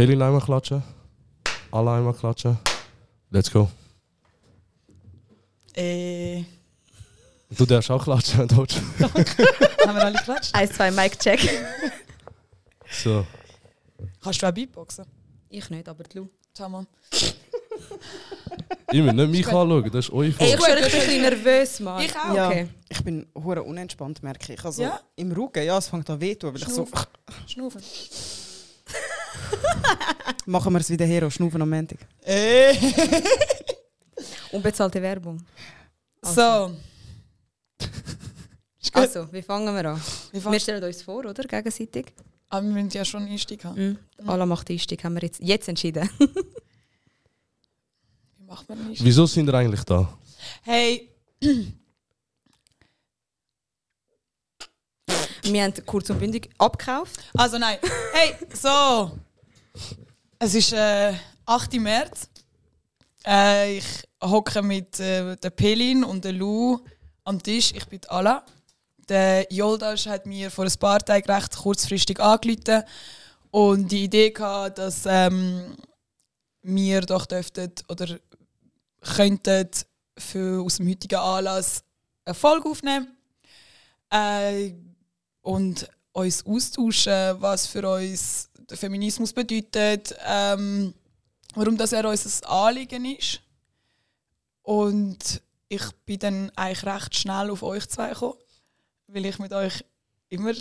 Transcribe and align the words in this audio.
Pelin 0.00 0.22
einmal 0.22 0.40
klatschen. 0.40 0.82
Alle 1.72 1.90
einmal 1.90 2.14
klatschen. 2.14 2.56
Let's 3.30 3.50
go. 3.52 3.68
Äh, 5.74 6.42
Du 7.50 7.66
darfst 7.66 7.90
auch 7.90 8.02
klatschen, 8.02 8.48
willst. 8.56 8.76
haben 9.86 9.94
wir 9.96 10.02
alle 10.06 10.16
geklatscht? 10.16 10.54
Eins, 10.54 10.72
zwei, 10.72 10.90
Mic-Check. 10.90 11.50
So. 12.90 13.26
Kannst 14.22 14.40
du 14.40 14.46
auch 14.46 14.52
Beatboxen? 14.52 15.04
Ich 15.50 15.68
nicht, 15.68 15.86
aber 15.86 16.04
du. 16.04 16.30
Schau 16.56 16.68
mal. 16.70 16.86
Ihr 18.92 19.02
müsst 19.02 19.16
nicht 19.16 19.30
mich 19.30 19.46
anschauen, 19.48 19.84
das 19.92 20.06
ist 20.06 20.12
euer 20.12 20.24
Ey, 20.24 20.32
Fall. 20.32 20.46
ich 20.48 20.54
schwöre, 20.54 20.78
ich 20.78 20.92
bin 20.92 20.94
ein 20.94 21.06
bisschen 21.06 21.22
nervös, 21.22 21.80
Mann. 21.80 22.02
Ich 22.02 22.16
auch. 22.16 22.34
Ja, 22.34 22.46
Okay. 22.48 22.68
ich 22.88 23.04
bin 23.04 23.26
hure 23.34 23.62
unentspannt, 23.62 24.22
merke 24.22 24.54
ich. 24.54 24.64
Also 24.64 24.82
Ja? 24.82 24.98
im 25.16 25.30
Rücken, 25.32 25.62
ja, 25.62 25.76
es 25.76 25.88
fängt 25.88 26.08
an 26.08 26.18
weh 26.22 26.38
zu 26.38 26.46
weil 26.48 26.56
ich 26.56 26.64
so, 26.68 26.88
Schnaufen. 27.46 27.82
machen 30.46 30.72
wir 30.72 30.80
es 30.80 30.90
wieder 30.90 31.06
her, 31.06 31.30
schnaufen 31.30 31.62
am 31.62 31.70
Montag. 31.70 31.98
Äh. 32.24 32.74
Unbezahlte 34.52 35.00
Werbung. 35.00 35.40
So. 36.22 36.76
Ist 38.82 38.92
gut. 38.92 39.02
Also, 39.02 39.32
wie 39.32 39.42
fangen 39.42 39.74
wir 39.74 39.90
an? 39.90 40.00
Fang- 40.40 40.52
Wir 40.52 40.60
stellen 40.60 40.82
uns 40.84 41.02
vor, 41.02 41.24
oder? 41.24 41.44
Gegenseitig. 41.44 42.12
Aber 42.48 42.66
wir 42.66 42.72
müssen 42.72 42.90
ja 42.90 43.04
schon 43.04 43.22
einen 43.22 43.32
Einstieg 43.32 43.64
haben. 43.64 43.98
Mhm. 44.18 44.28
Alla 44.28 44.44
macht 44.44 44.68
Einstieg, 44.70 45.02
haben 45.04 45.14
wir 45.14 45.22
jetzt, 45.22 45.40
jetzt 45.40 45.68
entschieden. 45.68 46.08
Wie 46.18 46.28
macht 48.46 48.68
man 48.68 48.78
einen 48.78 48.88
Einstieg? 48.88 49.06
Wieso 49.06 49.26
sind 49.26 49.48
ihr 49.48 49.54
eigentlich 49.54 49.84
da? 49.84 50.12
Hey, 50.62 51.08
wir 55.42 55.62
haben 55.62 55.74
kurz 55.86 56.10
und 56.10 56.18
bündig 56.18 56.50
abgekauft. 56.58 57.20
also 57.34 57.58
nein. 57.58 57.78
Hey, 58.12 58.34
so. 58.52 59.12
Es 60.38 60.54
ist 60.54 60.72
äh, 60.72 61.12
8. 61.46 61.74
März. 61.74 62.28
Äh, 63.26 63.78
ich 63.78 63.86
hocke 64.22 64.62
mit 64.62 64.98
äh, 65.00 65.36
der 65.36 65.50
Pelin 65.50 66.04
und 66.04 66.24
der 66.24 66.32
Lou 66.32 66.78
am 67.24 67.42
Tisch. 67.42 67.72
Ich 67.74 67.86
bin 67.86 68.00
Alla. 68.08 68.44
Der 69.08 69.46
Joldasch 69.52 70.06
hat 70.06 70.26
mir 70.26 70.50
vor 70.50 70.64
ein 70.64 70.78
paar 70.78 71.00
Tagen 71.00 71.30
recht 71.30 71.56
kurzfristig 71.56 72.20
angerufen 72.20 72.84
und 73.50 73.90
die 73.90 74.04
Idee 74.04 74.30
gehabt, 74.30 74.78
dass 74.78 75.04
ähm, 75.06 75.76
wir 76.62 77.00
doch 77.00 77.26
dürften 77.26 77.72
oder 77.88 78.18
könnten 79.00 79.68
für, 80.16 80.62
aus 80.62 80.76
dem 80.76 80.88
heutigen 80.88 81.18
Anlass 81.18 81.82
eine 82.24 82.34
Folge 82.34 82.68
aufnehmen 82.68 83.08
äh, 84.10 84.72
und 85.42 85.88
uns 86.12 86.44
austauschen, 86.46 87.40
was 87.40 87.66
für 87.66 87.88
uns 87.88 88.49
Feminismus 88.76 89.32
bedeutet, 89.32 90.14
ähm, 90.26 90.94
warum 91.54 91.76
das 91.76 91.92
er 91.92 92.08
uns 92.08 92.42
ein 92.42 92.48
Anliegen 92.48 93.04
ist. 93.04 93.40
Und 94.62 95.42
ich 95.68 95.82
bin 96.04 96.18
dann 96.18 96.50
eigentlich 96.56 96.84
recht 96.84 97.16
schnell 97.16 97.50
auf 97.50 97.62
euch 97.62 97.88
zwei 97.88 98.10
gekommen, 98.10 98.38
weil 99.06 99.26
ich 99.26 99.38
mit 99.38 99.52
euch 99.52 99.84
immer 100.28 100.52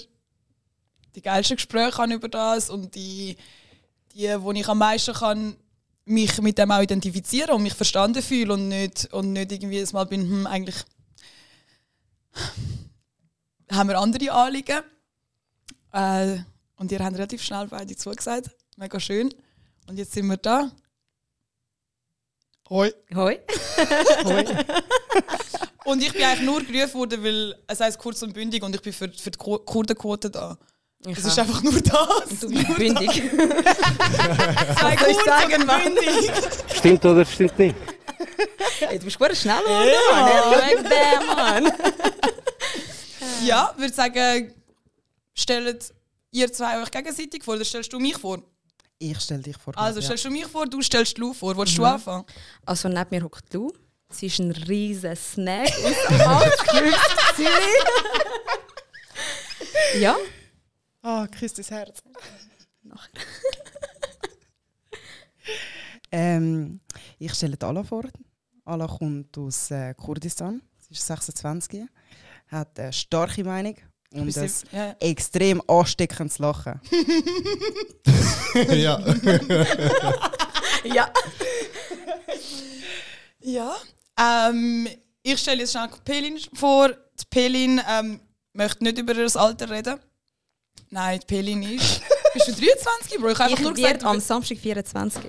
die 1.15 1.21
geilsten 1.21 1.57
Gespräche 1.57 1.97
habe 1.97 2.13
über 2.13 2.30
das 2.30 2.69
und 2.69 2.95
die, 2.95 3.35
die 4.13 4.41
wo 4.41 4.52
ich 4.52 4.67
am 4.67 4.77
meisten 4.77 5.13
kann 5.13 5.57
mich 6.05 6.41
mit 6.41 6.57
dem 6.57 6.71
auch 6.71 6.81
identifizieren 6.81 7.52
und 7.52 7.63
mich 7.63 7.75
verstanden 7.75 8.23
fühle 8.23 8.53
und 8.53 8.67
nicht, 8.67 9.13
und 9.13 9.33
nicht 9.33 9.52
irgendwie 9.52 9.75
jedes 9.75 9.93
Mal 9.93 10.05
bin, 10.05 10.21
hm, 10.21 10.47
eigentlich 10.47 10.83
haben 13.71 13.89
wir 13.89 13.99
andere 13.99 14.31
Anliegen. 14.31 14.81
Äh, 15.91 16.39
und 16.80 16.91
ihr 16.91 16.99
habt 16.99 17.16
relativ 17.16 17.44
schnell 17.44 17.67
beide 17.67 17.95
zugesagt. 17.95 18.49
Mega 18.77 18.99
schön. 18.99 19.33
Und 19.88 19.97
jetzt 19.97 20.13
sind 20.13 20.25
wir 20.27 20.38
da. 20.38 20.72
Hoi. 22.69 22.91
Hoi. 23.16 23.39
Und 25.86 26.03
ich 26.03 26.13
bin 26.13 26.23
eigentlich 26.23 26.41
nur 26.41 26.61
gerufen 26.63 26.94
worden, 26.99 27.23
weil 27.23 27.55
es 27.65 27.80
heißt 27.80 27.98
kurz 27.98 28.21
und 28.21 28.33
bündig 28.33 28.61
und 28.61 28.76
ich 28.76 28.81
bin 28.81 28.93
für, 28.93 29.09
für 29.11 29.31
die 29.31 29.37
Ku- 29.39 29.58
Kurdenquote 29.58 30.30
da. 30.30 30.55
Es 31.04 31.26
ist 31.26 31.39
einfach 31.39 31.64
nur 31.64 31.81
das. 31.81 32.39
Du 32.42 32.48
bist 32.49 32.76
bündig. 32.76 33.09
Zwei 34.77 34.98
soll 34.99 35.09
ich 35.09 35.17
kurz 35.17 35.25
sagen, 35.25 35.54
und 35.61 35.65
Mann? 35.65 35.83
bündig. 35.95 36.31
Stimmt 36.75 37.04
oder 37.05 37.25
stimmt 37.25 37.58
nicht? 37.58 37.75
Ey, 38.81 38.99
du 38.99 39.05
bist 39.05 39.17
gut 39.17 39.36
schnell 39.36 39.64
geworden, 39.64 39.92
Mann. 40.11 40.52
Weg 40.52 40.89
der, 40.89 41.36
Mann. 41.36 41.71
Ja, 43.45 43.71
ich 43.75 43.81
würde 43.81 43.93
sagen, 43.93 44.54
stellt 45.33 45.92
ihr 46.32 46.52
zwei 46.52 46.82
euch 46.82 46.92
gegenseitig 46.92 47.44
vor, 47.44 47.56
oder 47.56 47.66
stellst 47.66 47.92
du 47.94 48.00
mich 48.00 48.17
vor? 48.17 48.42
Ich 48.98 49.20
stelle 49.20 49.42
dich 49.42 49.58
vor. 49.58 49.78
Also 49.78 50.00
ja. 50.00 50.06
stellst 50.06 50.26
du 50.26 50.30
mich 50.30 50.45
vor, 50.45 50.66
du 50.66 50.82
stellst 50.82 51.17
Lou 51.17 51.34
vor. 51.34 51.56
Wolltest 51.56 51.78
du 51.78 51.86
anfangen? 51.86 52.26
Also 52.66 52.90
neben 52.90 53.08
mir 53.12 53.23
hockt 53.23 53.54
Lou. 53.54 53.72
Sie 54.12 54.26
ist 54.26 54.40
ein 54.40 54.52
riesen 54.52 55.16
Snack 55.16 55.72
aus 55.84 56.20
80 56.20 56.67
Zürich. 57.36 57.84
ja, 60.02 60.16
Ah, 61.02 61.28
küsst 61.28 61.58
das 61.58 61.72
Herz. 61.72 62.04
Nachher. 62.84 63.10
ähm, 66.11 66.82
ich 67.17 67.34
stelle 67.34 67.58
Ala 67.61 67.84
vor. 67.84 68.04
Ala 68.66 68.88
kommt 68.88 69.38
aus 69.38 69.72
äh, 69.72 69.94
Kurdistan. 69.94 70.61
Sie 70.78 70.94
ist 70.94 71.06
26, 71.08 71.86
hat 72.48 72.80
eine 72.80 72.92
starke 72.92 73.44
Meinung 73.44 73.76
und 74.14 74.37
ein 74.37 74.52
ja. 74.71 74.95
extrem 74.99 75.61
ansteckendes 75.67 76.39
Lachen. 76.39 76.80
ja. 78.73 78.99
ja. 80.83 81.09
Ja. 83.42 83.75
Ähm, 84.19 84.87
ich 85.21 85.39
stelle 85.39 85.59
jetzt 85.59 85.71
schnell 85.71 85.89
Pelin 86.03 86.39
vor. 86.53 86.89
Die 86.89 87.25
Pelin 87.30 87.81
ähm, 87.87 88.19
möchte 88.53 88.83
nicht 88.83 88.98
über 88.98 89.14
das 89.14 89.36
Alter 89.36 89.69
reden. 89.69 89.99
Nein, 90.89 91.19
die 91.19 91.25
Pelin 91.25 91.64
ist. 91.64 92.02
Bist 92.33 92.48
du 92.48 92.52
23, 92.53 93.19
Bro? 93.19 93.30
Ich 93.30 93.39
habe 93.39 93.52
Ich 93.52 93.58
einfach 93.58 93.64
nur 93.64 93.77
werde 93.77 93.93
gesagt, 93.95 94.05
am 94.05 94.19
Samstag 94.19 94.58
24. 94.58 95.23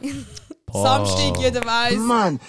Samstag, 0.72 1.38
jeder 1.38 1.64
weiß. 1.64 1.96
Mann, 1.98 2.40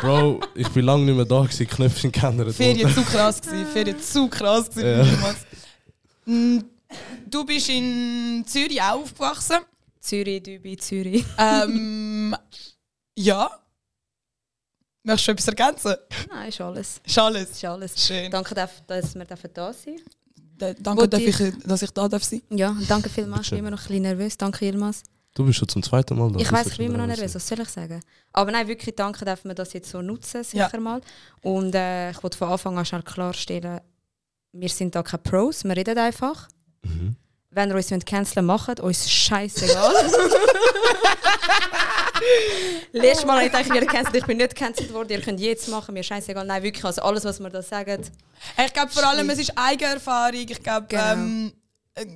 Bro, 0.00 0.40
ich 0.54 0.68
bin 0.68 0.84
lange 0.84 1.04
nicht 1.04 1.14
mehr 1.16 1.24
da, 1.24 1.42
gewesen, 1.42 1.66
Knöpfe 1.66 2.00
sind 2.00 2.12
geändert 2.12 2.54
Ferien 2.54 2.92
zu 2.94 3.02
krass 3.02 3.40
gewesen. 3.40 3.66
Ferien 3.66 4.00
zu 4.00 4.28
krass 4.28 4.70
gewesen. 4.70 5.14
Ja. 6.26 6.32
Mm, 6.32 6.64
Du 7.26 7.44
bist 7.44 7.68
in 7.68 8.44
Zürich 8.46 8.80
auch 8.82 9.00
aufgewachsen. 9.02 9.58
Zürich, 10.00 10.42
Dübi, 10.42 10.76
Zürich. 10.76 11.24
Ähm, 11.38 12.34
ja. 13.16 13.48
Möchtest 15.04 15.28
du 15.28 15.32
etwas 15.32 15.48
ergänzen? 15.48 15.94
Nein, 16.28 16.48
ist 16.48 16.60
alles. 16.60 17.00
Ist 17.04 17.18
alles. 17.18 17.50
Ist 17.50 17.64
alles. 17.64 18.06
Schön. 18.06 18.30
Danke, 18.30 18.54
darf- 18.54 18.82
dass 18.86 19.14
wir 19.14 19.24
da 19.24 19.72
sein 19.72 19.96
Da- 20.58 20.74
Danke, 20.74 21.08
darf 21.08 21.20
ich, 21.22 21.36
dass 21.64 21.82
ich 21.82 21.90
da 21.92 22.08
darf 22.08 22.24
sein 22.24 22.42
Ja, 22.50 22.70
und 22.70 22.90
danke 22.90 23.08
vielmals. 23.08 23.44
Ich 23.46 23.50
bin 23.50 23.60
immer 23.60 23.70
noch 23.70 23.78
ein 23.80 23.86
bisschen 23.86 24.02
nervös. 24.02 24.36
Danke 24.36 24.58
vielmals. 24.58 25.02
Du 25.34 25.44
bist 25.46 25.58
schon 25.58 25.68
zum 25.68 25.82
zweiten 25.82 26.18
Mal 26.18 26.30
da. 26.32 26.40
Ich 26.40 26.50
weiß, 26.50 26.66
ich 26.68 26.76
bin 26.78 26.86
immer 26.86 26.98
noch 26.98 27.04
schon 27.04 27.14
nervös. 27.16 27.34
Was 27.36 27.46
soll 27.46 27.60
ich 27.60 27.68
sagen? 27.68 28.02
Aber 28.32 28.50
nein, 28.50 28.66
wirklich 28.66 28.94
danke, 28.96 29.24
dürfen 29.24 29.48
wir 29.48 29.54
das 29.54 29.72
jetzt 29.72 29.90
so 29.90 30.02
nutzen, 30.02 30.42
sicher 30.42 30.68
Ja. 30.72 30.80
mal. 30.80 31.00
Und 31.42 31.74
äh, 31.74 32.10
ich 32.10 32.22
wollte 32.22 32.36
von 32.36 32.48
Anfang 32.50 32.76
an 32.78 32.84
schnell 32.84 33.02
klarstellen, 33.02 33.80
wir 34.52 34.68
sind 34.68 34.94
da 34.96 35.02
keine 35.04 35.22
Pros, 35.22 35.62
wir 35.64 35.76
reden 35.76 35.96
einfach. 35.98 36.48
Mhm. 36.82 37.14
Wenn 37.52 37.68
ihr 37.70 37.76
uns 37.76 37.88
canceln 38.04 38.46
wollt, 38.48 38.58
macht 38.68 38.80
uns 38.80 39.08
scheißegal. 39.10 39.92
Letztes 42.92 43.24
Mal 43.26 43.36
habe 43.48 43.60
ich 43.62 43.68
gedacht, 43.68 43.88
cancelled. 43.88 44.16
Ich 44.16 44.26
bin 44.26 44.36
nicht 44.36 44.54
cancelled 44.54 44.92
worden. 44.92 45.10
Ihr 45.10 45.20
könnt 45.20 45.40
jetzt 45.40 45.68
machen, 45.68 45.94
mir 45.94 46.02
scheißegal. 46.02 46.44
Nein, 46.46 46.62
wirklich. 46.62 46.84
Also 46.84 47.02
alles, 47.02 47.24
was 47.24 47.40
wir 47.40 47.50
da 47.50 47.62
sagen. 47.62 48.02
Ich 48.64 48.72
glaube 48.72 48.90
vor 48.90 49.04
allem, 49.06 49.28
es 49.30 49.38
ist 49.38 49.52
Eigenerfahrung. 49.56 50.34
Ich 50.48 50.62
glaube, 50.62 50.86
Genau. 50.88 51.12
ähm, 51.12 51.52
äh, 51.94 52.06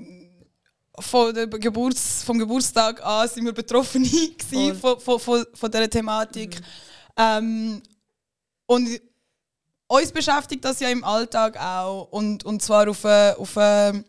von 1.00 1.34
der 1.34 1.46
Geburts-, 1.46 2.22
vom 2.22 2.38
Geburtstag 2.38 3.04
an 3.04 3.28
sind 3.28 3.44
wir 3.44 3.52
Betroffene 3.52 4.08
von, 4.80 5.00
von, 5.00 5.20
von, 5.20 5.46
von 5.52 5.70
dieser 5.70 5.90
Thematik. 5.90 6.60
Ähm, 7.16 7.82
und 8.66 9.00
uns 9.88 10.12
beschäftigt 10.12 10.64
das 10.64 10.80
ja 10.80 10.88
im 10.88 11.04
Alltag 11.04 11.60
auch. 11.60 12.08
Und, 12.10 12.44
und 12.44 12.62
zwar 12.62 12.88
auf 12.88 13.04
eine, 13.04 13.36
auf, 13.38 13.56
eine, 13.58 14.04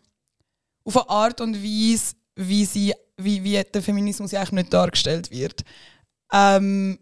auf 0.84 0.96
eine 0.96 1.10
Art 1.10 1.40
und 1.40 1.62
Weise, 1.62 2.14
wie, 2.34 2.64
sie, 2.64 2.94
wie, 3.16 3.42
wie 3.42 3.62
der 3.62 3.82
Feminismus 3.82 4.32
ja 4.32 4.40
eigentlich 4.40 4.52
nicht 4.52 4.72
dargestellt 4.72 5.30
wird. 5.30 5.64
Ähm, 6.32 6.98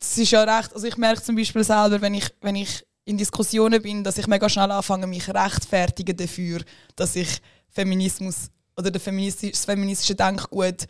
es 0.00 0.16
ist 0.16 0.30
ja 0.30 0.42
recht, 0.42 0.72
also 0.74 0.86
ich 0.86 0.96
merke 0.96 1.22
zum 1.22 1.36
Beispiel 1.36 1.64
selber, 1.64 2.00
wenn 2.00 2.14
ich, 2.14 2.28
wenn 2.40 2.56
ich 2.56 2.84
in 3.04 3.18
Diskussionen 3.18 3.82
bin, 3.82 4.04
dass 4.04 4.18
ich 4.18 4.26
mega 4.26 4.48
schnell 4.48 4.70
anfange, 4.70 5.06
mich 5.06 5.28
rechtfertigen 5.28 6.16
dafür, 6.16 6.62
dass 6.96 7.16
ich 7.16 7.40
Feminismus 7.68 8.50
oder 8.76 8.90
der 8.90 9.00
feministisch, 9.00 9.52
das 9.52 9.64
feministische 9.64 10.14
Denkgut 10.14 10.86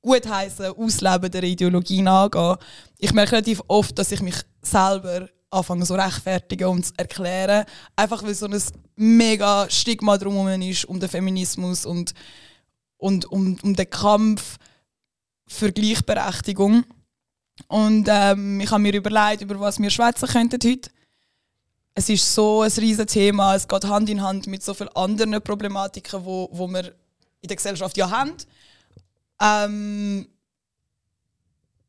gut 0.00 0.28
heißen, 0.28 0.66
ausleben 0.66 1.30
der 1.30 1.42
Ideologie 1.44 2.02
nachgehen. 2.02 2.56
Ich 2.98 3.12
merke 3.12 3.32
relativ 3.32 3.62
oft, 3.68 3.96
dass 3.98 4.12
ich 4.12 4.20
mich 4.20 4.36
selber 4.60 5.28
anfange 5.50 5.84
so 5.84 5.94
rechtfertigen 5.94 6.68
und 6.68 6.86
zu 6.86 6.92
erklären, 6.96 7.64
einfach 7.94 8.22
weil 8.22 8.34
so 8.34 8.46
ein 8.46 8.62
mega 8.96 9.68
Stigma 9.68 10.16
drumherum 10.16 10.62
ist 10.62 10.86
um 10.86 10.98
den 10.98 11.08
Feminismus 11.08 11.86
und 11.86 12.14
und 13.02 13.26
um, 13.26 13.58
um 13.62 13.74
den 13.74 13.90
Kampf 13.90 14.58
für 15.46 15.72
Gleichberechtigung. 15.72 16.84
Und 17.66 18.06
ähm, 18.08 18.60
ich 18.60 18.70
habe 18.70 18.80
mir 18.80 18.94
überlegt, 18.94 19.42
über 19.42 19.58
was 19.58 19.80
wir 19.80 19.90
schwätzen 19.90 20.28
könnten 20.28 20.60
heute. 20.64 20.88
Es 21.94 22.08
ist 22.08 22.32
so 22.32 22.62
ein 22.62 22.70
riesiges 22.70 23.12
Thema, 23.12 23.54
es 23.54 23.68
geht 23.68 23.84
Hand 23.84 24.08
in 24.08 24.22
Hand 24.22 24.46
mit 24.46 24.62
so 24.62 24.72
vielen 24.72 24.88
anderen 24.90 25.42
Problematiken, 25.42 26.24
wo, 26.24 26.48
wo 26.52 26.68
wir 26.68 26.94
in 27.42 27.48
der 27.48 27.56
Gesellschaft 27.56 27.96
ja 27.96 28.10
haben. 28.10 28.32
Ähm, 29.40 30.28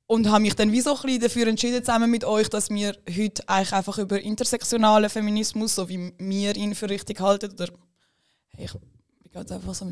und 0.05 0.29
habe 0.29 0.41
mich 0.41 0.55
dann 0.55 0.71
wie 0.71 0.81
so 0.81 0.95
ein 0.95 1.01
bisschen 1.01 1.21
dafür 1.21 1.47
entschieden, 1.47 1.83
zusammen 1.83 2.11
mit 2.11 2.25
euch, 2.25 2.49
dass 2.49 2.69
wir 2.69 2.97
heute 3.09 3.47
eigentlich 3.47 3.73
einfach 3.73 3.97
über 3.97 4.19
intersektionalen 4.21 5.09
Feminismus, 5.09 5.75
so 5.75 5.87
wie 5.87 6.13
wir 6.17 6.55
ihn 6.55 6.75
für 6.75 6.89
richtig 6.89 7.21
halten, 7.21 7.51
oder 7.53 7.69
hey, 8.49 8.65
ich 8.65 8.73
bin 8.73 9.31
gerade 9.31 9.55
einfach 9.55 9.73
so 9.73 9.85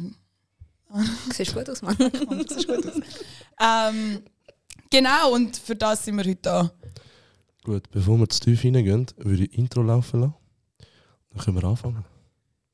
Siehst 1.33 1.53
gut 1.53 1.69
aus, 1.69 1.81
Mann. 1.81 1.95
ist 1.97 2.67
gut 2.67 2.85
aus. 2.85 2.99
ähm, 3.59 4.23
genau, 4.89 5.33
und 5.33 5.55
für 5.55 5.75
das 5.75 6.03
sind 6.03 6.17
wir 6.17 6.25
heute 6.25 6.41
da. 6.41 6.71
Gut, 7.63 7.89
bevor 7.91 8.17
wir 8.19 8.27
zu 8.27 8.39
tief 8.41 8.63
reingehen, 8.65 9.07
würde 9.17 9.45
ich 9.45 9.57
Intro 9.57 9.81
laufen 9.81 10.21
lassen. 10.21 10.33
Dann 11.29 11.43
können 11.43 11.61
wir 11.61 11.63
anfangen. 11.63 12.03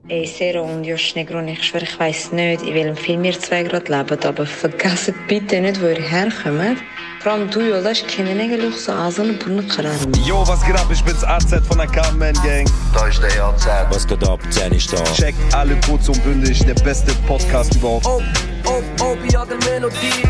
Ey, 0.09 0.25
Sero 0.25 0.63
und 0.63 0.86
Josh 0.86 1.15
Negron, 1.15 1.50
ich 1.50 1.62
schwöre, 1.62 1.83
ich 1.83 2.00
weiss 2.00 2.31
nicht, 2.31 2.62
in 2.62 2.74
welchem 2.74 2.95
Film 2.95 3.25
ihr 3.25 3.38
zwei 3.38 3.63
gerade 3.63 3.92
lebt, 3.92 4.25
aber 4.25 4.45
vergesst 4.45 5.13
bitte 5.27 5.59
nicht, 5.59 5.81
wo 5.81 5.88
ihr 5.88 6.01
herkommt. 6.01 6.81
Vor 7.19 7.33
allem 7.33 7.50
du, 7.50 7.59
Jolas, 7.59 8.07
kennen 8.07 8.39
eigentlich 8.39 8.74
so 8.74 8.94
Asien 8.94 9.31
und 9.31 9.39
Brunnen 9.39 9.69
Yo, 10.25 10.48
was 10.48 10.65
geht 10.65 10.77
ab? 10.77 10.88
Ich 10.94 11.04
bin's 11.04 11.25
AZ 11.25 11.54
von 11.68 11.80
der 11.80 11.88
Carmen 11.88 12.33
Gang. 12.36 12.65
Da 12.94 13.07
ist 13.07 13.21
der 13.21 13.44
AZ. 13.44 13.68
Was 13.89 14.07
geht 14.07 14.25
ab? 14.25 14.39
Zen 14.50 14.71
ist 14.71 14.94
da. 14.94 15.04
Checkt 15.13 15.54
alle 15.54 15.77
kurz 15.86 16.07
und 16.07 16.24
bündig, 16.24 16.65
der 16.65 16.75
beste 16.75 17.12
Podcast 17.27 17.75
überhaupt. 17.75 18.06
Ob, 18.06 18.24
ob, 18.63 19.01
ob, 19.01 19.31
ja, 19.33 19.45
der 19.45 19.57
Melodie. 19.69 20.24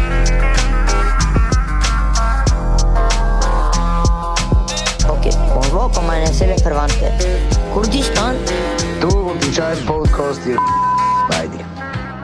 Okay, 5.07 5.29
convoco 5.53 6.01
meine 6.01 6.33
Seelenverwandte. 6.33 7.11
Kurdistan, 7.71 8.37
Du 9.01 9.07
und 9.31 9.41
dein 9.43 9.53
scheiß 9.53 9.85
Podcast, 9.85 10.41
ihr 10.45 10.57
beide. 11.29 11.65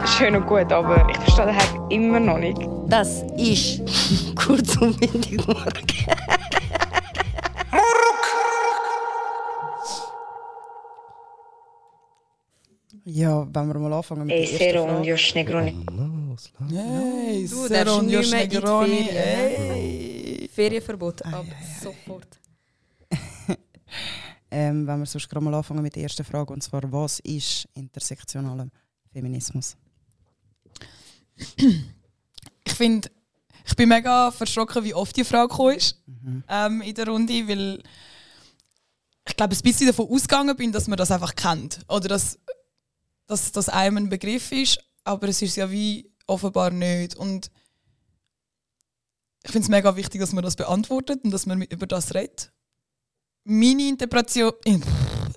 Schön 0.07 0.35
und 0.35 0.45
gut, 0.47 0.71
aber 0.71 1.07
ich 1.09 1.17
verstehe 1.17 1.45
den 1.47 1.55
Hack 1.55 1.91
immer 1.91 2.19
noch 2.19 2.37
nicht. 2.37 2.57
das 2.87 3.23
ist 3.37 3.81
kurz 4.35 4.75
und 4.77 4.99
bündig 4.99 5.45
morgen. 5.47 5.87
Ja, 13.05 13.45
wenn 13.53 13.67
wir 13.67 13.79
mal 13.79 13.93
anfangen 13.93 14.27
mit 14.27 14.35
Ey, 14.35 14.45
der 14.47 14.57
Sero 14.57 14.83
und. 14.83 15.03
Josh 15.03 15.35
Negron. 15.35 15.85
Na, 15.91 16.09
was 16.33 16.51
läuft? 16.59 16.73
Hey, 16.73 17.47
Du 17.49 17.67
Sero 17.67 17.97
und 17.97 18.05
nicht 18.07 18.15
Josh 18.15 18.31
Negroni. 18.31 19.03
Ferien. 19.03 19.71
Hey. 19.71 20.49
Ferienverbot, 20.53 21.21
ab 21.25 21.45
sofort. 21.81 22.27
Ähm, 24.55 24.85
wenn 24.85 25.00
wir 25.00 25.07
sonst 25.07 25.27
gerade 25.29 25.44
mal 25.44 25.55
anfangen 25.55 25.81
mit 25.81 25.95
der 25.95 26.03
ersten 26.03 26.23
Frage, 26.23 26.53
und 26.53 26.61
zwar, 26.61 26.83
was 26.91 27.19
ist 27.21 27.67
intersektionaler 27.73 28.67
Feminismus? 29.11 29.75
Ich 32.63 32.73
finde, 32.75 33.09
ich 33.65 33.75
bin 33.75 33.89
mega 33.89 34.29
verschrocken, 34.29 34.83
wie 34.83 34.94
oft 34.94 35.15
die 35.17 35.23
Frage 35.23 35.50
gekommen 35.50 35.75
ist 35.75 36.03
ähm, 36.47 36.81
in 36.81 36.94
der 36.94 37.07
Runde, 37.07 37.47
weil 37.47 37.81
ich 39.27 39.35
glaube, 39.35 39.55
ein 39.55 39.61
bisschen 39.61 39.88
davon 39.88 40.07
ausgegangen 40.07 40.55
bin, 40.55 40.71
dass 40.71 40.88
man 40.88 40.97
das 40.97 41.09
einfach 41.09 41.33
kennt. 41.33 41.79
Oder 41.88 42.09
dass, 42.09 42.38
dass 43.25 43.51
das 43.51 43.69
einem 43.69 43.97
ein 43.97 44.09
Begriff 44.09 44.51
ist, 44.51 44.79
aber 45.03 45.29
es 45.29 45.41
ist 45.41 45.55
ja 45.55 45.71
wie 45.71 46.11
offenbar 46.27 46.69
nicht. 46.69 47.15
Und 47.15 47.50
ich 49.44 49.51
finde 49.51 49.65
es 49.65 49.69
mega 49.69 49.95
wichtig, 49.95 50.21
dass 50.21 50.33
man 50.33 50.44
das 50.44 50.55
beantwortet 50.55 51.23
und 51.23 51.31
dass 51.31 51.47
man 51.47 51.63
über 51.63 51.88
das 51.88 52.13
redet. 52.13 52.51
Meine 53.45 53.89
Interpretation, 53.89 54.53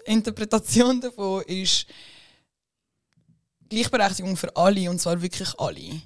Interpretation 0.04 1.00
davon 1.00 1.42
ist 1.42 1.86
Gleichberechtigung 3.68 4.36
für 4.36 4.54
alle 4.56 4.88
und 4.88 5.00
zwar 5.00 5.20
wirklich 5.20 5.58
alle. 5.58 6.00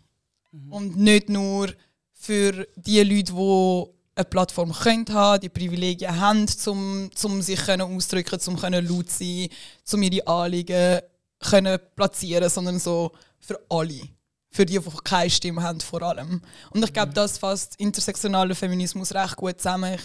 Und 0.70 0.97
nicht 0.97 1.29
nur 1.29 1.69
für 2.12 2.67
die 2.76 3.02
Leute, 3.02 3.32
die 3.32 3.85
eine 4.14 4.25
Plattform 4.25 4.73
können 4.73 5.06
haben, 5.11 5.41
die 5.41 5.49
Privilegien 5.49 6.19
haben, 6.19 6.47
um, 6.67 7.11
um 7.23 7.43
sich 7.43 7.61
können 7.61 7.82
ausdrücken, 7.82 8.41
um 8.47 8.56
können 8.58 8.87
laut 8.87 9.11
sein, 9.11 9.49
um 9.93 10.02
ihre 10.02 10.26
Anliegen 10.26 11.00
können 11.38 11.79
platzieren, 11.94 12.49
sondern 12.49 12.79
so 12.79 13.12
für 13.38 13.61
alle. 13.69 14.00
Für 14.50 14.67
die, 14.67 14.79
die 14.79 14.91
keine 15.05 15.31
Stimme 15.31 15.62
haben, 15.62 15.81
vor 15.81 16.02
allem. 16.02 16.43
Und 16.70 16.85
ich 16.85 16.93
glaube, 16.93 17.12
das 17.12 17.38
fasst 17.38 17.76
intersektionalen 17.76 18.56
Feminismus 18.56 19.14
recht 19.14 19.37
gut 19.37 19.58
zusammen. 19.58 19.94
Ich, 19.94 20.02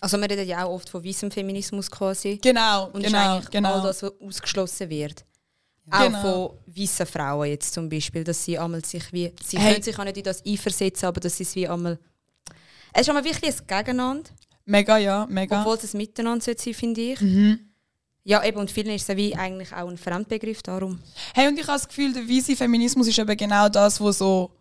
Also 0.00 0.18
wir 0.18 0.28
reden 0.30 0.46
ja 0.46 0.64
auch 0.64 0.70
oft 0.72 0.88
von 0.88 1.04
weißem 1.04 1.30
Feminismus 1.30 1.90
quasi. 1.90 2.38
genau, 2.42 2.90
Und 2.92 3.02
genau, 3.04 3.38
ist 3.38 3.50
genau. 3.50 3.74
all 3.74 3.82
das, 3.82 4.02
was 4.02 4.12
ausgeschlossen 4.20 4.90
wird. 4.90 5.24
Auch 5.90 6.00
Genau. 6.06 6.20
von 6.20 6.58
weißen 6.76 7.06
Frauen 7.06 7.48
jetzt 7.48 7.72
zum 7.74 7.88
Beispiel, 7.88 8.22
dass 8.24 8.44
sie 8.44 8.58
einmal 8.58 8.84
sich 8.84 9.12
wie, 9.12 9.32
sie 9.44 9.58
Hey. 9.58 9.72
können 9.72 9.82
sich 9.82 9.98
auch 9.98 10.04
nicht 10.04 10.16
in 10.16 10.22
das 10.24 10.44
einversetzen, 10.44 11.06
aber 11.06 11.20
dass 11.20 11.36
sie 11.36 11.42
es 11.44 11.54
wie 11.54 11.66
einmal... 11.68 11.98
Es 12.92 13.02
ist 13.02 13.08
einmal 13.08 13.24
wirklich 13.24 13.54
ein 13.58 13.66
Gegeneinander, 13.66 14.30
Mega, 14.64 14.96
ja, 14.98 15.26
mega. 15.28 15.60
obwohl 15.60 15.76
es 15.76 15.92
ein 15.92 15.96
Miteinander 15.96 16.44
sollte 16.44 16.62
sein, 16.62 16.74
finde 16.74 17.00
ich. 17.00 17.20
Mhm. 17.20 17.58
Ja, 18.24 18.44
eben, 18.44 18.58
und 18.58 18.70
vielen 18.70 18.94
ist 18.94 19.08
es 19.08 19.16
wie 19.16 19.34
eigentlich 19.34 19.72
auch 19.72 19.88
ein 19.88 19.98
Fremdbegriff 19.98 20.62
darum. 20.62 21.00
Hey, 21.34 21.48
und 21.48 21.54
ich 21.58 21.66
habe 21.66 21.72
das 21.78 21.88
Gefühl, 21.88 22.12
der 22.12 22.28
weiße 22.28 22.54
Feminismus 22.54 23.08
ist 23.08 23.18
eben 23.18 23.36
genau 23.36 23.68
das, 23.68 24.00
wo 24.00 24.12
so 24.12 24.52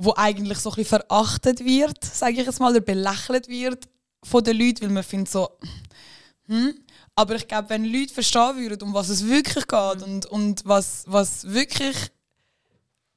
wo 0.00 0.14
eigentlich 0.16 0.58
so 0.58 0.70
ein 0.70 0.76
bisschen 0.76 1.00
verachtet 1.00 1.64
wird, 1.64 2.04
sage 2.04 2.34
ich 2.40 2.46
jetzt 2.46 2.60
mal, 2.60 2.70
oder 2.70 2.80
belächelt 2.80 3.48
wird 3.48 3.88
von 4.22 4.44
den 4.44 4.58
Leuten, 4.58 4.82
weil 4.82 4.90
man 4.90 5.02
findet 5.02 5.30
so, 5.30 5.48
hm? 6.46 6.74
Aber 7.14 7.34
ich 7.34 7.48
glaube, 7.48 7.70
wenn 7.70 7.84
Leute 7.84 8.14
verstehen 8.14 8.56
würden, 8.56 8.82
um 8.82 8.94
was 8.94 9.08
es 9.08 9.26
wirklich 9.26 9.66
geht 9.66 10.02
und, 10.02 10.26
und 10.26 10.62
was, 10.64 11.04
was 11.06 11.48
wirklich 11.52 11.96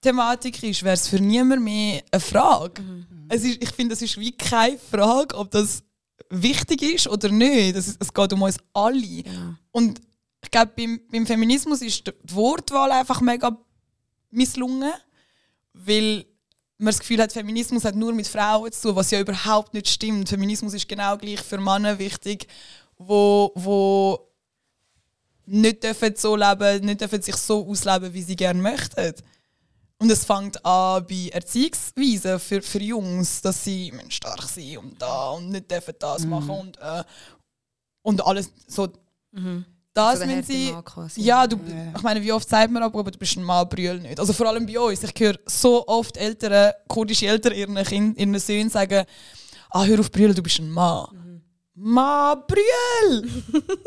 Thematik 0.01 0.63
ist, 0.63 0.81
wäre 0.83 0.95
es 0.95 1.07
für 1.07 1.19
niemand 1.19 1.61
mehr 1.61 2.01
eine 2.11 2.19
Frage. 2.19 2.81
Es 3.29 3.43
ist, 3.43 3.61
ich 3.61 3.69
finde, 3.69 3.93
es 3.93 4.01
ist 4.01 4.19
wie 4.19 4.31
keine 4.31 4.79
Frage, 4.79 5.35
ob 5.35 5.51
das 5.51 5.83
wichtig 6.29 6.81
ist 6.81 7.07
oder 7.07 7.29
nicht. 7.29 7.75
Es, 7.75 7.95
es 7.99 8.11
geht 8.11 8.33
um 8.33 8.41
uns 8.41 8.57
alle. 8.73 9.23
Und 9.71 10.01
ich 10.43 10.49
glaube, 10.49 10.71
beim, 10.75 10.99
beim 11.11 11.27
Feminismus 11.27 11.81
ist 11.83 12.07
die 12.07 12.13
Wortwahl 12.33 12.91
einfach 12.91 13.21
mega 13.21 13.55
misslungen, 14.31 14.91
weil 15.73 16.25
man 16.81 16.91
das 16.91 16.99
Gefühl 16.99 17.21
hat, 17.21 17.31
Feminismus 17.31 17.85
hat 17.85 17.95
nur 17.95 18.13
mit 18.13 18.27
Frauen 18.27 18.71
zu 18.71 18.89
tun, 18.89 18.95
was 18.95 19.11
ja 19.11 19.19
überhaupt 19.19 19.73
nicht 19.73 19.87
stimmt. 19.87 20.29
Feminismus 20.29 20.73
ist 20.73 20.87
genau 20.89 21.17
gleich 21.17 21.41
für 21.41 21.59
Männer 21.59 21.99
wichtig, 21.99 22.47
wo, 22.97 23.51
wo 23.55 24.27
nicht 25.45 25.83
dürfen 25.83 26.15
so 26.15 26.35
leben, 26.35 26.85
nicht 26.85 27.01
dürfen 27.01 27.21
sich 27.21 27.35
so 27.35 27.67
ausleben, 27.67 28.13
wie 28.13 28.21
sie 28.23 28.35
gerne 28.35 28.61
möchten. 28.61 29.13
Und 29.99 30.11
es 30.11 30.25
fängt 30.25 30.65
an 30.65 31.05
bei 31.05 31.29
Erziehungsweisen 31.31 32.39
für, 32.39 32.61
für 32.63 32.79
Jungs, 32.81 33.41
dass 33.41 33.63
sie 33.63 33.93
stark 34.09 34.41
sein 34.43 34.79
und 34.79 34.99
da 34.99 35.29
und 35.31 35.49
nicht 35.49 35.69
dürfen 35.69 35.93
das 35.99 36.25
machen 36.25 36.49
und, 36.49 36.77
äh, 36.79 37.03
und 38.01 38.25
alles 38.25 38.51
so. 38.67 38.91
Das 39.93 40.19
So 40.19 40.25
der 40.25 40.35
müssen 40.37 40.51
sie. 40.51 40.73
Ja, 41.21 41.45
du, 41.47 41.57
ich 41.95 42.01
meine, 42.01 42.21
wie 42.21 42.31
oft 42.31 42.47
sagt 42.47 42.71
man 42.71 42.81
aber, 42.81 42.99
aber 42.99 43.11
du 43.11 43.19
bist 43.19 43.35
ein 43.35 43.43
Mann, 43.43 43.67
brüll 43.67 43.99
nicht. 43.99 44.19
Also 44.19 44.31
vor 44.31 44.47
allem 44.47 44.65
bei 44.65 44.79
uns. 44.79 45.03
Ich 45.03 45.13
höre 45.19 45.37
so 45.45 45.85
oft 45.87 46.15
Eltern, 46.17 46.71
kurdische 46.87 47.27
Eltern 47.27 47.53
ihren, 47.53 47.75
kind, 47.83 48.17
ihren 48.17 48.39
Söhnen 48.39 48.69
sagen, 48.69 49.03
ah, 49.69 49.83
hör 49.83 49.99
auf 49.99 50.11
brüllen, 50.11 50.33
du 50.35 50.41
bist 50.41 50.59
ein 50.59 50.69
Mann. 50.69 51.30
Mann, 51.73 52.43
brüll! 52.47 53.31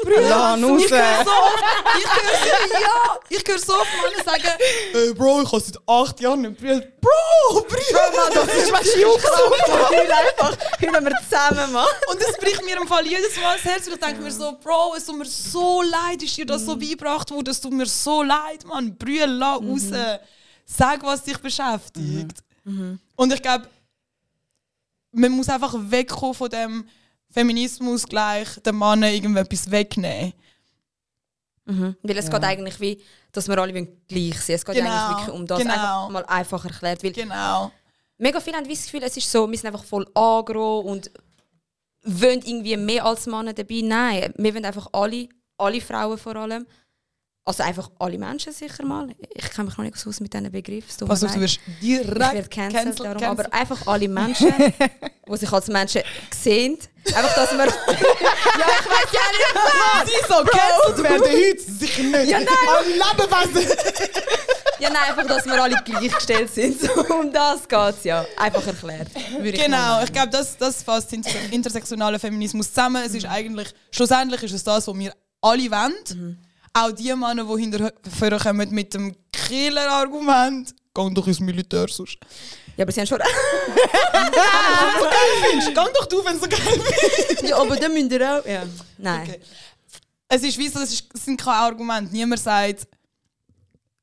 Brüll! 0.02 0.26
Lass 0.26 0.58
ihn 0.58 0.78
ich 0.78 0.90
höre 0.90 1.24
so 1.24 1.30
oft, 1.30 1.64
ich 1.98 2.06
höre 2.06 2.38
so, 2.38 2.74
ja, 2.80 3.18
ich 3.28 3.44
höre 3.46 3.58
so 3.58 3.74
oft 3.74 3.90
Männer 4.02 4.24
sagen, 4.24 4.58
hey, 4.92 5.12
Bro, 5.12 5.42
ich 5.42 5.52
habe 5.52 5.60
seit 5.60 5.78
acht 5.86 6.20
Jahren 6.20 6.40
nicht 6.40 6.58
brüllt. 6.58 6.98
Bro, 7.00 7.60
brüll! 7.68 8.32
Das 8.32 8.54
ist 8.54 8.72
was 8.72 8.86
Heul 8.96 10.12
einfach, 10.12 10.56
heulen 10.80 11.04
wir 11.04 11.18
zusammen, 11.28 11.72
Mann. 11.74 11.86
Und 12.10 12.22
das 12.22 12.38
bricht 12.38 12.64
mir 12.64 12.80
im 12.80 12.88
Fall 12.88 13.06
jedes 13.06 13.36
Mal 13.36 13.56
das 13.56 13.64
Herz. 13.64 13.86
Und 13.86 13.92
ich 13.92 14.00
denke 14.00 14.22
mir 14.22 14.32
so, 14.32 14.56
Bro, 14.62 14.94
es 14.96 15.04
tut 15.04 15.18
mir 15.18 15.26
so 15.26 15.82
leid, 15.82 16.22
ist 16.22 16.34
dir 16.38 16.46
das 16.46 16.64
so 16.64 16.76
beigebracht 16.76 17.30
worden, 17.30 17.50
es 17.50 17.60
tut 17.60 17.72
mir 17.72 17.86
so 17.86 18.22
leid, 18.22 18.64
Mann. 18.64 18.96
Brühl, 18.96 19.26
lass 19.26 19.60
raus. 19.60 19.82
Sag, 20.64 21.02
was 21.02 21.22
dich 21.22 21.36
beschäftigt. 21.36 22.38
Und 23.14 23.32
ich 23.32 23.42
glaube, 23.42 23.68
man 25.12 25.32
muss 25.32 25.50
einfach 25.50 25.74
wegkommen 25.76 26.34
von 26.34 26.48
dem 26.48 26.88
Feminismus 27.34 28.06
gleich 28.06 28.48
den 28.64 28.76
Mann 28.76 29.02
irgendetwas 29.02 29.70
wegnehmen. 29.70 30.32
Weil 31.66 32.18
es 32.18 32.30
geht 32.30 32.44
eigentlich 32.44 32.78
wie, 32.80 33.00
dass 33.32 33.48
wir 33.48 33.58
alle 33.58 33.72
gleich 33.72 34.40
sind. 34.40 34.54
Es 34.56 34.64
geht 34.64 34.74
Genau, 34.76 34.90
eigentlich 34.90 35.18
wirklich 35.26 35.34
um 35.40 35.46
das. 35.46 35.58
genau. 35.60 35.72
Einfach 35.72 36.08
mal 36.10 36.24
einfach 36.26 36.64
erklärt. 36.64 37.02
Weil 37.02 37.12
Genau. 37.12 37.72
mega 38.18 38.40
viele 38.40 38.56
haben 38.58 38.68
das 38.68 38.84
Gefühl, 38.84 39.02
es 39.02 39.16
ist 39.16 39.30
so, 39.30 39.50
wir 39.50 39.56
sind 39.58 39.66
einfach 39.66 39.84
voll 39.84 40.06
agro 40.14 40.80
und 40.80 41.10
wollen 42.04 42.40
irgendwie 42.44 42.76
mehr 42.76 43.04
als 43.04 43.26
Männer 43.26 43.54
dabei. 43.54 43.80
Nein, 43.82 44.32
wir 44.36 44.54
wollen 44.54 44.64
einfach 44.66 44.88
alle, 44.92 45.28
alle 45.56 45.80
Frauen 45.80 46.18
vor 46.18 46.36
allem, 46.36 46.66
Also 47.46 47.62
einfach 47.62 47.90
alle 47.98 48.16
Menschen 48.16 48.54
sicher 48.54 48.86
mal. 48.86 49.08
Ich 49.34 49.50
kenne 49.50 49.66
mich 49.68 49.76
noch 49.76 49.84
nicht 49.84 49.98
so 49.98 50.08
aus 50.08 50.18
mit 50.18 50.32
diesen 50.32 50.50
Begriffen. 50.50 51.06
Pass 51.06 51.22
auf, 51.22 51.34
du 51.34 51.40
wirst 51.40 51.60
ich 51.82 51.98
werde 51.98 52.30
direkt 52.30 52.50
cancelled, 52.50 52.84
cancel, 52.84 53.04
darum. 53.04 53.20
cancel. 53.20 53.46
Aber 53.46 53.52
einfach 53.52 53.86
alle 53.86 54.08
Menschen, 54.08 54.54
die 55.28 55.36
sich 55.36 55.52
als 55.52 55.68
Menschen 55.68 56.00
sehen. 56.34 56.78
Einfach, 57.14 57.34
dass 57.34 57.52
wir... 57.52 57.58
ja, 57.66 57.66
ich 57.66 58.86
weiß 58.86 59.12
ja 59.12 59.20
nicht. 59.30 60.06
Sie 60.06 60.26
so 60.26 60.42
cancelled 60.42 61.02
werden 61.02 61.22
heute 61.22 61.60
sicher 61.60 62.02
nicht. 62.02 62.30
Ja, 62.30 62.38
nein. 62.40 62.48
Am 62.66 62.86
Lebewesen. 62.86 63.76
Ja, 64.80 64.88
nein, 64.88 65.02
einfach, 65.10 65.26
dass 65.26 65.44
wir 65.44 65.62
alle 65.62 65.76
gleichgestellt 65.84 66.52
sind. 66.52 67.10
Um 67.10 67.30
das 67.30 67.68
geht 67.68 67.78
es 67.90 68.04
ja. 68.04 68.24
Einfach 68.38 68.66
erklärt. 68.66 69.08
würde 69.36 69.50
ich 69.50 69.62
Genau, 69.62 70.02
ich 70.02 70.12
glaube, 70.12 70.30
das, 70.30 70.56
das 70.56 70.82
fasst 70.82 71.12
inter 71.12 71.30
intersektionalen 71.50 72.18
Feminismus 72.18 72.68
zusammen. 72.72 73.02
Es 73.04 73.14
ist 73.14 73.26
eigentlich, 73.26 73.68
schlussendlich 73.90 74.42
ist 74.44 74.52
es 74.52 74.64
das, 74.64 74.88
was 74.88 74.98
wir 74.98 75.12
alle 75.42 75.70
wollen. 75.70 76.38
Auch 76.76 76.90
die 76.90 77.14
Männer, 77.14 77.44
die 77.44 77.60
hinterher 77.60 78.38
kommen 78.38 78.70
mit 78.70 78.92
dem 78.94 79.14
Killer-Argument, 79.32 80.74
geh 80.92 81.14
doch 81.14 81.26
ins 81.28 81.38
Militär 81.38 81.86
sonst. 81.88 82.18
Ja, 82.76 82.82
aber 82.82 82.90
sie 82.90 83.00
haben 83.00 83.06
schon... 83.06 83.20
Findest, 85.48 85.68
geh 85.68 85.74
doch 85.74 86.06
du, 86.06 86.24
wenn 86.24 86.34
es 86.34 86.42
so 86.42 86.48
geil 86.48 86.80
ist. 87.30 87.42
ja, 87.42 87.56
aber 87.56 87.76
dann 87.76 87.92
müsst 87.92 88.10
ihr 88.10 88.38
auch... 88.38 88.44
Ja. 88.44 88.64
Nein. 88.98 89.22
Okay. 89.22 89.40
Es 90.28 90.42
ist 90.42 90.58
wie 90.58 90.68
so, 90.68 90.80
es, 90.80 90.92
ist, 90.92 91.08
es 91.14 91.24
sind 91.24 91.40
keine 91.40 91.58
Argumente. 91.58 92.12
Niemand 92.12 92.42
sagt, 92.42 92.88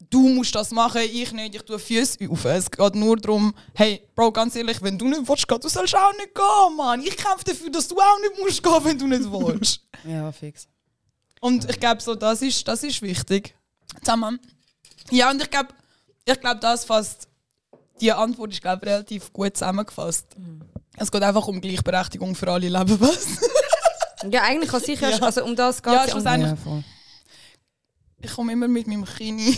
du 0.10 0.30
musst 0.30 0.56
das 0.56 0.72
machen, 0.72 1.02
ich 1.02 1.32
nicht, 1.34 1.56
ich 1.56 1.64
tue 1.64 1.78
Füße 1.78 2.18
auf. 2.30 2.46
Es 2.46 2.72
geht 2.72 2.96
nur 2.96 3.18
darum, 3.18 3.54
hey, 3.74 4.08
Bro, 4.16 4.32
ganz 4.32 4.56
ehrlich, 4.56 4.82
wenn 4.82 4.98
du 4.98 5.10
nicht 5.10 5.28
willst 5.28 5.46
gehen, 5.46 5.60
du 5.60 5.68
sollst 5.68 5.94
auch 5.96 6.14
nicht 6.14 6.34
gehen, 6.34 6.78
Mann. 6.78 7.02
Ich 7.02 7.18
kämpfe 7.18 7.44
dafür, 7.44 7.70
dass 7.70 7.88
du 7.90 7.98
auch 7.98 8.20
nicht 8.22 8.40
musst 8.40 8.64
gehen, 8.64 8.86
wenn 8.86 8.98
du 8.98 9.08
nicht 9.08 9.30
willst. 9.30 9.82
Ja, 10.06 10.32
fix. 10.32 10.68
Und 11.42 11.70
ich 11.70 11.80
glaube, 11.80 12.02
so, 12.02 12.16
das, 12.16 12.42
ist, 12.42 12.66
das 12.68 12.84
ist 12.84 13.02
wichtig. 13.02 13.56
Zusammen. 14.02 14.40
Ja, 15.10 15.30
und 15.32 15.42
ich 15.42 15.50
glaube, 15.50 15.70
ich 16.24 16.40
glaub, 16.40 16.62
das 16.62 16.86
fasst, 16.86 17.28
die 18.00 18.12
Antwort 18.12 18.54
ist, 18.54 18.62
glaube 18.62 18.86
relativ 18.86 19.34
gut 19.34 19.58
zusammengefasst. 19.58 20.28
Es 20.98 21.12
geht 21.12 21.24
einfach 21.24 21.48
um 21.48 21.60
Gleichberechtigung 21.60 22.36
für 22.36 22.52
alle 22.52 22.70
Lebewesen. 22.70 23.40
Ja, 24.30 24.44
eigentlich 24.44 24.70
kann 24.70 24.82
sicher... 24.82 25.10
Ja. 25.10 25.18
Also 25.18 25.44
um 25.44 25.56
das 25.56 25.82
geht 25.82 25.94
Ja, 25.94 26.06
es 26.06 26.24
ja. 26.24 26.56
Ich 28.24 28.32
komme 28.34 28.54
immer 28.54 28.68
mit 28.68 28.86
meinem 28.86 29.04
Kini. 29.04 29.58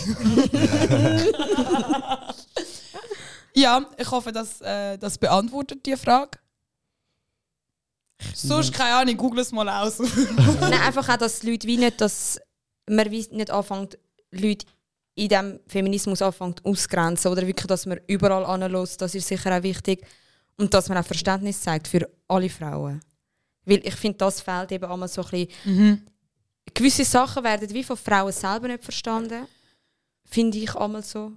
ja, 3.54 3.84
ich 3.98 4.10
hoffe, 4.10 4.32
dass 4.32 4.62
äh, 4.62 4.96
das 4.96 5.18
beantwortet 5.18 5.84
die 5.84 5.96
Frage. 5.98 6.38
Sonst, 8.34 8.72
keine 8.72 8.94
Ahnung, 8.94 9.16
google 9.16 9.40
es 9.40 9.52
mal 9.52 9.68
aus. 9.68 9.98
Nein, 10.60 10.72
einfach 10.72 11.08
auch, 11.08 11.16
dass 11.16 11.40
die 11.40 11.50
Leute 11.50 11.66
wie 11.66 11.76
nicht, 11.76 12.00
dass 12.00 12.40
man 12.88 13.10
wie 13.10 13.26
nicht 13.30 13.50
anfängt, 13.50 13.98
Leute 14.30 14.66
in 15.16 15.28
diesem 15.28 15.60
Feminismus 15.66 16.22
anfängt 16.22 16.64
auszugrenzen 16.64 17.30
oder 17.30 17.46
wirklich, 17.46 17.66
dass 17.66 17.86
man 17.86 18.00
überall 18.06 18.44
anlässt, 18.44 19.00
das 19.00 19.14
ist 19.14 19.28
sicher 19.28 19.56
auch 19.56 19.62
wichtig. 19.62 20.04
Und 20.56 20.72
dass 20.72 20.88
man 20.88 20.98
auch 20.98 21.04
Verständnis 21.04 21.60
zeigt 21.60 21.88
für 21.88 22.08
alle 22.28 22.48
Frauen. 22.48 23.00
Weil 23.64 23.80
ich 23.84 23.94
finde, 23.96 24.18
das 24.18 24.40
fehlt 24.40 24.70
eben 24.72 24.84
einmal 24.84 25.08
so 25.08 25.22
ein 25.24 25.46
bisschen. 25.64 26.06
Gewisse 26.72 27.04
Sachen 27.04 27.42
werden 27.44 27.68
wie 27.70 27.82
von 27.84 27.96
Frauen 27.96 28.32
selber 28.32 28.68
nicht 28.68 28.84
verstanden. 28.84 29.46
Finde 30.24 30.58
ich 30.58 30.74
einmal 30.74 31.02
so. 31.02 31.32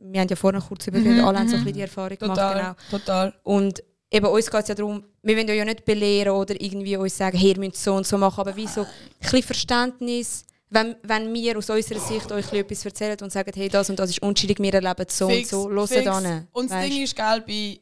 Wir 0.00 0.20
haben 0.20 0.28
ja 0.28 0.36
vorhin 0.36 0.60
kurz 0.60 0.86
über 0.86 0.98
Mhm, 0.98 1.24
alle 1.24 1.38
haben 1.38 1.48
so 1.48 1.54
ein 1.54 1.60
mhm. 1.60 1.64
bisschen 1.64 1.74
die 1.74 1.80
Erfahrung 1.82 2.18
gemacht. 2.18 2.36
total, 2.36 2.54
Genau. 2.60 2.74
total. 2.90 3.34
Und 3.44 3.82
eben 4.12 4.26
uns 4.26 4.50
geht 4.50 4.62
es 4.62 4.68
ja 4.68 4.74
darum, 4.74 5.02
wir 5.22 5.36
wollen 5.36 5.48
ja 5.48 5.64
nicht 5.64 5.84
belehren 5.84 6.32
oder 6.32 6.60
irgendwie 6.60 6.96
uns 6.96 7.16
sagen, 7.16 7.36
hey, 7.36 7.52
ihr 7.52 7.58
müsst 7.58 7.82
so 7.82 7.94
und 7.94 8.06
so 8.06 8.18
machen, 8.18 8.40
aber 8.40 8.54
wie 8.54 8.66
so 8.66 8.82
ein 8.82 8.88
bisschen 9.20 9.42
Verständnis, 9.42 10.44
wenn, 10.68 10.96
wenn 11.02 11.32
wir 11.32 11.58
aus 11.58 11.70
unserer 11.70 12.00
Sicht 12.00 12.30
euch 12.30 12.52
etwas 12.52 12.84
erzählen 12.84 13.18
und 13.22 13.32
sagen, 13.32 13.52
hey, 13.54 13.68
das 13.68 13.88
und 13.90 13.98
das 13.98 14.10
ist 14.10 14.22
unschuldig, 14.22 14.58
wir 14.58 14.74
erleben 14.74 15.06
so 15.08 15.28
Fix, 15.28 15.52
und 15.52 15.62
so, 15.62 15.70
hört 15.70 15.88
fix. 15.88 16.06
an. 16.06 16.48
Und 16.52 16.70
das 16.70 16.84
Ding 16.84 17.02
ist, 17.02 17.16
gell, 17.16 17.42
bei, 17.46 17.80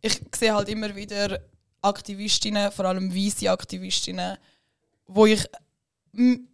ich 0.00 0.20
sehe 0.34 0.54
halt 0.54 0.68
immer 0.68 0.94
wieder 0.96 1.38
Aktivistinnen, 1.82 2.72
vor 2.72 2.86
allem 2.86 3.14
weiße 3.14 3.50
Aktivistinnen, 3.50 4.38
wo 5.06 5.26
ich 5.26 5.44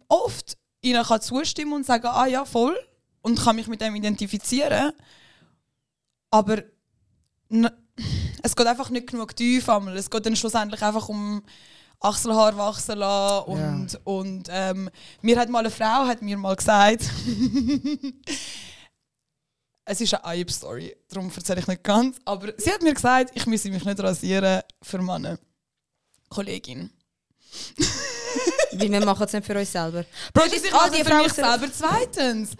oft 0.07 0.57
ihnen 0.81 1.03
kann 1.03 1.21
zustimmen 1.21 1.73
und 1.73 1.85
sagen, 1.85 2.07
ah 2.07 2.27
ja, 2.27 2.45
voll, 2.45 2.77
und 3.21 3.39
kann 3.39 3.55
mich 3.55 3.67
mit 3.67 3.81
dem 3.81 3.95
identifizieren. 3.95 4.91
Aber 6.31 6.63
es 8.43 8.55
geht 8.55 8.67
einfach 8.67 8.89
nicht 8.89 9.07
genug 9.07 9.35
tief. 9.35 9.69
einmal. 9.69 9.97
Es 9.97 10.09
geht 10.09 10.25
dann 10.25 10.35
schlussendlich 10.35 10.81
einfach 10.81 11.09
um 11.09 11.43
Achselhaar 11.99 12.57
wachsen 12.57 12.97
lassen. 12.99 13.45
Und, 13.51 13.99
und 14.03 14.47
ähm, 14.49 14.89
mir 15.21 15.39
hat 15.39 15.49
mal 15.49 15.59
eine 15.59 15.71
Frau 15.71 16.07
hat 16.07 16.21
mir 16.21 16.37
mal 16.37 16.55
gesagt, 16.55 17.01
es 19.85 20.01
ist 20.01 20.13
eine 20.13 20.25
Eib-Story, 20.25 20.95
darum 21.09 21.31
erzähle 21.35 21.59
ich 21.59 21.67
nicht 21.67 21.83
ganz. 21.83 22.17
Aber 22.25 22.53
sie 22.57 22.71
hat 22.71 22.81
mir 22.81 22.93
gesagt, 22.93 23.31
ich 23.33 23.45
müsse 23.45 23.69
mich 23.69 23.83
nicht 23.83 23.99
rasieren 23.99 24.61
für 24.81 24.99
Männer. 24.99 25.37
Kollegin. 26.29 26.91
Wie 28.71 28.91
wir 28.91 29.05
machen 29.05 29.23
es 29.23 29.33
nicht 29.33 29.45
für 29.45 29.57
uns 29.57 29.71
selber. 29.71 30.05
Bro, 30.33 30.43
das 30.43 30.53
ist 30.53 30.73
also 30.73 30.95
die 30.95 31.03
für 31.03 31.15
mich 31.15 31.33
selber. 31.33 31.67
Zweitens, 31.71 32.51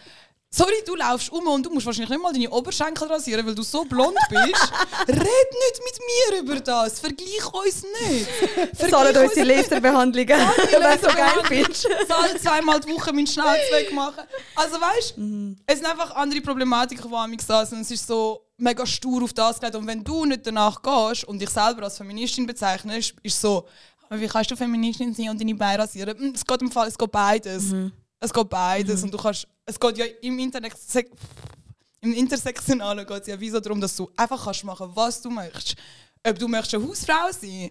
sorry, 0.51 0.73
du 0.85 0.95
laufst 0.95 1.31
um 1.31 1.45
und 1.47 1.65
du 1.65 1.69
musst 1.69 1.85
wahrscheinlich 1.85 2.09
nicht 2.09 2.21
mal 2.21 2.33
deine 2.33 2.49
Oberschenkel 2.49 3.07
rasieren, 3.07 3.45
weil 3.45 3.55
du 3.55 3.61
so 3.63 3.85
blond 3.85 4.17
bist. 4.29 4.71
Red 5.07 5.17
nicht 5.17 5.81
mit 5.83 5.99
mir 6.33 6.39
über 6.41 6.59
das. 6.59 6.99
Vergleich 6.99 7.53
uns 7.53 7.83
nicht. 7.83 8.27
Zahlen 8.77 9.13
Vergleich 9.13 9.29
unsere 9.29 9.45
Laserbehandlungen, 9.45 10.27
wenn 10.71 10.99
du 11.01 11.09
so 11.09 11.15
geil 11.15 11.43
findest. 11.45 11.87
Zahl 12.07 12.39
zweimal 12.39 12.79
die 12.79 12.89
Woche 12.91 13.13
meinen 13.13 13.27
Schnauz 13.27 13.57
wegmachen. 13.71 14.23
Also 14.55 14.75
weißt 14.81 15.13
du, 15.17 15.55
es 15.65 15.75
sind 15.75 15.85
einfach 15.85 16.15
andere 16.15 16.41
Problematiken, 16.41 17.09
die 17.09 17.15
an 17.15 17.29
mich 17.29 17.41
sind. 17.41 17.81
Es 17.81 17.91
ist 17.91 18.07
so 18.07 18.41
mega 18.57 18.85
stur 18.85 19.23
auf 19.23 19.33
das 19.33 19.59
gelegt. 19.59 19.75
Und 19.77 19.87
wenn 19.87 20.03
du 20.03 20.25
nicht 20.25 20.45
danach 20.45 20.81
gehst 20.81 21.23
und 21.25 21.39
dich 21.39 21.49
selber 21.49 21.83
als 21.83 21.97
Feministin 21.97 22.45
bezeichnest, 22.45 23.13
ist 23.23 23.35
es 23.35 23.41
so, 23.41 23.65
wie 24.09 24.27
kannst 24.27 24.49
du 24.49 24.55
Feministin 24.55 25.13
sein 25.13 25.29
und 25.29 25.39
deine 25.39 25.53
Beine 25.55 25.83
rasieren? 25.83 26.17
Hm, 26.17 26.33
Es 26.35 26.43
geht 26.45 26.61
im 26.61 26.71
Fall, 26.71 26.87
es 26.87 26.97
geht 26.97 27.11
beides. 27.11 27.65
Es 28.19 28.33
geht 28.33 28.49
beides. 28.49 29.03
Und 29.03 29.13
du 29.13 29.17
kannst, 29.17 29.47
es 29.69 29.79
geht 29.79 29.97
ja 29.97 30.05
im 30.21 30.39
Internet, 30.39 30.73
im 32.01 32.13
Intersektionalen 32.13 33.05
geht 33.05 33.21
es 33.21 33.27
ja 33.27 33.39
wie 33.39 33.49
so 33.49 33.59
darum, 33.59 33.79
dass 33.79 33.95
du 33.95 34.09
einfach 34.15 34.43
kannst 34.43 34.63
machen, 34.63 34.89
was 34.93 35.21
du 35.21 35.29
möchtest. 35.29 35.75
Ob 36.27 36.39
du 36.39 36.47
möchtest 36.47 36.75
eine 36.75 36.87
Hausfrau 36.87 37.31
sein 37.31 37.69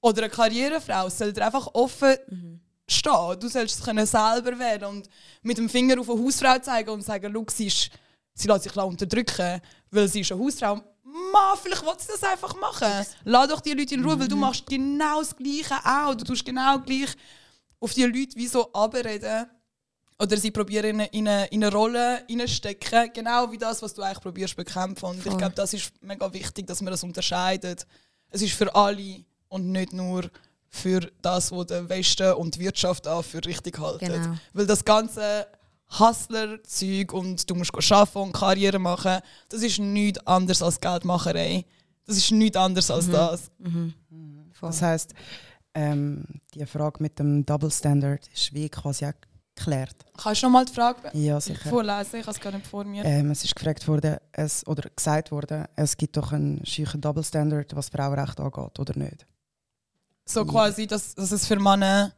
oder 0.00 0.22
eine 0.22 0.30
Karrierefrau, 0.30 1.06
es 1.06 1.18
soll 1.18 1.32
dir 1.32 1.46
einfach 1.46 1.68
offen 1.74 2.60
stehen. 2.88 3.40
Du 3.40 3.48
sollst 3.48 3.78
es 3.78 3.84
können 3.84 4.06
selber 4.06 4.58
werden 4.58 4.88
und 4.88 5.08
mit 5.42 5.58
dem 5.58 5.68
Finger 5.68 6.00
auf 6.00 6.10
eine 6.10 6.22
Hausfrau 6.22 6.58
zeigen 6.58 6.90
und 6.90 7.02
sagen, 7.02 7.32
schau, 7.32 7.44
sie, 7.50 7.66
ist, 7.66 7.90
sie 8.34 8.48
lässt 8.48 8.64
sich 8.64 8.76
unterdrücken, 8.76 9.60
weil 9.90 10.08
sie 10.08 10.20
ist 10.20 10.32
eine 10.32 10.42
Hausfrau. 10.42 10.82
Ma, 11.32 11.56
vielleicht 11.56 11.84
will 11.84 11.94
sie 11.98 12.08
das 12.08 12.24
einfach 12.24 12.58
machen. 12.60 13.06
Lass 13.24 13.48
doch 13.48 13.60
die 13.60 13.72
Leute 13.72 13.94
in 13.94 14.04
Ruhe, 14.04 14.18
weil 14.18 14.28
du 14.28 14.36
machst 14.36 14.66
genau 14.66 15.20
das 15.20 15.34
Gleiche 15.34 15.76
auch. 15.84 16.14
Du 16.14 16.24
tust 16.24 16.44
genau 16.44 16.78
gleich 16.80 17.14
auf 17.80 17.94
die 17.94 18.04
Leute 18.04 18.36
wie 18.36 18.46
so 18.46 18.72
abreden. 18.72 19.46
Oder 20.20 20.36
sie 20.36 20.50
probieren 20.50 21.00
in 21.00 21.28
eine, 21.28 21.46
in 21.46 21.62
eine 21.62 21.72
Rolle 21.72 22.24
reinstecken, 22.28 23.12
genau 23.14 23.50
wie 23.52 23.58
das, 23.58 23.80
was 23.82 23.94
du 23.94 24.02
eigentlich 24.02 24.20
probierst 24.20 24.56
bekämpfen. 24.56 25.04
Und 25.06 25.18
ich 25.18 25.22
Voll. 25.22 25.36
glaube, 25.36 25.54
das 25.54 25.72
ist 25.72 25.92
mega 26.02 26.32
wichtig, 26.32 26.66
dass 26.66 26.82
man 26.82 26.90
das 26.90 27.04
unterscheidet. 27.04 27.86
Es 28.30 28.42
ist 28.42 28.54
für 28.54 28.74
alle 28.74 29.24
und 29.48 29.70
nicht 29.70 29.92
nur 29.92 30.28
für 30.68 31.00
das, 31.22 31.52
was 31.52 31.66
der 31.66 31.88
Westen 31.88 32.32
und 32.34 32.56
die 32.56 32.60
Wirtschaft 32.60 33.06
auch 33.06 33.24
für 33.24 33.44
richtig 33.44 33.78
halten. 33.78 34.06
Genau. 34.06 34.34
Weil 34.52 34.66
das 34.66 34.84
ganze 34.84 35.46
Hustler-Zeug 35.98 37.12
und 37.12 37.48
du 37.48 37.54
musst 37.54 37.72
arbeiten 37.92 38.18
und 38.18 38.32
Karriere 38.32 38.78
machen, 38.78 39.20
das 39.48 39.62
ist 39.62 39.78
nichts 39.78 40.26
anderes 40.26 40.62
als 40.62 40.80
Geldmacherei. 40.80 41.64
Das 42.06 42.16
ist 42.16 42.30
nichts 42.32 42.56
anderes 42.56 42.90
als 42.90 43.10
das. 43.10 43.50
Voll. 44.52 44.70
Das 44.70 44.82
heisst, 44.82 45.14
ähm, 45.74 46.24
die 46.54 46.66
Frage 46.66 47.02
mit 47.02 47.18
dem 47.18 47.46
Double 47.46 47.70
Standard 47.70 48.28
ist 48.34 48.52
wie 48.52 48.68
quasi 48.68 49.06
auch 49.06 49.12
geklärt. 49.58 49.96
Kannst 50.16 50.42
du 50.42 50.46
noch 50.46 50.52
mal 50.52 50.64
die 50.64 50.72
Frage 50.72 51.10
Ja, 51.12 51.40
sicher. 51.40 51.68
vorlesen? 51.68 52.16
Ich 52.20 52.26
habe 52.26 52.30
es 52.36 52.40
gar 52.40 52.52
nicht 52.52 52.66
vor 52.66 52.84
mir. 52.84 53.04
Ähm, 53.04 53.30
es 53.30 53.44
ist 53.44 53.54
gefragt 53.54 53.86
worden, 53.86 54.16
es, 54.32 54.66
oder 54.66 54.88
gesagt 54.94 55.30
worden, 55.30 55.66
es 55.76 55.96
gibt 55.96 56.16
doch 56.16 56.32
einen 56.32 56.64
scheuchen 56.64 57.00
Double 57.00 57.22
Standard, 57.24 57.74
was 57.76 57.88
Frauenrecht 57.88 58.40
angeht, 58.40 58.78
oder 58.78 58.96
nicht? 58.98 59.26
So 60.24 60.44
quasi, 60.44 60.86
dass, 60.86 61.14
dass 61.14 61.32
es 61.32 61.46
für 61.46 61.56
Männer, 61.58 62.12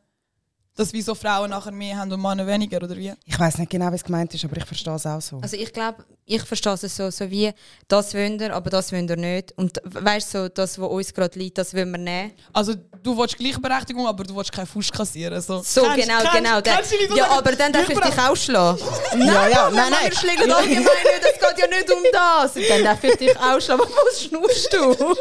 dass 0.80 0.92
wieso 0.92 1.14
Frauen 1.14 1.50
nachher 1.50 1.72
mehr 1.72 1.96
haben 1.98 2.10
und 2.12 2.20
Männer 2.22 2.46
weniger, 2.46 2.78
oder 2.78 2.96
wie? 2.96 3.12
Ich 3.26 3.38
weiß 3.38 3.58
nicht 3.58 3.70
genau, 3.70 3.90
wie 3.90 3.96
es 3.96 4.04
gemeint 4.04 4.32
ist, 4.34 4.44
aber 4.44 4.56
ich 4.56 4.64
verstehe 4.64 4.94
es 4.94 5.06
auch 5.06 5.20
so. 5.20 5.38
Also 5.42 5.56
ich 5.56 5.72
glaube, 5.72 6.04
ich 6.24 6.42
verstehe 6.42 6.72
es 6.74 6.96
so, 6.96 7.10
so 7.10 7.30
wie, 7.30 7.52
das 7.88 8.14
wollen 8.14 8.38
wir, 8.40 8.54
aber 8.54 8.70
das 8.70 8.92
wollen 8.92 9.08
wir 9.08 9.16
nicht. 9.16 9.52
Und 9.56 9.80
weißt 9.84 10.34
du, 10.34 10.42
so, 10.44 10.48
das, 10.48 10.78
was 10.80 10.88
uns 10.88 11.12
gerade 11.12 11.38
liegt, 11.38 11.58
das 11.58 11.74
wollen 11.74 11.90
wir 11.90 11.98
nehmen. 11.98 12.32
Also 12.52 12.74
du 13.02 13.16
willst 13.18 13.36
Gleichberechtigung, 13.36 14.06
aber 14.06 14.24
du 14.24 14.34
willst 14.36 14.52
keinen 14.52 14.66
Fuß 14.66 14.90
kassieren. 14.92 15.40
So, 15.40 15.60
So, 15.62 15.82
Kennst- 15.82 16.06
genau, 16.08 16.18
kennst- 16.20 16.32
genau. 16.32 16.60
Die 16.60 16.70
ja, 17.16 17.24
sagen, 17.24 17.38
aber 17.38 17.52
dann 17.56 17.72
darf 17.72 17.88
ich 17.88 17.98
dich 17.98 18.18
ausschlagen. 18.18 18.78
ja, 19.18 19.48
ja, 19.48 19.70
nein, 19.70 19.90
Wir 19.92 20.00
nein. 20.00 20.12
schlägen 20.12 20.50
allgemein 20.52 20.82
nicht, 20.82 21.34
es 21.34 21.48
geht 21.48 21.58
ja 21.58 21.66
nicht 21.66 21.90
um 21.90 21.98
das. 22.12 22.56
Und 22.56 22.68
dann 22.70 22.84
darf 22.84 23.04
ich 23.04 23.16
dich 23.16 23.36
ausschlagen. 23.38 23.82
Was 24.06 24.22
schnurst 24.22 24.72
du? 24.72 25.16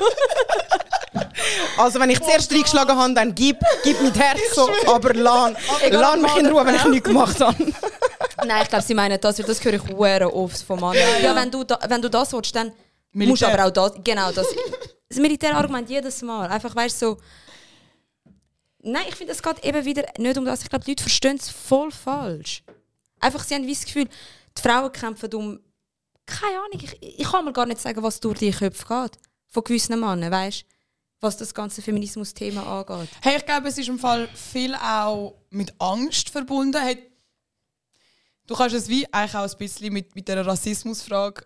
Also 1.78 2.00
wenn 2.00 2.10
ich 2.10 2.20
zuerst 2.22 2.52
reingeschlagen 2.52 2.96
habe, 2.98 3.14
dann 3.14 3.34
gib, 3.34 3.58
gib 3.84 4.00
mein 4.02 4.14
Herz 4.14 4.40
so, 4.54 4.70
aber 4.88 5.14
lass, 5.54 5.92
lass 5.92 6.22
mich 6.22 6.38
in 6.38 6.46
Ruhe, 6.48 6.66
wenn 6.66 6.76
ich 6.76 6.86
nichts 6.86 7.08
gemacht 7.08 7.40
habe. 7.40 7.56
Nein, 8.46 8.64
ich 8.64 8.70
glaube, 8.70 8.84
sie 8.84 8.94
meinen 8.94 9.20
das, 9.20 9.40
weil 9.40 9.46
das 9.46 9.64
höre 9.64 9.74
ich 9.74 9.82
sehr 9.82 10.36
oft 10.36 10.62
von 10.62 10.80
Männern. 10.80 11.24
Ja, 11.24 11.36
wenn, 11.36 11.52
du 11.52 11.64
da, 11.64 11.80
wenn 11.88 12.02
du 12.02 12.10
das 12.10 12.32
willst, 12.34 12.56
dann 12.56 12.68
musst 12.68 12.78
du 13.12 13.18
Militär. 13.20 13.54
aber 13.54 13.66
auch 13.66 13.72
das. 13.72 14.04
Genau, 14.04 14.32
das. 14.32 14.48
Das 15.10 15.18
Militärargument 15.18 15.90
jedes 15.90 16.22
Mal. 16.22 16.50
Einfach, 16.50 16.76
weißt 16.76 17.02
du, 17.02 17.06
so. 17.06 17.18
Nein, 18.82 19.04
ich 19.10 19.16
finde, 19.16 19.34
es 19.34 19.42
geht 19.42 19.66
eben 19.66 19.84
wieder 19.84 20.06
nicht 20.18 20.38
um 20.38 20.46
das. 20.46 20.62
Ich 20.64 20.70
glaube, 20.70 20.86
die 20.86 20.92
Leute 20.92 21.04
verstehen 21.04 21.38
es 21.38 21.50
voll 21.50 21.92
falsch. 21.92 22.64
Einfach, 23.20 23.44
sie 23.44 23.56
haben 23.56 23.66
wie 23.66 23.74
das 23.74 23.86
Gefühl, 23.86 24.08
die 24.58 24.62
Frauen 24.62 24.92
kämpfen 24.92 25.34
um. 25.34 25.60
Keine 26.26 26.60
Ahnung, 26.60 26.80
ich, 26.80 27.20
ich 27.20 27.32
kann 27.32 27.44
mir 27.44 27.52
gar 27.52 27.66
nicht 27.66 27.82
sagen, 27.82 28.04
was 28.04 28.20
durch 28.20 28.38
die 28.40 28.52
Köpfe 28.52 28.86
geht. 28.86 29.20
Von 29.48 29.64
gewissen 29.64 30.00
Männern, 30.00 30.32
weißt 30.32 30.62
du? 30.62 30.69
Was 31.22 31.36
das 31.38 31.54
ganze 31.54 31.82
Feminismus-Thema 31.82 32.64
angeht. 32.64 33.10
Hey, 33.22 33.38
ich 33.38 33.46
glaube, 33.46 33.68
es 33.68 33.78
ist 33.78 33.90
im 33.90 34.00
Fall 34.00 34.30
viel 34.34 34.74
auch 34.76 35.36
mit 35.50 35.74
Angst 35.80 36.30
verbunden. 36.30 36.82
Hey, 36.82 36.98
du 38.48 38.56
kannst 38.56 38.76
es 38.76 38.88
wie 38.88 39.06
eigentlich 39.14 39.36
auch 39.36 39.52
ein 39.52 39.58
bisschen 39.58 39.92
mit, 39.94 40.16
mit 40.16 40.28
dieser 40.28 40.46
Rassismusfrage. 40.46 41.44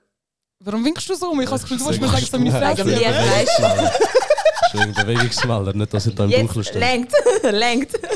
Warum 0.59 0.85
winkst 0.85 1.09
du 1.09 1.15
so 1.15 1.31
um? 1.31 1.41
Ich 1.41 1.47
habe 1.47 1.59
das 1.59 1.63
Gefühl, 1.63 1.79
du 1.79 1.85
willst 1.87 2.01
mir 2.01 2.07
sagen, 2.07 2.25
so 2.25 2.37
meine 2.37 2.51
Fresse. 2.51 2.85
Mir, 2.85 3.01
weißt 3.01 3.59
du? 3.59 4.79
Wegen 4.79 4.93
Bewegungsmelder, 4.93 5.73
nicht, 5.73 5.93
dass 5.93 6.05
er 6.05 6.13
da 6.13 6.25
im 6.25 6.31
Dunkeln 6.31 6.55
Jetzt 6.55 6.69
steht. 6.69 6.79
lenkt. 6.79 7.13
lenkt. 7.43 7.99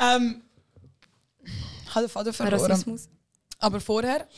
Ähm, 0.00 0.42
ich 1.44 1.94
habe 1.94 2.06
den 2.06 2.10
Faden 2.10 2.32
verloren. 2.32 2.70
Rassismus. 2.70 3.08
Aber 3.58 3.80
vorher, 3.80 4.28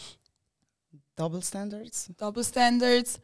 Double 1.15 1.43
Standards? 1.43 2.11
Double 2.17 2.43
Standards, 2.43 3.21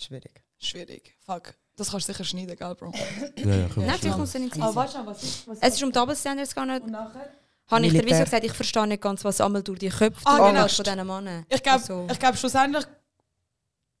Schwierig. 0.00 0.42
schwierig. 0.58 1.16
Fuck. 1.24 1.54
Das 1.76 1.90
kannst 1.90 2.08
du 2.08 2.12
sicher 2.12 2.24
schneiden, 2.24 2.56
gell, 2.56 2.74
Bro? 2.74 2.92
Ja, 3.36 3.54
ja, 3.56 3.68
komm. 3.72 3.86
Natürlich 3.86 4.16
muss 4.16 4.34
er 4.34 4.40
nicht 4.40 4.54
sein. 4.54 4.62
Aber 4.62 4.74
warte 4.74 4.92
schon, 4.92 5.06
was 5.06 5.22
ist, 5.22 5.48
was 5.48 5.58
Es 5.60 5.74
ist 5.74 5.82
um 5.82 5.92
Double 5.92 6.16
Standards 6.16 6.54
gegangen. 6.54 6.82
Und 6.82 6.90
nachher? 6.90 7.30
Habe 7.70 7.86
ich 7.86 7.92
dir 7.92 8.04
wieso 8.04 8.24
gesagt, 8.24 8.44
ich 8.44 8.52
verstehe 8.52 8.86
nicht 8.86 9.00
ganz, 9.02 9.24
was 9.24 9.40
einmal 9.40 9.62
durch 9.62 9.78
die 9.78 9.88
Köpfe 9.88 10.20
Ah, 10.26 10.50
genau. 10.50 10.66
von 10.68 10.84
diesen 10.84 11.06
Männern. 11.06 11.46
Ich 11.48 11.62
glaube, 11.62 11.80
Also, 11.80 12.06
ich 12.10 12.18
glaub, 12.18 12.36
schlussendlich 12.36 12.84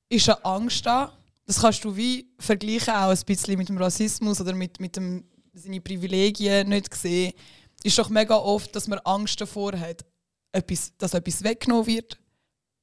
ist 0.08 0.28
eine 0.28 0.44
Angst 0.44 0.84
da. 0.84 1.12
Das 1.46 1.60
kannst 1.60 1.84
du 1.84 1.94
wie 1.96 2.28
vergleichen 2.38 2.94
auch 2.94 3.10
ein 3.10 3.18
bisschen 3.24 3.56
mit 3.58 3.68
dem 3.68 3.78
Rassismus 3.78 4.40
oder 4.40 4.54
mit, 4.54 4.78
mit 4.80 4.96
dem 4.96 5.24
seine 5.52 5.80
Privilegien 5.80 6.68
nicht 6.68 6.94
sehen. 6.94 7.32
Ist 7.82 7.98
doch 7.98 8.08
mega 8.08 8.36
oft, 8.36 8.74
dass 8.76 8.86
man 8.88 8.98
Angst 9.00 9.40
davor 9.40 9.72
hat, 9.78 10.04
etwas, 10.52 10.92
dass 10.98 11.14
etwas 11.14 11.42
weggenommen 11.42 11.86
wird, 11.86 12.18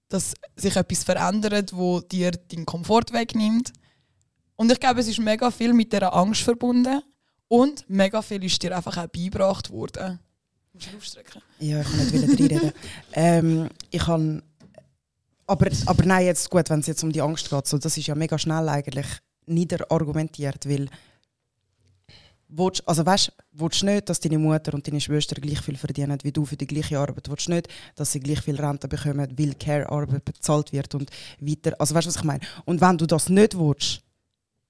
dass 0.10 0.34
sich 0.56 0.76
etwas 0.76 1.04
verändert, 1.04 1.76
wo 1.76 2.00
dir 2.00 2.32
deinen 2.32 2.66
Komfort 2.66 3.12
wegnimmt. 3.12 3.74
Und 4.56 4.72
ich 4.72 4.80
glaube, 4.80 5.00
es 5.00 5.08
ist 5.08 5.20
mega 5.20 5.52
viel 5.52 5.74
mit 5.74 5.94
dieser 5.94 6.14
Angst 6.14 6.42
verbunden 6.42 7.02
und 7.48 7.90
mega 7.90 8.22
viel 8.22 8.44
ist 8.44 8.62
dir 8.62 8.76
einfach 8.76 8.98
auch 8.98 9.08
beigebracht 9.08 9.70
worden. 9.70 10.20
Du 10.72 10.78
musst 10.78 10.88
ihn 10.88 10.98
aufstrecken. 10.98 11.42
Ja, 11.60 11.82
ich 11.82 11.88
kann 11.88 11.98
nicht 11.98 12.14
wieder 12.14 12.28
reinreden. 12.28 12.74
ähm, 13.14 13.70
ich 13.90 14.02
kann. 14.02 14.44
Aber, 15.46 15.68
aber 15.86 16.06
nein, 16.06 16.26
jetzt 16.26 16.50
gut, 16.50 16.70
wenn 16.70 16.82
es 16.82 16.88
jetzt 16.88 17.04
um 17.04 17.12
die 17.12 17.22
Angst 17.22 17.50
geht, 17.50 17.68
so, 17.68 17.78
das 17.78 17.98
ist 17.98 18.08
ja 18.08 18.16
mega 18.16 18.38
schnell 18.38 18.68
eigentlich 18.68 19.08
niederargumentiert, 19.46 20.68
weil 20.68 20.90
willst, 22.50 22.88
also 22.88 23.06
weißt, 23.06 23.32
willst 23.54 23.84
nicht, 23.84 24.10
dass 24.10 24.20
deine 24.20 24.38
Mutter 24.38 24.74
und 24.74 24.88
deine 24.88 25.02
Schwester 25.02 25.36
gleich 25.40 25.62
viel 25.62 25.78
verdienen 25.78 26.18
wie 26.24 26.32
du 26.32 26.46
für 26.46 26.58
die 26.58 26.68
gleiche 26.68 27.00
Arbeit? 27.00 27.30
Willst 27.30 27.50
nicht, 27.50 27.68
dass 27.96 28.12
sie 28.12 28.20
gleich 28.20 28.42
viel 28.42 28.60
Rente 28.60 28.88
bekommen, 28.88 29.28
weil 29.38 29.54
Care-Arbeit 29.56 30.26
bezahlt 30.26 30.72
wird 30.72 30.94
und 30.96 31.10
weiter? 31.40 31.76
Also 31.80 31.96
weißt 31.96 32.08
du, 32.08 32.10
was 32.10 32.18
ich 32.18 32.24
meine? 32.24 32.42
Und 32.66 32.82
wenn 32.82 32.98
du 32.98 33.06
das 33.06 33.30
nicht 33.30 33.58
willst, 33.58 34.02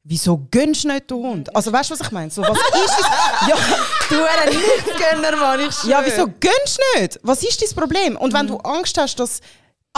wieso 0.03 0.48
gönnst 0.50 0.86
du 0.86 0.88
nicht 0.88 1.10
den 1.10 1.17
Hund? 1.17 1.55
Also 1.55 1.72
weißt 1.72 1.89
du, 1.89 1.93
was 1.93 2.01
ich 2.01 2.12
meine? 2.12 2.31
So, 2.31 2.41
was 2.41 2.57
ist 2.57 3.00
es? 3.00 3.48
Ja, 3.48 3.55
du 4.10 4.24
ein 4.24 4.50
Nichtsgönner, 4.50 5.36
Mann, 5.38 5.60
ich 5.60 5.84
ja, 5.84 6.01
wieso 6.03 6.25
gönnst 6.27 6.79
du 6.79 7.01
nicht? 7.01 7.19
Was 7.24 7.43
ist 7.43 7.62
dein 7.62 7.75
Problem? 7.75 8.17
Und 8.17 8.34
wenn 8.34 8.48
du 8.48 8.57
Angst 8.57 8.98
hast, 8.98 9.19
dass 9.19 9.41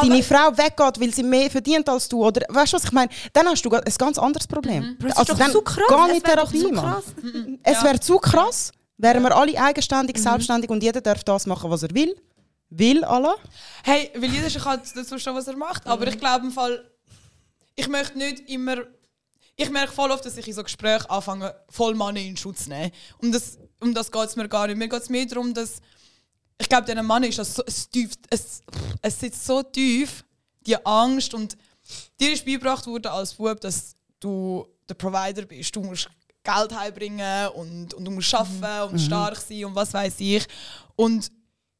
deine 0.01 0.23
Frau 0.23 0.57
weggeht, 0.57 0.99
weil 1.01 1.13
sie 1.13 1.23
mehr 1.23 1.49
verdient 1.49 1.87
als 1.89 2.07
du, 2.09 2.25
oder 2.25 2.41
weißt 2.49 2.73
du, 2.73 2.77
was 2.77 2.83
ich 2.85 2.91
meine? 2.91 3.09
Dann 3.33 3.47
hast 3.47 3.61
du 3.63 3.69
ein 3.71 3.83
ganz 3.97 4.17
anderes 4.17 4.47
Problem. 4.47 4.97
Das 4.99 5.17
Also 5.17 5.33
ist 5.33 5.39
dann 5.39 5.47
doch 5.51 5.53
so 5.53 5.61
krass. 5.61 5.85
Es 5.87 6.23
wäre 6.23 6.35
doch 6.37 6.51
Therapie, 6.51 6.71
Mann. 6.71 6.85
krass. 6.85 7.03
Es 7.63 7.77
Ja. 7.77 7.83
wäre 7.83 7.99
zu 7.99 8.17
krass, 8.17 8.71
wären 8.97 9.23
wir 9.23 9.35
alle 9.35 9.59
eigenständig, 9.61 10.17
selbstständig 10.17 10.69
und 10.69 10.81
jeder 10.83 11.01
darf 11.01 11.23
das 11.23 11.45
machen, 11.45 11.69
was 11.69 11.83
er 11.83 11.93
will. 11.93 12.15
Will, 12.71 13.03
Allah. 13.03 13.35
Hey, 13.83 14.11
weil 14.15 14.29
jeder 14.31 14.47
kann 14.59 14.79
dazu 14.95 15.17
stehen, 15.17 15.33
was 15.35 15.47
er 15.47 15.57
macht. 15.57 15.87
Aber 15.87 16.05
ich 16.07 16.19
glaube 16.19 16.45
im 16.45 16.51
Fall, 16.51 16.83
ich 17.75 17.87
möchte 17.87 18.17
nicht 18.17 18.47
immer. 18.49 18.77
Ich 19.55 19.69
merke 19.71 19.91
voll 19.91 20.11
oft, 20.11 20.23
dass 20.23 20.37
ich 20.37 20.47
in 20.47 20.53
so 20.53 20.63
Gesprächen 20.63 21.05
anfange, 21.09 21.53
voll 21.69 21.95
Männer 21.95 22.19
in 22.19 22.37
Schutz 22.37 22.63
zu 22.65 22.69
nehmen. 22.69 22.91
Und 23.21 23.31
das, 23.33 23.57
um 23.81 23.93
das 23.93 24.11
geht 24.11 24.23
es 24.23 24.35
mir 24.35 24.47
gar 24.47 24.67
nicht. 24.67 24.77
Mir 24.77 24.87
geht 24.87 25.01
es 25.01 25.09
mehr 25.09 25.25
darum, 25.25 25.53
dass. 25.53 25.81
Ich 26.61 26.67
glaube, 26.69 26.85
diesen 26.85 27.05
Mann 27.05 27.23
ist 27.23 27.39
das 27.39 27.55
so, 27.55 27.63
es, 27.65 27.89
tief, 27.89 28.11
es, 28.29 28.61
es 29.01 29.19
sitzt 29.19 29.45
so 29.45 29.63
tief, 29.63 30.23
die 30.61 30.85
Angst. 30.85 31.33
Und 31.33 31.57
dir 32.19 32.33
ist 32.33 32.45
beigebracht 32.45 32.85
worden 32.87 33.07
als 33.07 33.33
Bub, 33.33 33.59
dass 33.61 33.95
du 34.19 34.65
der 34.87 34.95
Provider 34.95 35.43
bist. 35.43 35.75
Du 35.75 35.81
musst 35.81 36.09
Geld 36.43 36.77
heimbringen 36.77 37.49
und, 37.49 37.93
und 37.93 38.05
du 38.05 38.11
musst 38.11 38.33
arbeiten 38.33 38.93
und 38.93 38.99
stark 38.99 39.37
sein 39.37 39.65
und 39.65 39.75
was 39.75 39.93
weiß 39.93 40.15
ich. 40.19 40.45
Und 40.95 41.31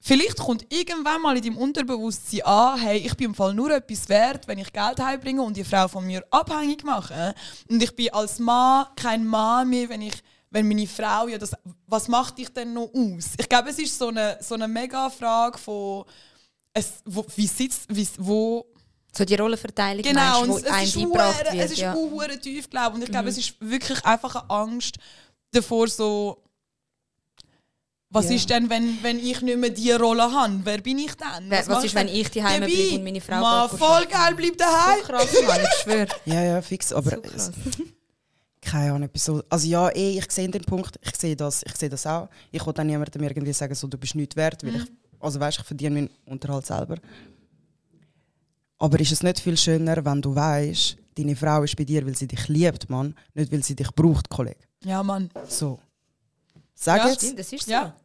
Vielleicht 0.01 0.38
kommt 0.38 0.65
irgendwann 0.73 1.21
mal 1.21 1.36
in 1.36 1.43
deinem 1.43 1.58
Unterbewusstsein 1.58 2.41
an, 2.43 2.79
hey, 2.79 2.99
ich 2.99 3.17
bin 3.17 3.27
im 3.27 3.36
Fall 3.36 3.53
nur 3.53 3.69
etwas 3.69 4.08
wert, 4.08 4.47
wenn 4.47 4.58
ich 4.58 4.71
Geld 4.71 4.97
heimbringe 4.97 5.41
und 5.41 5.58
die 5.58 5.63
Frau 5.65 5.89
von 5.89 6.08
mir 6.08 6.23
abhängig 6.32 6.86
mache. 6.86 7.36
Und 7.69 7.84
ich 7.84 7.93
bin 7.93 8.13
als 8.13 8.39
Mann 8.39 8.86
kein 8.95 9.27
Mann 9.27 9.69
mehr, 9.69 9.89
wenn 9.89 10.01
ich 10.01 10.23
wenn 10.51 10.67
meine 10.67 10.88
Frau 10.88 11.27
ja 11.27 11.38
das, 11.38 11.51
was 11.86 12.08
macht 12.08 12.38
dich 12.38 12.49
denn 12.49 12.73
noch 12.73 12.89
aus? 12.93 13.34
Ich 13.38 13.47
glaube, 13.47 13.69
es 13.69 13.77
ist 13.77 13.97
so 13.97 14.08
eine, 14.08 14.38
so 14.41 14.55
eine 14.55 14.67
mega 14.67 15.10
Frage 15.10 15.58
von, 15.58 16.05
es, 16.79 16.93
wo, 17.05 17.25
wie 17.35 17.47
sitzt, 17.47 17.85
wie, 17.89 18.07
wo, 18.17 18.65
So 19.15 19.25
die 19.25 19.35
Rollenverteilung, 19.35 20.03
genau, 20.03 20.45
meinst, 20.45 20.65
und 20.65 20.65
die 20.65 20.69
es 20.83 20.83
ist 20.87 20.95
beigebracht 20.95 21.39
hure- 21.45 21.53
wird. 21.53 21.65
es 21.65 21.71
ist 21.71 21.79
ja. 21.79 21.93
Mhm. 21.93 22.11
hure 22.11 22.39
tief, 22.39 22.69
glaube 22.69 22.95
Und 22.95 23.03
ich 23.03 23.09
glaube, 23.11 23.29
es 23.29 23.37
ist 23.37 23.55
wirklich 23.59 24.03
einfach 24.05 24.35
eine 24.35 24.49
Angst 24.49 24.95
davor, 25.51 25.87
so, 25.87 26.43
was 28.11 28.25
Ja. 28.29 28.35
ist 28.35 28.49
denn, 28.49 28.69
wenn, 28.71 28.97
wenn 29.03 29.19
ich 29.19 29.41
nicht 29.41 29.57
mehr 29.57 29.69
diese 29.69 29.99
Rolle 29.99 30.23
habe? 30.31 30.59
Wer 30.63 30.79
bin 30.79 30.97
ich 30.97 31.13
dann? 31.15 31.47
Wer- 31.49 31.59
was 31.59 31.67
mache 31.67 31.85
ist, 31.85 31.95
wenn 31.95 32.07
ich 32.07 32.29
daheim 32.31 32.61
Dabei, 32.61 32.73
bleibe 32.73 32.95
und 32.95 33.03
meine 33.03 33.21
Frau 33.21 33.39
Mann, 33.39 33.69
geht 33.69 33.79
voll 33.79 34.05
geil, 34.07 34.33
bleib 34.35 34.57
daheim. 34.57 34.99
So 34.99 35.05
krass, 35.05 35.27
Mann, 35.47 35.61
ich 35.61 35.81
schwöre. 35.83 36.07
Ja, 36.25 36.41
ja, 36.43 36.61
fix. 36.61 36.91
Aber 36.91 37.09
So 37.11 37.21
krass. 37.21 37.51
keine 38.61 38.93
Ahnung, 38.93 39.09
so. 39.15 39.43
Also 39.49 39.67
ja, 39.67 39.89
eh, 39.89 40.17
ich 40.17 40.31
sehe 40.31 40.49
den 40.49 40.63
Punkt, 40.63 40.99
ich 41.03 41.15
sehe 41.15 41.35
das, 41.35 41.61
ich 41.63 41.75
sehe 41.75 41.89
das 41.89 42.05
auch. 42.07 42.29
Ich 42.51 42.65
will 42.65 42.73
dann 42.73 42.87
niemandem 42.87 43.21
irgendwie 43.23 43.53
sagen, 43.53 43.75
so, 43.75 43.87
du 43.87 43.97
bist 43.97 44.15
nichts 44.15 44.35
wert, 44.35 44.63
weil 44.63 44.77
ich, 44.77 44.83
also 45.19 45.39
weißt, 45.39 45.60
ich 45.60 45.65
verdiene 45.65 45.95
meinen 45.95 46.10
Unterhalt 46.25 46.65
selber. 46.65 46.97
Aber 48.77 48.99
ist 48.99 49.12
es 49.12 49.23
nicht 49.23 49.39
viel 49.39 49.58
schöner, 49.58 50.03
wenn 50.05 50.21
du 50.21 50.34
weißt, 50.34 50.97
deine 51.17 51.36
Frau 51.36 51.63
ist 51.63 51.75
bei 51.75 51.84
dir, 51.84 52.05
weil 52.05 52.15
sie 52.15 52.27
dich 52.27 52.47
liebt, 52.47 52.89
Mann, 52.89 53.15
nicht 53.34 53.51
weil 53.51 53.63
sie 53.63 53.75
dich 53.75 53.91
braucht, 53.91 54.29
Kollege. 54.29 54.60
Ja, 54.84 55.03
Mann. 55.03 55.29
So. 55.47 55.79
Sag 56.75 56.97
Ja, 57.03 57.10
jetzt. 57.10 57.21
Stimmt, 57.23 57.39
das 57.39 57.51
ist 57.51 57.65
so. 57.65 57.71
Ja. 57.71 57.95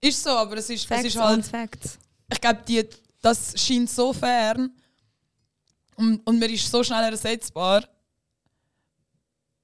Ist 0.00 0.22
so, 0.22 0.30
aber 0.30 0.56
es 0.56 0.68
ist, 0.70 0.80
es 0.82 0.86
Facts 0.86 1.04
ist 1.04 1.16
on 1.16 1.22
halt, 1.22 1.44
Facts. 1.46 1.98
ich 2.32 2.40
glaube, 2.40 2.60
die- 2.66 2.88
das 3.20 3.52
scheint 3.60 3.90
so 3.90 4.12
fern 4.12 4.70
und, 5.96 6.24
und 6.26 6.38
man 6.38 6.50
ist 6.50 6.70
so 6.70 6.82
schnell 6.84 7.10
ersetzbar. 7.10 7.84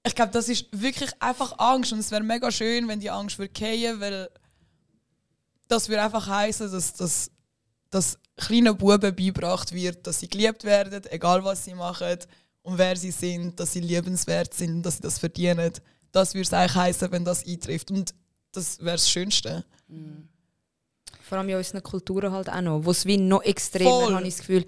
Ich 0.07 0.15
glaube, 0.15 0.33
das 0.33 0.49
ist 0.49 0.67
wirklich 0.73 1.11
einfach 1.23 1.57
Angst 1.59 1.93
und 1.93 2.01
es 2.01 2.11
wäre 2.11 2.23
mega 2.23 2.51
schön, 2.51 2.87
wenn 2.89 3.01
die 3.01 3.11
Angst 3.11 3.39
würde 3.39 3.53
fallen, 3.59 4.01
weil 4.01 4.29
das 5.69 5.89
würde 5.89 6.03
einfach 6.03 6.27
heißen, 6.27 6.71
dass, 6.71 6.95
dass, 6.95 7.31
dass 7.91 8.19
kleinen 8.37 8.77
Buben 8.77 9.15
beigebracht 9.15 9.73
wird, 9.73 10.07
dass 10.07 10.21
sie 10.21 10.29
geliebt 10.29 10.65
werden, 10.65 11.03
egal 11.11 11.45
was 11.45 11.65
sie 11.65 11.75
machen 11.75 12.19
und 12.63 12.79
wer 12.79 12.97
sie 12.97 13.11
sind, 13.11 13.59
dass 13.59 13.73
sie 13.73 13.81
liebenswert 13.81 14.55
sind, 14.55 14.83
dass 14.83 14.97
sie 14.97 15.03
das 15.03 15.19
verdienen. 15.19 15.73
Das 16.13 16.35
würde 16.35 16.43
es 16.43 16.53
eigentlich 16.53 16.75
heißen, 16.75 17.13
wenn 17.13 17.25
das 17.25 17.47
eintrifft 17.47 17.91
und 17.91 18.15
das 18.53 18.79
wäre 18.79 18.97
das 18.97 19.09
Schönste. 19.09 19.65
Vor 21.23 21.39
allem 21.39 21.49
in 21.49 21.57
unseren 21.57 21.83
Kulturen 21.83 22.33
halt 22.33 22.49
auch 22.49 22.61
noch, 22.61 22.85
wo 22.85 22.91
es 22.91 23.07
wie 23.07 23.17
noch 23.17 23.43
extremer, 23.43 24.15
habe 24.15 24.27
ich 24.27 24.35
das 24.35 24.47
Gefühl, 24.47 24.67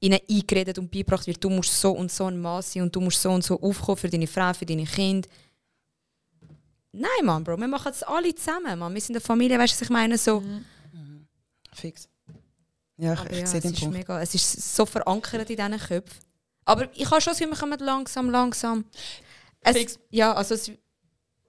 ihnen 0.00 0.20
eingeredet 0.28 0.78
und 0.78 0.90
beigebracht 0.90 1.26
wird, 1.26 1.42
du 1.42 1.50
musst 1.50 1.80
so 1.80 1.92
und 1.92 2.12
so 2.12 2.26
ein 2.26 2.38
Mann 2.38 2.62
sein 2.62 2.82
und 2.82 2.94
du 2.94 3.00
musst 3.00 3.20
so 3.22 3.30
und 3.30 3.42
so 3.42 3.60
aufkommen 3.60 3.96
für 3.96 4.10
deine 4.10 4.26
Frau, 4.26 4.52
für 4.52 4.66
deine 4.66 4.84
Kinder. 4.84 5.28
Nein, 6.96 7.24
Mann, 7.24 7.42
Bro, 7.42 7.56
wir 7.58 7.66
machen 7.66 7.90
es 7.90 8.04
alle 8.04 8.32
zusammen, 8.36 8.78
Mann. 8.78 8.94
Wir 8.94 9.00
sind 9.00 9.16
eine 9.16 9.20
Familie, 9.20 9.58
weißt 9.58 9.72
du, 9.72 9.76
was 9.80 9.82
ich 9.82 9.90
meine? 9.90 10.16
So. 10.16 10.42
Fix. 11.72 12.08
Ja, 12.96 13.14
ich, 13.14 13.30
ich 13.30 13.38
ja, 13.40 13.46
sehe 13.46 13.58
es, 13.58 13.62
den 13.64 13.72
ist 13.72 13.80
Punkt. 13.80 13.96
mega, 13.96 14.22
es 14.22 14.32
ist 14.32 14.76
so 14.76 14.86
verankert 14.86 15.50
in 15.50 15.56
diesen 15.56 15.78
Köpfen. 15.78 16.20
Aber 16.64 16.88
ich 16.94 17.10
habe 17.10 17.20
schon 17.20 17.32
das 17.32 17.38
Gefühl, 17.38 17.52
wir 17.52 17.58
kommen 17.58 17.78
langsam, 17.80 18.30
langsam. 18.30 18.84
Es, 19.60 19.76
Fix. 19.76 19.98
ja, 20.10 20.32
also 20.34 20.54
es 20.54 20.70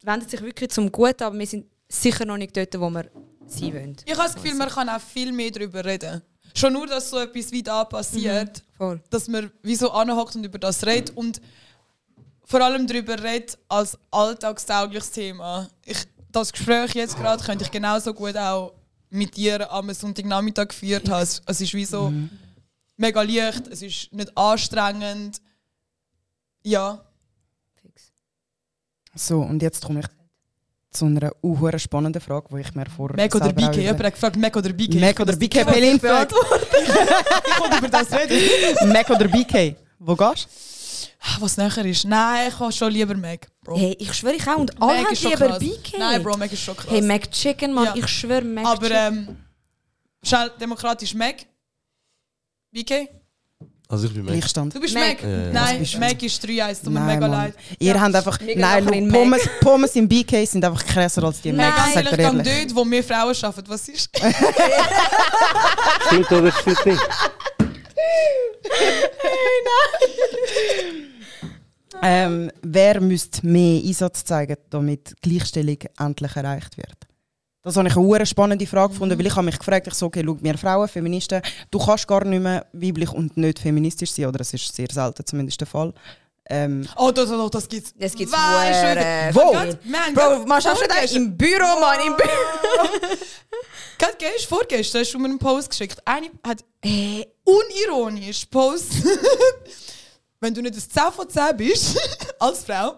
wendet 0.02 0.32
sich 0.32 0.42
wirklich 0.42 0.72
zum 0.72 0.92
Guten, 0.92 1.24
aber 1.24 1.38
wir 1.38 1.46
sind 1.46 1.68
sicher 1.88 2.26
noch 2.26 2.38
nicht 2.38 2.58
dort, 2.58 2.80
wo 2.80 2.90
wir 2.90 3.06
sein 3.46 3.74
wollen. 3.74 3.96
Ich 4.04 4.14
habe 4.18 4.24
das 4.24 4.34
Gefühl, 4.34 4.56
man 4.56 4.70
kann 4.70 4.90
auch 4.90 5.00
viel 5.00 5.32
mehr 5.32 5.52
darüber 5.52 5.86
reden. 5.86 6.24
Schon 6.56 6.74
nur, 6.74 6.88
dass 6.88 7.12
so 7.12 7.20
etwas 7.20 7.52
wie 7.52 7.62
da 7.62 7.84
passiert, 7.86 8.64
Voll. 8.78 9.00
dass 9.12 9.28
man 9.28 9.52
wie 9.62 9.76
so 9.76 9.92
anhockt 9.92 10.36
und 10.36 10.44
über 10.44 10.58
das 10.58 10.84
redet 10.86 11.16
und 11.16 11.40
vor 12.46 12.62
allem 12.62 12.88
darüber 12.88 13.22
redet 13.22 13.58
als 13.68 13.98
alltagstaugliches 14.12 15.12
Thema. 15.12 15.68
Ich, 15.84 15.98
das 16.32 16.52
Gespräch 16.52 16.94
jetzt 16.94 17.18
gerade 17.18 17.44
könnte 17.44 17.64
ich 17.64 17.72
genauso 17.72 18.14
gut 18.14 18.38
auch 18.38 18.74
mit 19.10 19.36
dir 19.36 19.72
am 19.72 19.92
Sonntagnachmittag 19.94 20.68
geführt 20.70 21.10
haben. 21.10 21.24
Es, 21.24 21.42
es 21.46 21.62
ist 21.62 21.74
wie 21.74 21.86
so 21.86 22.14
mega 22.98 23.22
leicht, 23.22 23.68
es 23.68 23.82
ist 23.82 24.14
nicht 24.14 24.38
anstrengend. 24.38 25.42
Ja. 26.64 27.04
So, 29.16 29.40
und 29.40 29.62
jetzt 29.62 29.84
komme 29.84 30.02
ich 30.02 30.06
zu 30.92 31.06
einer 31.06 31.32
unhuere 31.42 31.80
spannenden 31.80 32.22
Frage, 32.22 32.48
die 32.52 32.62
ich 32.62 32.76
mir 32.76 32.86
vor 32.86 33.14
Mac 33.16 33.34
oder 33.36 33.52
BK? 33.52 33.76
Jemand 33.76 34.04
hat 34.04 34.14
gefragt, 34.14 34.36
Mac 34.38 34.56
oder 34.56 34.74
BK? 34.74 35.00
Mac 35.00 35.20
oder 35.20 35.36
BK? 35.36 35.66
Pelin 35.66 36.00
fragt. 36.00 36.32
Ich 36.32 37.60
wollte 37.60 37.78
über 37.78 37.90
das 37.90 38.12
reden. 38.12 38.92
Mac 38.92 39.10
oder 39.10 39.28
BK? 39.28 39.76
Wo 40.00 40.16
gehst 40.16 40.48
Ah, 40.48 40.75
Was 41.40 41.58
näher 41.58 41.86
ist? 41.86 42.06
Nein, 42.06 42.50
ich 42.50 42.60
habe 42.60 42.72
schon 42.72 42.92
lieber 42.92 43.16
Mac, 43.16 43.48
Bro. 43.64 43.78
Hey, 43.78 43.96
ich 44.00 44.14
schwöre 44.14 44.36
ich 44.36 44.48
auch. 44.48 44.58
Und 44.58 44.82
alle 44.82 45.02
Mac 45.02 45.12
haben 45.12 45.30
lieber. 45.30 45.60
BK. 45.60 45.98
Nein, 45.98 46.24
Bro, 46.24 46.38
Mac 46.38 46.52
ist 46.52 46.62
schon 46.64 46.78
krass. 46.78 46.90
Hey, 46.92 47.02
Mac 47.02 47.32
Chicken, 47.32 47.74
Mann. 47.74 47.86
Ja. 47.86 47.94
Ich 47.96 48.08
schwöre, 48.08 48.44
Mac 48.44 48.66
Aber 48.66 48.88
Chicken. 48.88 49.28
ähm, 49.28 49.38
schnell 50.24 50.52
demokratisch 50.60 51.14
Mac. 51.14 51.36
BK? 52.72 53.10
Also 53.88 54.08
ich 54.08 54.14
bin? 54.14 54.24
Mac. 54.26 54.34
Gleichstand. 54.34 54.74
Du 54.76 54.80
bist 54.80 54.94
Mac. 54.94 55.22
Mac? 55.22 55.24
Ja, 55.24 55.30
ja, 55.30 55.38
ja. 55.48 55.52
Nein. 55.52 55.88
Mac 56.00 56.24
ist 56.24 56.44
3-1, 56.46 56.84
tut 56.84 56.94
mir 56.94 57.00
Nein, 57.00 57.08
mega 57.08 57.20
Mann. 57.28 57.32
leid. 57.32 57.56
Ihr 57.80 58.00
habt 58.02 58.16
einfach. 58.16 58.40
Nein, 58.56 58.86
Mac. 58.86 59.14
Pommes, 59.14 59.50
Pommes 59.62 59.96
im 59.96 60.08
BK 60.08 60.46
sind 60.46 60.64
einfach 60.64 60.86
krasser 60.86 61.24
als 61.24 61.42
die 61.42 61.52
Nein, 61.52 61.70
Mac. 61.72 61.96
ehrlich, 61.96 62.12
er 62.20 62.34
ich 62.38 62.44
gehe 62.44 62.66
dort, 62.68 62.76
wo 62.76 62.90
wir 62.90 63.04
Frauen 63.04 63.36
arbeiten. 63.42 63.70
Was 63.70 63.90
ist? 63.90 64.10
Stimmt 66.08 66.32
oder 66.32 66.52
stimmt 66.52 66.86
nicht? 66.86 67.02
Ähm, 72.02 72.52
wer 72.62 73.02
müsste 73.02 73.46
mehr 73.46 73.82
Einsatz 73.84 74.24
zeigen, 74.24 74.58
damit 74.70 75.16
Gleichstellung 75.22 75.78
endlich 75.98 76.36
erreicht 76.36 76.78
wird? 76.78 76.96
Das 77.62 77.76
habe 77.78 77.88
ich 77.88 77.96
eine 77.96 78.06
hure 78.06 78.26
spannende 78.28 78.68
Frage 78.68 78.90
gefunden, 78.90 79.18
weil 79.18 79.26
ich 79.26 79.36
habe 79.36 79.46
mich 79.46 79.58
gefragt, 79.58 79.88
ich 79.88 79.94
so, 79.96 80.06
okay, 80.06 80.24
schau, 80.24 80.38
wir 80.40 80.58
Frauen, 80.58 80.88
Feministen, 80.88 81.42
du 81.72 81.80
kannst 81.80 82.08
gar 82.08 82.24
nicht 82.24 82.42
mehr 82.44 82.66
weiblich 82.74 83.12
und 83.12 83.36
nicht 83.38 83.58
feministisch 83.58 84.12
sein, 84.12 84.28
oder 84.28 84.42
es 84.42 84.54
ist 84.54 84.76
sehr 84.76 84.88
selten 84.92 85.26
zumindest 85.26 85.60
der 85.62 85.68
Fall. 85.68 85.92
Ähm, 86.48 86.88
Oh, 86.96 87.10
das, 87.10 87.28
das, 87.28 87.50
das 87.50 87.68
gibt's. 87.68 87.94
Das 87.98 88.14
gibt's 88.14 88.32
Wo? 88.34 89.54
Man, 89.90 90.14
Bro, 90.14 90.46
man 90.46 90.62
schaffst 90.62 90.84
du 90.84 90.88
das 90.88 91.12
im 91.14 91.36
Büro, 91.36 91.80
Mann, 91.80 92.00
im 92.06 92.16
Büro. 92.16 92.88
Gerade 93.98 94.14
gestern, 94.20 94.50
vorgestern 94.58 95.02
hast 95.02 95.14
du 95.14 95.18
mir 95.20 95.30
einen 95.30 95.40
Post 95.40 95.72
geschickt. 95.72 96.00
Eine 96.06 96.30
hat 96.44 96.64
Hey, 96.84 97.26
unironisch 97.44 98.46
Post. 98.46 98.94
Wenn 100.40 100.54
du 100.54 100.62
nicht 100.62 100.76
ein 100.76 100.80
10 100.80 101.12
von 101.16 101.30
10 101.30 101.58
bist, 101.58 101.98
als 102.40 102.64
Frau, 102.64 102.96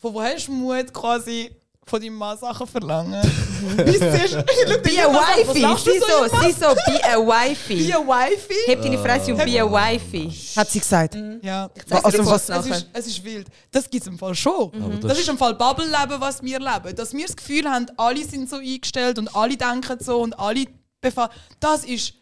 von 0.00 0.14
wo 0.14 0.22
hast 0.22 0.46
du 0.48 0.52
Mut, 0.52 0.92
quasi 0.92 1.50
von 1.86 2.00
deinem 2.00 2.14
Mann 2.16 2.36
Sachen 2.36 2.66
verlangen? 2.66 3.20
Bis 3.84 3.98
zuerst, 3.98 4.32
schau 4.68 4.78
be 4.78 4.90
a 5.02 5.12
wifey. 5.12 5.62
du 5.62 5.76
Sie 5.76 5.98
so, 5.98 6.40
sie 6.42 6.52
so, 6.52 6.74
be 6.86 7.04
a 7.04 7.16
wifey. 7.18 7.86
Be 7.86 7.94
a 7.96 7.98
wifey? 8.06 8.54
Heb 8.66 8.82
deine 8.82 8.98
Fresse 8.98 9.32
und 9.34 9.44
be 9.44 9.60
a 9.60 9.70
wifey. 9.70 10.30
hat 10.56 10.70
sie 10.70 10.80
gesagt. 10.80 11.16
Ja. 11.42 11.70
zeig's 11.88 12.04
Also 12.04 12.24
was- 12.26 12.48
Es 12.48 12.66
ist, 12.66 12.86
es 12.92 13.06
ist 13.06 13.24
wild. 13.24 13.48
Das 13.70 13.88
gibt 13.88 14.02
es 14.02 14.06
im 14.08 14.18
Fall 14.18 14.34
schon. 14.34 14.70
Aber 14.82 14.96
Das 15.08 15.18
ist 15.18 15.28
im 15.28 15.38
Fall 15.38 15.54
Bubble-Leben, 15.54 16.20
was 16.20 16.42
wir 16.42 16.58
leben. 16.58 16.94
Dass 16.94 17.12
wir 17.12 17.26
das 17.26 17.36
Gefühl 17.36 17.68
haben, 17.68 17.86
alle 17.96 18.24
sind 18.24 18.48
so 18.50 18.56
eingestellt 18.56 19.18
und 19.18 19.34
alle 19.34 19.56
denken 19.56 19.98
so 20.00 20.20
und 20.20 20.38
alle 20.38 20.64
befahren. 21.00 21.30
Das 21.60 21.84
ist 21.84 22.12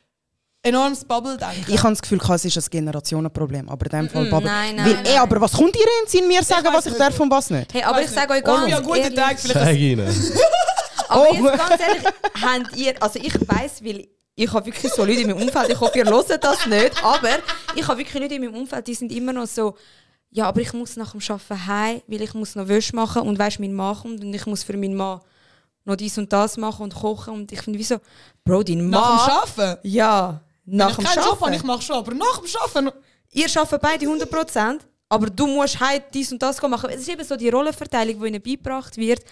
enormes 0.66 1.05
Bubble-Denken. 1.05 1.72
Ich 1.72 1.83
habe 1.83 1.90
das 1.92 2.02
Gefühl, 2.02 2.20
es 2.29 2.44
ist 2.44 2.57
ein 2.57 2.64
Generationenproblem, 2.70 3.68
aber 3.68 3.87
in 3.87 3.90
dem 3.90 4.11
Fall 4.11 4.26
Bubble. 4.26 4.48
nein, 4.50 4.76
nein, 4.76 4.87
Weil, 4.87 4.94
nein. 4.94 5.07
ey, 5.07 5.16
aber 5.18 5.40
was 5.40 5.52
kommt 5.52 5.76
ihr 5.76 5.87
in 6.02 6.09
Sinn, 6.09 6.29
mir 6.29 6.42
sagen, 6.42 6.68
was 6.72 6.87
ich 6.87 6.92
nicht. 6.92 7.00
darf 7.00 7.18
und 7.20 7.31
was 7.31 7.50
nicht? 7.50 7.72
Hey, 7.72 7.83
aber 7.83 8.02
ich 8.02 8.11
sage 8.11 8.33
euch 8.33 8.44
ganz 8.44 8.68
ja, 8.70 8.81
guten 8.81 8.98
ehrlich, 8.98 9.18
Tag. 9.18 9.38
Vielleicht 9.38 9.64
Sag 9.66 9.76
ihnen. 9.76 10.09
aber 11.09 11.26
Oh. 11.31 11.35
jetzt 11.35 11.59
ganz 11.59 11.81
ehrlich, 11.81 12.02
habt 12.42 12.76
ihr, 12.76 13.02
also 13.02 13.18
ich 13.22 13.35
weiss, 13.48 13.85
weil 13.85 14.09
ich 14.35 14.52
habe 14.52 14.66
wirklich 14.66 14.92
so 14.92 15.05
Leute 15.05 15.20
in 15.20 15.29
meinem 15.29 15.42
Umfeld, 15.42 15.70
ich 15.70 15.81
hoffe, 15.81 15.98
ihr 15.98 16.05
hört 16.05 16.44
das 16.44 16.66
nicht, 16.66 17.02
aber 17.02 17.29
ich 17.74 17.87
habe 17.87 17.98
wirklich 17.98 18.20
Leute 18.22 18.35
in 18.35 18.44
meinem 18.44 18.55
Umfeld, 18.55 18.87
die 18.87 18.94
sind 18.94 19.12
immer 19.12 19.33
noch 19.33 19.46
so, 19.46 19.76
ja, 20.31 20.46
aber 20.48 20.61
ich 20.61 20.72
muss 20.72 20.96
nach 20.96 21.12
dem 21.12 21.20
Arbeiten 21.26 21.66
heim, 21.66 22.02
weil 22.07 22.22
ich 22.22 22.35
muss 22.35 22.55
noch 22.55 22.68
Wäsche 22.68 22.94
machen 22.94 23.22
und 23.22 23.38
weißt, 23.38 23.61
mein 23.61 23.72
Mann 23.72 23.96
kommt 23.96 24.20
und 24.22 24.35
ich 24.35 24.44
muss 24.46 24.62
für 24.64 24.76
meinen 24.76 24.94
Mann 24.96 25.20
noch 25.85 25.96
dies 25.96 26.18
und 26.18 26.33
das 26.33 26.57
machen 26.57 26.83
und 26.83 26.94
kochen 26.94 27.33
und 27.33 27.52
ich 27.52 27.62
finde 27.62 27.79
wie 27.79 27.85
so, 27.85 27.96
Bro, 28.44 28.64
dein 28.64 28.88
Mann... 28.90 28.90
nach 28.90 29.46
dem 29.46 29.62
Arbeiten. 29.64 29.81
Ja, 29.88 30.40
nach 30.66 30.96
Wenn 30.98 31.05
dem 31.05 31.05
ich 31.05 31.14
keinen 31.14 31.24
Job 31.24 31.37
ich 31.38 31.42
Arbeiten. 31.42 31.66
mache 31.66 31.83
schon, 31.83 31.96
aber 31.96 32.14
nach 32.14 32.38
dem 32.38 32.50
Arbeiten. 32.61 32.98
Ihr 33.33 33.46
arbeitet 33.57 33.81
beide 33.83 34.07
100%, 34.07 34.81
aber 35.09 35.31
du 35.31 35.46
musst 35.46 35.79
heim 35.81 36.02
dies 36.12 36.33
und 36.33 36.42
das 36.42 36.61
machen. 36.62 36.90
Es 36.90 37.00
ist 37.02 37.09
eben 37.09 37.24
so 37.24 37.37
die 37.37 37.48
Rollenverteilung, 37.48 38.20
die 38.20 38.29
ihnen 38.29 38.42
beigebracht 38.42 38.96
wird, 38.96 39.22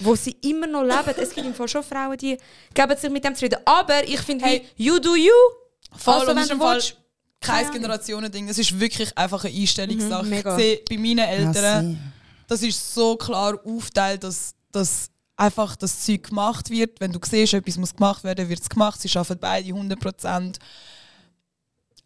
wo 0.00 0.14
sie 0.16 0.36
immer 0.42 0.66
noch 0.66 0.82
leben. 0.82 1.14
Es 1.18 1.30
gibt 1.34 1.46
im 1.46 1.54
Fall 1.54 1.68
schon 1.68 1.82
Frauen, 1.82 2.16
die 2.18 2.36
geben 2.72 2.96
sich 2.96 3.10
mit 3.10 3.24
dem 3.24 3.34
zufrieden. 3.34 3.58
Aber 3.64 4.02
ich 4.06 4.20
finde, 4.20 4.44
Hey. 4.44 4.66
wie, 4.76 4.84
you 4.86 4.98
do 4.98 5.14
you. 5.14 5.30
Voll, 5.96 6.14
Also, 6.14 6.30
und 6.30 6.36
wenn 6.36 6.44
es 6.44 6.50
ist 6.50 6.58
du 6.60 6.64
willst, 6.64 6.96
kein. 7.40 7.70
Generationending. 7.70 8.48
Es 8.48 8.58
ist 8.58 8.78
wirklich 8.80 9.16
einfach 9.16 9.44
eine 9.44 9.54
Einstellungssache. 9.54 10.24
Mhm, 10.24 10.32
ich 10.32 10.38
mega. 10.38 10.56
sehe 10.56 10.80
bei 10.88 10.96
meinen 10.96 11.18
Eltern, 11.18 12.12
das 12.48 12.62
ist 12.62 12.94
so 12.94 13.16
klar 13.16 13.58
aufgeteilt, 13.64 14.24
dass, 14.24 14.54
dass 14.72 15.10
einfach 15.36 15.76
das 15.76 16.04
Zeug 16.04 16.28
gemacht 16.28 16.70
wird. 16.70 17.00
Wenn 17.00 17.12
du 17.12 17.18
siehst, 17.22 17.54
etwas 17.54 17.76
muss 17.76 17.94
gemacht 17.94 18.24
werden, 18.24 18.48
wird 18.48 18.60
es 18.60 18.68
gemacht. 18.68 19.00
Sie 19.00 19.16
arbeiten 19.16 19.40
beide 19.40 19.68
100%. 19.70 20.58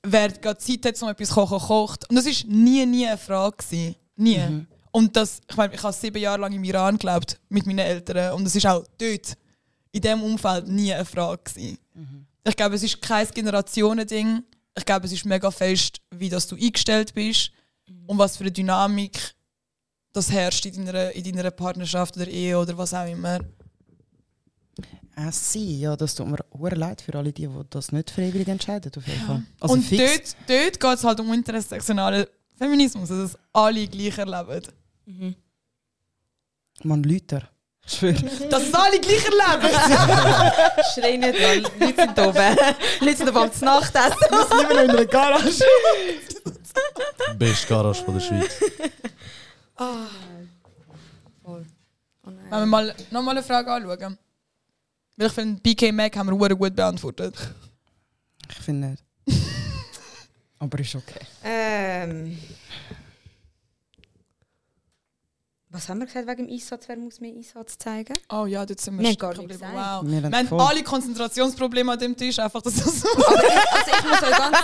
Wer 0.02 0.28
gerade 0.30 0.58
Zeit 0.58 0.86
hat, 0.86 1.02
um 1.02 1.08
etwas 1.08 1.28
zu 1.28 1.34
kochen, 1.34 1.58
kocht. 1.58 2.08
Und 2.08 2.16
das 2.16 2.26
war 2.26 2.50
nie, 2.50 2.86
nie 2.86 3.06
eine 3.06 3.18
Frage. 3.18 3.56
Gewesen. 3.56 3.96
Nie. 4.16 4.66
Und 4.90 5.14
das, 5.16 5.40
ich 5.48 5.56
meine, 5.56 5.74
ich 5.74 5.82
habe 5.82 5.92
sieben 5.92 6.18
Jahre 6.18 6.40
lang 6.40 6.52
im 6.52 6.64
Iran 6.64 6.98
gelebt 6.98 7.38
mit 7.48 7.66
meinen 7.66 7.80
Eltern. 7.80 8.34
Und 8.34 8.46
es 8.46 8.56
ist 8.56 8.66
auch 8.66 8.84
dort, 8.96 9.36
in 9.92 10.00
diesem 10.00 10.22
Umfeld, 10.22 10.68
nie 10.68 10.92
eine 10.92 11.04
Frage. 11.04 11.42
Gewesen. 11.44 11.78
Ich 12.44 12.56
glaube, 12.56 12.76
es 12.76 12.82
ist 12.82 13.02
kein 13.02 13.28
Generationending. 13.28 14.42
Ich 14.76 14.84
glaube, 14.84 15.06
es 15.06 15.12
ist 15.12 15.26
mega 15.26 15.50
fest, 15.50 16.00
wie 16.10 16.28
das 16.28 16.46
du 16.46 16.56
eingestellt 16.56 17.12
bist 17.12 17.50
und 18.06 18.18
was 18.18 18.36
für 18.36 18.44
eine 18.44 18.52
Dynamik 18.52 19.34
das 20.12 20.30
herrscht 20.30 20.66
in 20.66 20.86
deiner, 20.86 21.12
in 21.12 21.36
deiner 21.36 21.50
Partnerschaft 21.50 22.16
oder 22.16 22.28
Ehe 22.28 22.58
oder 22.58 22.76
was 22.76 22.94
auch 22.94 23.06
immer. 23.06 23.40
Ah, 25.16 25.32
sie, 25.32 25.80
ja, 25.80 25.96
das 25.96 26.14
tut 26.14 26.28
mir 26.28 26.38
hure 26.56 26.76
leid 26.76 27.00
für 27.00 27.14
alle, 27.16 27.32
die, 27.32 27.48
die 27.48 27.60
das 27.70 27.90
nicht 27.90 28.10
freiwillig 28.10 28.46
entscheiden. 28.46 28.92
Auf 28.96 29.06
jeden 29.06 29.20
Fall. 29.26 29.42
Also 29.58 29.74
und 29.74 29.82
fix. 29.82 30.36
dort, 30.46 30.60
dort 30.60 30.80
geht 30.80 30.98
es 30.98 31.04
halt 31.04 31.20
um 31.20 31.32
intersektionalen 31.32 32.26
Feminismus, 32.56 33.10
also 33.10 33.22
dass 33.22 33.38
alle 33.52 33.86
gleich 33.88 34.16
erleben. 34.16 34.62
Man, 36.84 37.02
Lüter. 37.02 37.48
Ich 37.84 37.94
schwöre. 37.94 38.14
Dass 38.48 38.62
es 38.62 38.74
alle 38.74 39.00
gleich 39.00 39.24
erleben! 39.24 39.74
Schrei 40.94 41.16
nicht, 41.16 41.40
Mann. 41.40 41.80
Leute 41.80 42.02
sind 42.02 42.18
oben. 42.18 42.56
Leute 43.00 43.16
sind 43.16 43.36
oben 43.36 43.52
zu 43.52 43.64
Nacht 43.64 43.94
essen. 43.94 44.16
Wir 44.30 44.46
sind 44.46 44.60
immer 44.60 44.74
noch 44.74 44.82
in 44.84 44.90
einer 44.90 45.06
Garage. 45.06 45.64
Beste 47.38 47.66
Garage 47.66 48.04
von 48.04 48.14
der 48.14 48.20
Schweiz. 48.20 48.60
Wenn 52.22 52.50
wir 52.50 52.66
mal 52.66 52.94
nochmal 53.10 53.36
eine 53.36 53.42
Frage 53.46 53.72
anschauen. 53.72 54.18
Weil 55.16 55.26
ich 55.26 55.32
finde, 55.32 55.60
BK 55.60 55.92
Mac 55.92 56.16
haben 56.16 56.28
wir 56.38 56.54
gut 56.56 56.76
beantwortet. 56.76 57.34
Ich 58.50 58.56
finde 58.58 58.88
nicht. 58.90 59.04
Aber 60.58 60.78
ist 60.80 60.94
okay. 60.94 61.20
Ähm. 61.44 62.38
Was 65.70 65.88
haben 65.88 65.98
wir 65.98 66.06
gesagt 66.06 66.26
wegen 66.26 66.46
dem 66.46 66.54
Einsatz? 66.54 66.88
Wer 66.88 66.96
muss 66.96 67.20
mehr 67.20 67.34
Einsatz 67.34 67.76
zeigen? 67.78 68.14
Oh 68.32 68.46
ja, 68.46 68.64
dort 68.64 68.80
sind 68.80 68.96
wir 68.98 69.06
Wir 69.06 69.16
gar 69.16 69.28
nicht 69.30 69.40
geblieben. 69.40 69.60
gesagt. 69.60 69.74
Wow. 69.74 70.10
Wir 70.10 70.22
Wir 70.22 70.38
haben 70.38 70.48
voll- 70.48 70.60
alle 70.60 70.82
Konzentrationsprobleme 70.82 71.92
an 71.92 71.98
dem 71.98 72.16
Tisch, 72.16 72.38
einfach 72.38 72.62
dass 72.62 72.74
das 72.76 72.84
so 73.02 73.08
ich, 73.08 73.26
also 73.26 73.90
ich, 73.98 74.02
muss 74.08 74.22
euch 74.22 74.38
ganz, 74.38 74.56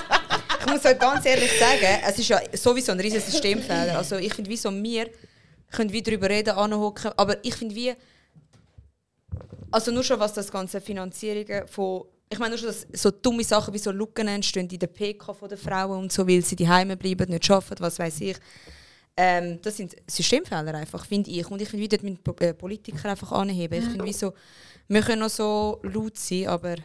ich 0.65 0.73
muss 0.73 0.85
euch 0.85 0.99
ganz 0.99 1.27
ehrlich 1.27 1.51
sagen, 1.59 2.03
es 2.07 2.19
ist 2.19 2.29
ja 2.29 2.41
sowieso 2.53 2.93
ein 2.93 3.01
riesiger 3.01 3.21
Systemfehler. 3.21 3.97
Also 3.99 4.17
ich 4.17 4.33
finde, 4.33 4.51
wie 4.51 4.57
so 4.57 4.71
wir 4.71 5.11
können 5.71 5.93
wie 5.93 6.03
darüber 6.03 6.29
reden, 6.29 6.55
anhocken, 6.55 7.13
aber 7.17 7.45
ich 7.45 7.55
finde 7.55 7.75
wie, 7.75 7.93
also 9.71 9.91
nur 9.91 10.05
schon 10.05 10.21
was 10.21 10.33
das 10.33 10.51
ganze 10.51 10.81
Finanzierungen 10.81 11.67
von, 11.67 12.05
ich 12.31 12.39
meine 12.39 12.51
nur 12.51 12.59
schon, 12.59 12.69
dass 12.69 12.87
so 12.93 13.11
dumme 13.11 13.45
Sachen 13.45 13.75
wie 13.75 13.79
so 13.79 13.91
Lücken 13.91 14.29
entstehen 14.29 14.69
in 14.69 14.79
der 14.79 14.87
PK 14.87 15.35
von 15.35 15.49
den 15.49 15.59
Frauen 15.59 15.99
und 15.99 16.13
so, 16.13 16.27
weil 16.27 16.43
sie 16.45 16.57
die 16.57 16.69
Heime 16.69 16.97
bleiben, 16.97 17.31
nicht 17.31 17.51
arbeiten, 17.51 17.83
was 17.83 17.99
weiß 17.99 18.21
ich. 18.21 18.37
Ähm, 19.17 19.61
das 19.63 19.77
sind 19.77 19.95
Systemfehler 20.07 20.75
einfach, 20.75 21.07
finde 21.07 21.31
ich. 21.31 21.49
Und 21.49 21.61
ich 21.63 21.69
finde, 21.69 21.85
wie 21.85 21.89
dort 21.89 22.03
mit 22.03 22.41
äh, 22.41 22.55
Politiker 22.55 23.09
einfach 23.09 23.31
anheben. 23.33 23.79
Ich 23.79 23.85
finde, 23.85 24.05
wie 24.05 24.13
so, 24.13 24.33
wir 24.89 25.03
können 25.03 25.21
noch 25.21 25.31
so 25.31 25.81
laut 25.83 26.17
sein, 26.17 26.49
aber 26.49 26.77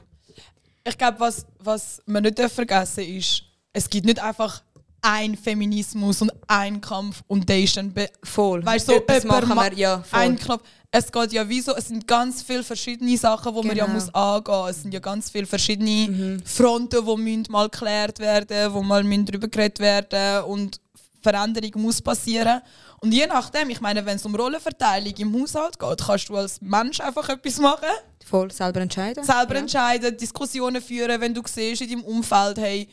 Ich 0.83 0.97
glaube, 0.97 1.19
was, 1.19 1.45
was 1.59 2.01
man 2.05 2.23
nicht 2.23 2.39
vergessen 2.39 3.03
ist, 3.03 3.43
es 3.73 3.89
gibt 3.89 4.05
nicht 4.05 4.19
einfach 4.19 4.61
ein 5.01 5.37
Feminismus 5.37 6.21
und 6.21 6.31
ein 6.47 6.81
Kampf 6.81 7.21
und 7.27 7.47
der 7.47 7.61
ist 7.61 7.77
dann 7.77 7.93
voll. 8.23 8.65
weißt 8.65 8.87
so 8.87 8.93
Etwas 8.93 9.23
machen 9.23 9.55
ma- 9.55 9.69
wir, 9.71 9.77
ja, 9.77 10.03
voll. 10.03 10.19
ein 10.19 10.37
Knopf. 10.37 10.61
Es 10.91 11.11
geht 11.11 11.31
ja 11.31 11.47
wie 11.47 11.61
so, 11.61 11.73
es 11.75 11.87
sind 11.87 12.07
ganz 12.07 12.41
viele 12.41 12.63
verschiedene 12.63 13.15
Sachen, 13.15 13.53
die 13.53 13.67
man 13.67 13.77
ja 13.77 13.85
Genau. 13.85 13.95
muss 13.95 14.13
angehen. 14.13 14.67
Es 14.69 14.81
sind 14.81 14.93
ja 14.93 14.99
ganz 14.99 15.29
viele 15.29 15.45
verschiedene 15.45 16.41
Fronten, 16.43 17.05
die 17.05 17.15
müssen 17.21 17.45
mal 17.51 17.69
geklärt 17.69 18.19
werden, 18.19 18.73
wo 18.73 18.81
mal 18.81 19.03
müssen 19.03 19.25
drüber 19.25 19.47
geredet 19.47 19.79
werden 19.79 20.43
und 20.45 20.81
Veränderung 21.21 21.81
muss 21.81 22.01
passieren. 22.01 22.61
Und 23.01 23.13
je 23.13 23.27
nachdem, 23.27 23.69
ich 23.69 23.79
meine, 23.81 24.05
wenn 24.05 24.15
es 24.17 24.25
um 24.25 24.35
Rollenverteilung 24.35 25.13
im 25.17 25.41
Haushalt 25.41 25.77
geht, 25.79 26.01
kannst 26.05 26.27
du 26.29 26.35
als 26.35 26.59
Mensch 26.61 26.99
einfach 26.99 27.29
etwas 27.29 27.57
machen, 27.59 27.85
Voll 28.25 28.51
selber 28.51 28.81
entscheiden. 28.81 29.23
selber 29.23 29.53
Ja. 29.53 29.59
entscheiden, 29.61 30.17
Diskussionen 30.17 30.81
führen, 30.81 31.21
wenn 31.21 31.33
du 31.33 31.41
siehst 31.45 31.81
in 31.83 31.89
deinem 31.89 32.03
Umfeld, 32.03 32.57
hey, 32.57 32.89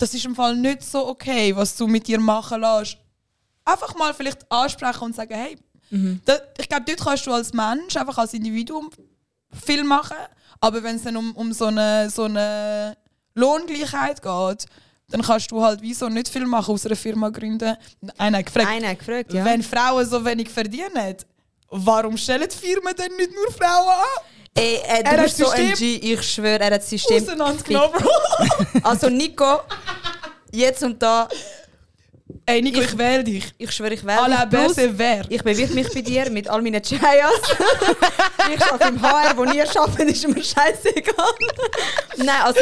das 0.00 0.14
ist 0.14 0.24
im 0.24 0.34
Fall 0.34 0.56
nicht 0.56 0.82
so 0.82 1.06
okay, 1.08 1.54
was 1.54 1.76
du 1.76 1.86
mit 1.86 2.06
dir 2.08 2.18
machen 2.18 2.60
lässt. 2.60 2.96
Einfach 3.64 3.94
mal 3.94 4.12
vielleicht 4.14 4.50
ansprechen 4.50 5.04
und 5.04 5.14
sagen, 5.14 5.34
hey, 5.34 5.56
da, 6.24 6.34
ich 6.58 6.68
glaube, 6.68 6.84
dort 6.86 7.00
kannst 7.00 7.26
du 7.26 7.32
als 7.32 7.52
Mensch, 7.52 7.96
einfach 7.96 8.16
als 8.18 8.32
Individuum 8.32 8.90
viel 9.66 9.82
machen, 9.84 10.16
aber 10.60 10.82
wenn 10.82 10.96
es 10.96 11.02
dann 11.02 11.16
um, 11.16 11.32
um 11.32 11.52
so, 11.52 11.66
eine, 11.66 12.08
so 12.10 12.24
eine 12.24 12.96
Lohngleichheit 13.34 14.22
geht, 14.22 14.66
dann 15.08 15.22
kannst 15.22 15.50
du 15.50 15.60
halt 15.62 15.82
wieso 15.82 16.08
nicht 16.08 16.28
viel 16.28 16.46
machen, 16.46 16.72
aus 16.74 16.86
einer 16.86 16.94
Firma 16.96 17.28
gründen. 17.30 17.76
Einer 18.16 18.38
hat 18.38 18.46
gefragt, 18.46 18.68
Einer 18.68 18.88
hat 18.90 18.98
gefragt, 19.00 19.32
ja. 19.32 19.44
wenn 19.44 19.62
Frauen 19.62 20.06
so 20.08 20.24
wenig 20.24 20.48
verdienen, 20.48 21.16
warum 21.68 22.16
stellen 22.16 22.48
die 22.48 22.56
Firmen 22.56 22.94
dann 22.96 23.14
nicht 23.16 23.32
nur 23.34 23.50
Frauen 23.52 23.88
an? 23.88 24.24
Ey, 24.54 24.76
äh, 24.76 25.02
Er 25.04 25.20
hat 25.22 25.30
so 25.30 25.46
System- 25.46 25.74
G, 25.74 25.96
ich 26.12 26.22
schwöre, 26.22 26.60
er 26.60 26.66
hat 26.74 26.82
das 26.82 26.90
System. 26.90 27.22
Auseinandergenommen, 27.22 27.92
Bro. 28.00 28.10
Also 28.82 29.08
Nico, 29.08 29.60
jetzt 30.52 30.82
und 30.82 31.02
da, 31.02 31.28
Ey, 32.46 32.62
Nico, 32.62 32.80
ich, 32.80 32.96
wähle 32.96 33.24
dich. 33.24 33.52
ich 33.58 33.70
schwöre, 33.72 33.94
ich 33.94 34.02
la 34.02 34.44
dich. 34.44 34.58
Plus, 34.58 34.74
böse 34.74 34.98
wer. 34.98 35.24
Ich 35.28 35.42
bewirb 35.42 35.70
mich 35.70 35.92
bei 35.92 36.00
dir 36.00 36.30
mit 36.30 36.48
all 36.48 36.62
meinen 36.62 36.82
Chayas. 36.82 37.32
ich 38.54 38.62
arbeite 38.62 38.88
im 38.88 39.02
HR, 39.02 39.36
wo 39.36 39.44
ihr 39.44 39.64
arbeitet, 39.76 40.10
ist 40.10 40.28
mir 40.28 40.42
scheißegal. 40.42 41.34
Nein, 42.16 42.42
also 42.42 42.60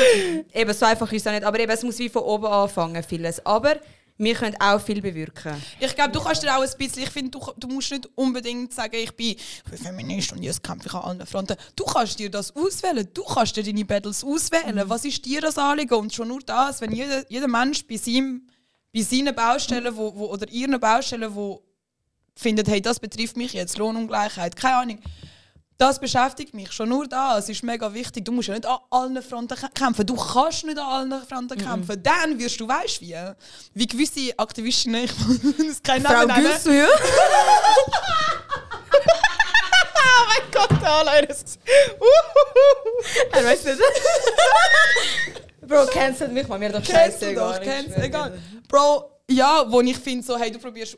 eben 0.52 0.72
so 0.72 0.86
einfach 0.86 1.10
ist 1.12 1.22
es 1.22 1.26
auch 1.26 1.32
nicht. 1.32 1.44
Aber 1.44 1.58
eben, 1.58 1.70
es 1.70 1.82
muss 1.82 1.98
wie 1.98 2.08
von 2.08 2.22
oben 2.22 2.46
anfangen, 2.46 3.02
vieles. 3.02 3.44
Aber 3.44 3.76
wir 4.18 4.34
können 4.34 4.56
auch 4.58 4.80
viel 4.80 5.00
bewirken. 5.00 5.54
Ich 5.78 5.94
glaube, 5.94 6.10
du 6.10 6.20
kannst 6.20 6.42
dir 6.42 6.56
auch 6.56 6.62
ein 6.62 6.70
bisschen, 6.76 7.04
ich 7.04 7.10
finde, 7.10 7.30
du, 7.30 7.52
du 7.56 7.68
musst 7.68 7.92
nicht 7.92 8.08
unbedingt 8.16 8.74
sagen, 8.74 8.96
ich 8.96 9.14
bin 9.14 9.36
Feminist 9.80 10.32
und 10.32 10.42
jetzt 10.42 10.62
kämpfe 10.62 10.88
ich 10.88 10.94
an 10.94 11.02
allen 11.02 11.26
Fronten. 11.26 11.56
Du 11.76 11.84
kannst 11.84 12.18
dir 12.18 12.28
das 12.28 12.54
auswählen, 12.54 13.08
du 13.14 13.22
kannst 13.22 13.56
dir 13.56 13.62
deine 13.62 13.84
Battles 13.84 14.24
auswählen. 14.24 14.82
Was 14.88 15.04
ist 15.04 15.24
dir 15.24 15.40
das 15.40 15.56
Anliegen? 15.56 15.94
Und 15.94 16.12
schon 16.12 16.28
nur 16.28 16.40
das, 16.40 16.80
wenn 16.80 16.90
jeder, 16.90 17.24
jeder 17.30 17.46
Mensch 17.46 17.86
bei, 17.86 17.96
seinem, 17.96 18.48
bei 18.92 19.02
seinen 19.02 19.34
Baustellen 19.34 19.96
wo, 19.96 20.12
wo, 20.16 20.26
oder 20.26 20.48
ihren 20.48 20.80
Baustellen, 20.80 21.32
wo 21.32 21.62
findet, 22.34 22.66
hey, 22.68 22.82
das 22.82 22.98
betrifft 22.98 23.36
mich 23.36 23.52
jetzt, 23.52 23.78
Lohnungleichheit, 23.78 24.56
keine 24.56 24.76
Ahnung. 24.76 24.98
Das 25.80 26.00
beschäftigt 26.00 26.54
mich 26.54 26.72
schon 26.72 26.88
nur 26.88 27.06
das, 27.06 27.48
ist 27.48 27.62
mega 27.62 27.94
wichtig. 27.94 28.24
Du 28.24 28.32
musst 28.32 28.48
ja 28.48 28.54
nicht 28.54 28.66
an 28.66 28.78
allen 28.90 29.22
Fronten 29.22 29.54
kä- 29.54 29.72
kämpfen. 29.72 30.04
Du 30.04 30.16
kannst 30.16 30.64
nicht 30.64 30.76
an 30.76 30.84
allen 31.12 31.22
Fronten 31.24 31.56
kämpfen. 31.56 32.02
Dann 32.02 32.36
wirst 32.36 32.58
du, 32.58 32.66
weißt 32.66 33.00
wie, 33.00 33.14
wie 33.74 33.86
gewisse 33.86 34.36
Aktivistinnen, 34.36 35.04
ich 35.04 35.12
es 35.70 35.80
keinen 35.80 36.02
Namen 36.02 36.26
nennen. 36.26 36.78
ja? 36.78 36.88
Oh 40.00 40.24
mein 40.26 40.50
Gott, 40.52 40.82
Alter. 40.84 41.26
das- 41.26 41.58
Er 43.32 43.44
weiß 43.44 43.64
nicht. 43.64 43.78
Bro, 45.62 45.86
cancelt 45.86 46.32
mich 46.32 46.48
mal, 46.48 46.58
mir 46.58 46.70
doch 46.70 46.82
Kennst 46.82 47.20
scheiße. 47.20 47.26
du 47.26 47.34
doch, 47.34 47.60
kennst 47.60 47.96
egal. 47.98 48.38
Bro, 48.68 49.10
ja, 49.30 49.64
wo 49.70 49.80
ich 49.82 49.98
finde, 49.98 50.24
so, 50.26 50.38
hey, 50.38 50.50
du 50.50 50.58
probierst, 50.58 50.96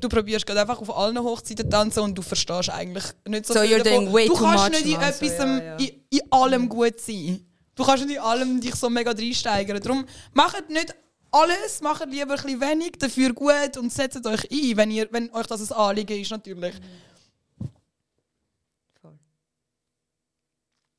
du 0.00 0.08
probierst 0.08 0.46
gerade 0.46 0.60
einfach 0.60 0.80
auf 0.80 0.96
allen 0.96 1.18
Hochzeiten 1.18 1.68
tanzen 1.70 2.00
und 2.00 2.14
du 2.16 2.22
verstehst 2.22 2.70
eigentlich 2.70 3.04
nicht 3.26 3.46
so, 3.46 3.54
So, 3.54 3.60
viel 3.60 3.76
you're 3.76 3.82
davon. 3.82 4.04
doing 4.04 4.12
way 4.14 4.26
Du 4.26 4.34
too 4.34 4.42
kannst 4.44 4.64
much, 4.64 4.70
nicht 4.72 4.86
in 4.86 4.92
man. 5.00 5.12
So, 5.12 5.24
etwas, 5.24 5.38
ja, 5.38 5.62
ja. 5.62 5.76
In, 5.76 5.90
in 6.10 6.20
allem 6.32 6.68
gut 6.68 7.00
sein. 7.00 7.40
Du 7.74 7.84
kannst 7.84 8.04
nicht 8.06 8.16
in 8.16 8.22
allem 8.22 8.60
dich 8.60 8.74
so 8.74 8.88
mega 8.90 9.10
reinsteigern. 9.10 9.80
Darum 9.82 10.06
macht 10.32 10.68
nicht 10.70 10.94
alles, 11.30 11.80
macht 11.82 12.06
lieber 12.10 12.34
ein 12.34 12.42
bisschen 12.42 12.60
wenig, 12.60 12.92
dafür 12.98 13.32
gut 13.32 13.76
und 13.78 13.92
setzt 13.92 14.24
euch 14.26 14.50
ein, 14.50 14.76
wenn, 14.76 14.90
ihr, 14.90 15.08
wenn 15.10 15.30
euch 15.34 15.46
das 15.46 15.70
ein 15.70 15.76
Anliegen 15.76 16.20
ist, 16.20 16.30
natürlich. 16.30 16.74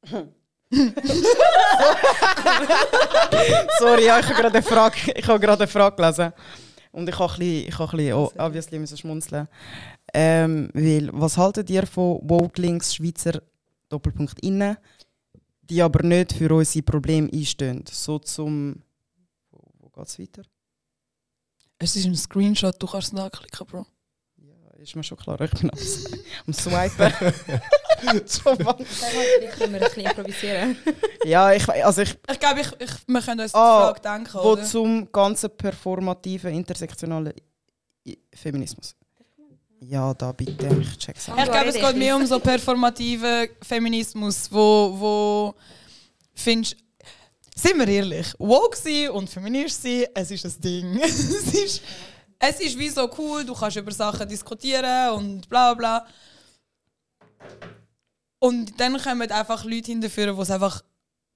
Sorry, 3.79 4.05
ja, 4.05 4.19
ich 4.19 4.25
habe 4.25 4.35
gerade 4.35 4.57
eine 4.57 4.63
Frage, 4.63 5.11
ich 5.15 5.27
habe 5.27 5.39
gerade 5.39 5.63
eine 5.63 5.71
Frage 5.71 5.95
gelesen. 5.95 6.33
Und 6.97 7.07
ich 7.07 7.19
habe 7.19 7.31
ein 7.31 7.39
bisschen, 7.39 7.67
ich 7.67 7.77
habe 7.77 7.91
ein 7.91 7.97
bisschen 7.97 8.13
oh, 8.13 8.31
obviously 8.39 8.79
müssen 8.79 8.97
schmunzeln. 8.97 9.47
Ähm, 10.15 10.71
weil, 10.73 11.11
was 11.13 11.37
haltet 11.37 11.69
ihr 11.69 11.85
von 11.85 12.19
Woke-Links 12.27 12.95
Schweizer 12.95 13.39
Doppelpunkt 13.87 14.39
innen, 14.39 14.77
die 15.61 15.83
aber 15.83 16.01
nicht 16.01 16.33
für 16.33 16.51
unsere 16.51 16.81
Probleme 16.81 17.29
einstehen? 17.31 17.83
So 17.87 18.17
zum... 18.17 18.81
Wo, 19.51 19.59
wo 19.77 19.89
geht 19.89 20.07
es 20.07 20.17
weiter? 20.17 20.41
Es 21.77 21.95
ist 21.95 22.05
ein 22.05 22.15
Screenshot, 22.15 22.81
du 22.81 22.87
kannst 22.87 23.09
es 23.09 23.13
nachklicken, 23.13 23.67
Bro. 23.67 23.85
Ist 24.87 24.95
mir 24.95 25.03
schon 25.03 25.17
klar, 25.17 25.39
ich 25.41 25.51
bin 25.51 25.69
am, 25.69 25.77
am 26.47 26.53
Swipen. 26.53 27.13
Zum 28.25 28.65
Wand. 28.65 28.87
Vielleicht 28.87 29.57
können 29.57 29.73
wir 29.73 29.81
ein 29.81 29.87
bisschen 29.89 30.05
improvisieren. 30.05 30.77
ja, 31.25 31.51
ich, 31.51 31.67
also 31.67 32.03
ich, 32.03 32.15
Ich 32.31 32.39
glaube, 32.39 32.61
ich, 32.61 32.67
ich, 32.79 32.91
wir 33.05 33.21
können 33.21 33.41
uns 33.41 33.51
die 33.51 33.57
Ah, 33.57 33.91
Frage 33.93 33.99
denken, 33.99 34.33
wo 34.35 34.51
oder? 34.53 34.63
zum 34.63 35.11
ganzen 35.11 35.49
performativen, 35.49 36.53
intersektionalen 36.53 37.33
Feminismus. 38.33 38.95
Ja, 39.81 40.13
da 40.13 40.31
bitte, 40.31 40.69
ich 40.79 40.97
check's 40.97 41.27
Ich 41.27 41.33
glaube, 41.33 41.65
es 41.67 41.75
geht 41.75 41.95
mehr 41.97 42.15
um 42.15 42.25
so 42.25 42.39
performativen 42.39 43.49
Feminismus, 43.61 44.49
wo, 44.49 44.95
wo 44.97 45.55
findest 46.33 46.77
sind 47.53 47.77
wir 47.79 47.87
ehrlich, 47.87 48.33
woke 48.37 48.77
sein 48.77 49.09
und 49.09 49.29
feminist 49.29 49.81
sein, 49.81 50.05
es 50.13 50.31
ist 50.31 50.45
ein 50.45 50.61
Ding. 50.61 50.97
es, 51.03 51.19
ist, 51.53 51.81
es 52.39 52.59
ist 52.59 52.77
wie 52.77 52.89
so 52.89 53.09
cool, 53.17 53.43
du 53.45 53.53
kannst 53.53 53.77
über 53.77 53.91
Sachen 53.91 54.27
diskutieren 54.27 55.11
und 55.13 55.49
bla 55.49 55.73
bla. 55.73 56.05
Und 58.39 58.79
dann 58.79 58.97
kommen 59.01 59.31
einfach 59.31 59.63
Leute 59.63 59.91
hinterführen, 59.91 60.35
die 60.35 60.41
es 60.41 60.51
einfach 60.51 60.83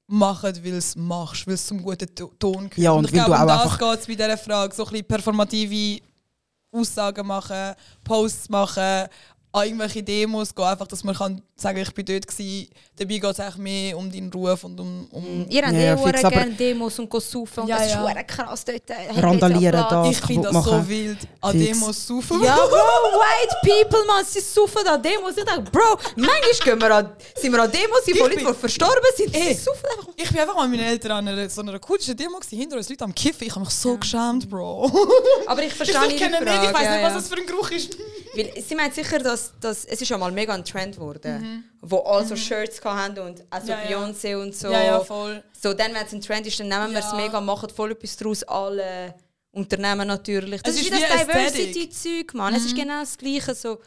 machen, 0.07 0.53
weil 0.63 0.73
es 0.73 0.95
machst, 0.95 1.47
weil 1.47 1.55
es 1.55 1.65
zum 1.65 1.81
guten 1.81 2.13
To- 2.13 2.31
Ton 2.37 2.69
gehört. 2.69 2.77
Ja, 2.77 2.91
und 2.91 3.05
ich 3.05 3.13
weil 3.13 3.25
glaube, 3.25 3.41
um 3.41 3.47
das 3.47 3.77
geht 3.79 3.99
es 3.99 4.07
bei 4.07 4.15
dieser 4.15 4.37
Frage. 4.37 4.75
So 4.75 4.85
ein 4.85 4.91
bisschen 4.91 5.07
performative 5.07 6.01
Aussagen 6.71 7.25
machen, 7.25 7.73
Posts 8.03 8.49
machen, 8.49 9.07
an 9.53 9.63
irgendwelche 9.65 10.03
Demos 10.03 10.53
gehen, 10.53 10.65
einfach, 10.65 10.87
dass 10.87 11.03
man 11.03 11.15
kann 11.15 11.41
sagen, 11.55 11.79
ich 11.79 11.93
bin 11.93 12.05
dort 12.05 12.27
gewesen. 12.27 12.69
Dabei 13.01 13.17
geht 13.17 13.23
es 13.31 13.39
eigentlich 13.39 13.57
mehr 13.57 13.97
um 13.97 14.11
deinen 14.11 14.31
Ruf 14.31 14.63
und 14.63 14.79
um... 14.79 15.07
um 15.11 15.45
Ihr 15.49 15.63
habt 15.63 15.73
Ja, 15.73 15.79
ja, 15.81 15.97
fix, 15.97 16.21
eh 16.21 16.25
aber- 16.25 16.35
gerne 16.35 16.51
Demos 16.51 16.99
und 16.99 17.09
go 17.09 17.19
saufen 17.19 17.61
und 17.63 17.67
Ja, 17.69 17.77
das 17.77 17.87
ist 17.87 17.93
ja. 17.95 18.07
ja. 18.13 18.23
krass 18.23 18.63
dort. 18.63 18.81
Hat 19.15 19.23
Randalieren 19.23 19.73
ja 19.79 19.87
da. 19.89 20.05
ich 20.09 20.17
finde 20.21 20.49
das 20.51 20.63
so 20.63 20.87
wild. 20.87 21.17
An 21.41 21.51
Fix. 21.53 21.65
Demos 21.65 22.07
saufen. 22.07 22.43
Ja, 22.43 22.55
Bro, 22.69 22.75
white 22.75 23.55
people, 23.63 24.05
man, 24.05 24.23
sie 24.23 24.39
saufen 24.39 24.87
an 24.87 25.01
Demos. 25.01 25.35
Ich 25.35 25.43
denke, 25.43 25.71
Bro, 25.71 25.97
manchmal 26.15 26.39
gehen 26.63 26.79
wir 26.79 26.95
an, 26.95 27.09
sind 27.35 27.51
wir 27.51 27.63
an 27.63 27.71
Demos, 27.71 28.05
sind 28.05 28.19
bin- 28.29 28.37
die 28.47 28.53
verstorben 28.53 29.01
sind. 29.17 29.33
Ey. 29.35 29.55
Sie 29.55 29.63
saufen 29.63 29.85
einfach. 29.97 30.13
Ich 30.15 30.29
bin 30.29 30.39
einfach 30.39 30.55
mal 30.55 30.67
mit 30.67 30.79
meinen 30.79 30.89
Eltern 30.89 31.11
an 31.13 31.27
einer, 31.27 31.49
so 31.49 31.61
einer 31.61 31.79
kurdischen 31.79 32.15
Demo 32.15 32.37
gewesen, 32.37 32.59
hinter 32.59 32.77
uns 32.77 32.87
Leute 32.87 33.03
am 33.03 33.15
Kiffen. 33.15 33.47
Ich 33.47 33.51
habe 33.55 33.61
mich 33.61 33.69
so 33.73 33.97
geschämt, 33.97 34.47
Bro. 34.47 34.91
Aber 35.47 35.63
ich 35.63 35.73
verstehe 35.73 35.97
ich 36.07 36.21
Frage. 36.21 36.31
nicht, 36.45 36.63
ich 36.67 36.73
weiß 36.73 36.83
ja, 36.83 36.91
nicht, 36.91 37.01
ja. 37.01 37.07
was 37.07 37.13
das 37.15 37.27
für 37.29 37.37
ein 37.37 37.47
Geruch 37.47 37.71
ist. 37.71 37.97
Weil 38.35 38.51
sie 38.65 38.75
meint 38.75 38.93
sicher, 38.93 39.17
dass, 39.19 39.51
dass 39.59 39.83
es 39.85 40.01
ist 40.01 40.07
ja 40.09 40.17
mal 40.17 40.31
mega 40.31 40.53
ein 40.53 40.63
Trend 40.63 40.95
geworden, 40.95 41.41
Mhm. 41.41 41.63
wo 41.81 41.97
alle 41.99 42.25
so 42.25 42.35
Shirts 42.35 42.79
hatten 42.83 42.90
und 43.17 43.43
also 43.49 43.67
Ja, 43.71 43.81
ja. 43.89 43.97
Beyoncé 43.97 44.35
und 44.41 44.55
so. 44.55 44.69
Ja, 44.71 44.83
ja, 44.83 44.99
voll. 44.99 45.43
So, 45.59 45.73
dann, 45.73 45.93
wenn 45.93 46.05
es 46.05 46.13
ein 46.13 46.21
Trend 46.21 46.45
ist, 46.47 46.59
dann 46.59 46.67
nehmen 46.67 46.91
wir 46.91 46.99
es 46.99 47.11
Ja. 47.11 47.15
mega, 47.17 47.39
machen 47.41 47.69
voll 47.69 47.91
etwas 47.91 48.15
daraus, 48.17 48.43
alle 48.43 49.13
Unternehmen 49.51 50.07
natürlich. 50.07 50.61
Das 50.61 50.75
Es 50.75 50.81
ist, 50.81 50.91
ist 50.91 50.97
wie 50.97 51.01
das. 51.01 51.27
Diversity-Zeug, 51.27 52.33
Mann. 52.35 52.53
Es 52.55 52.65
ist 52.65 52.75
genau 52.75 52.99
das 53.01 53.17
Gleiche. 53.17 53.53
So. 53.55 53.79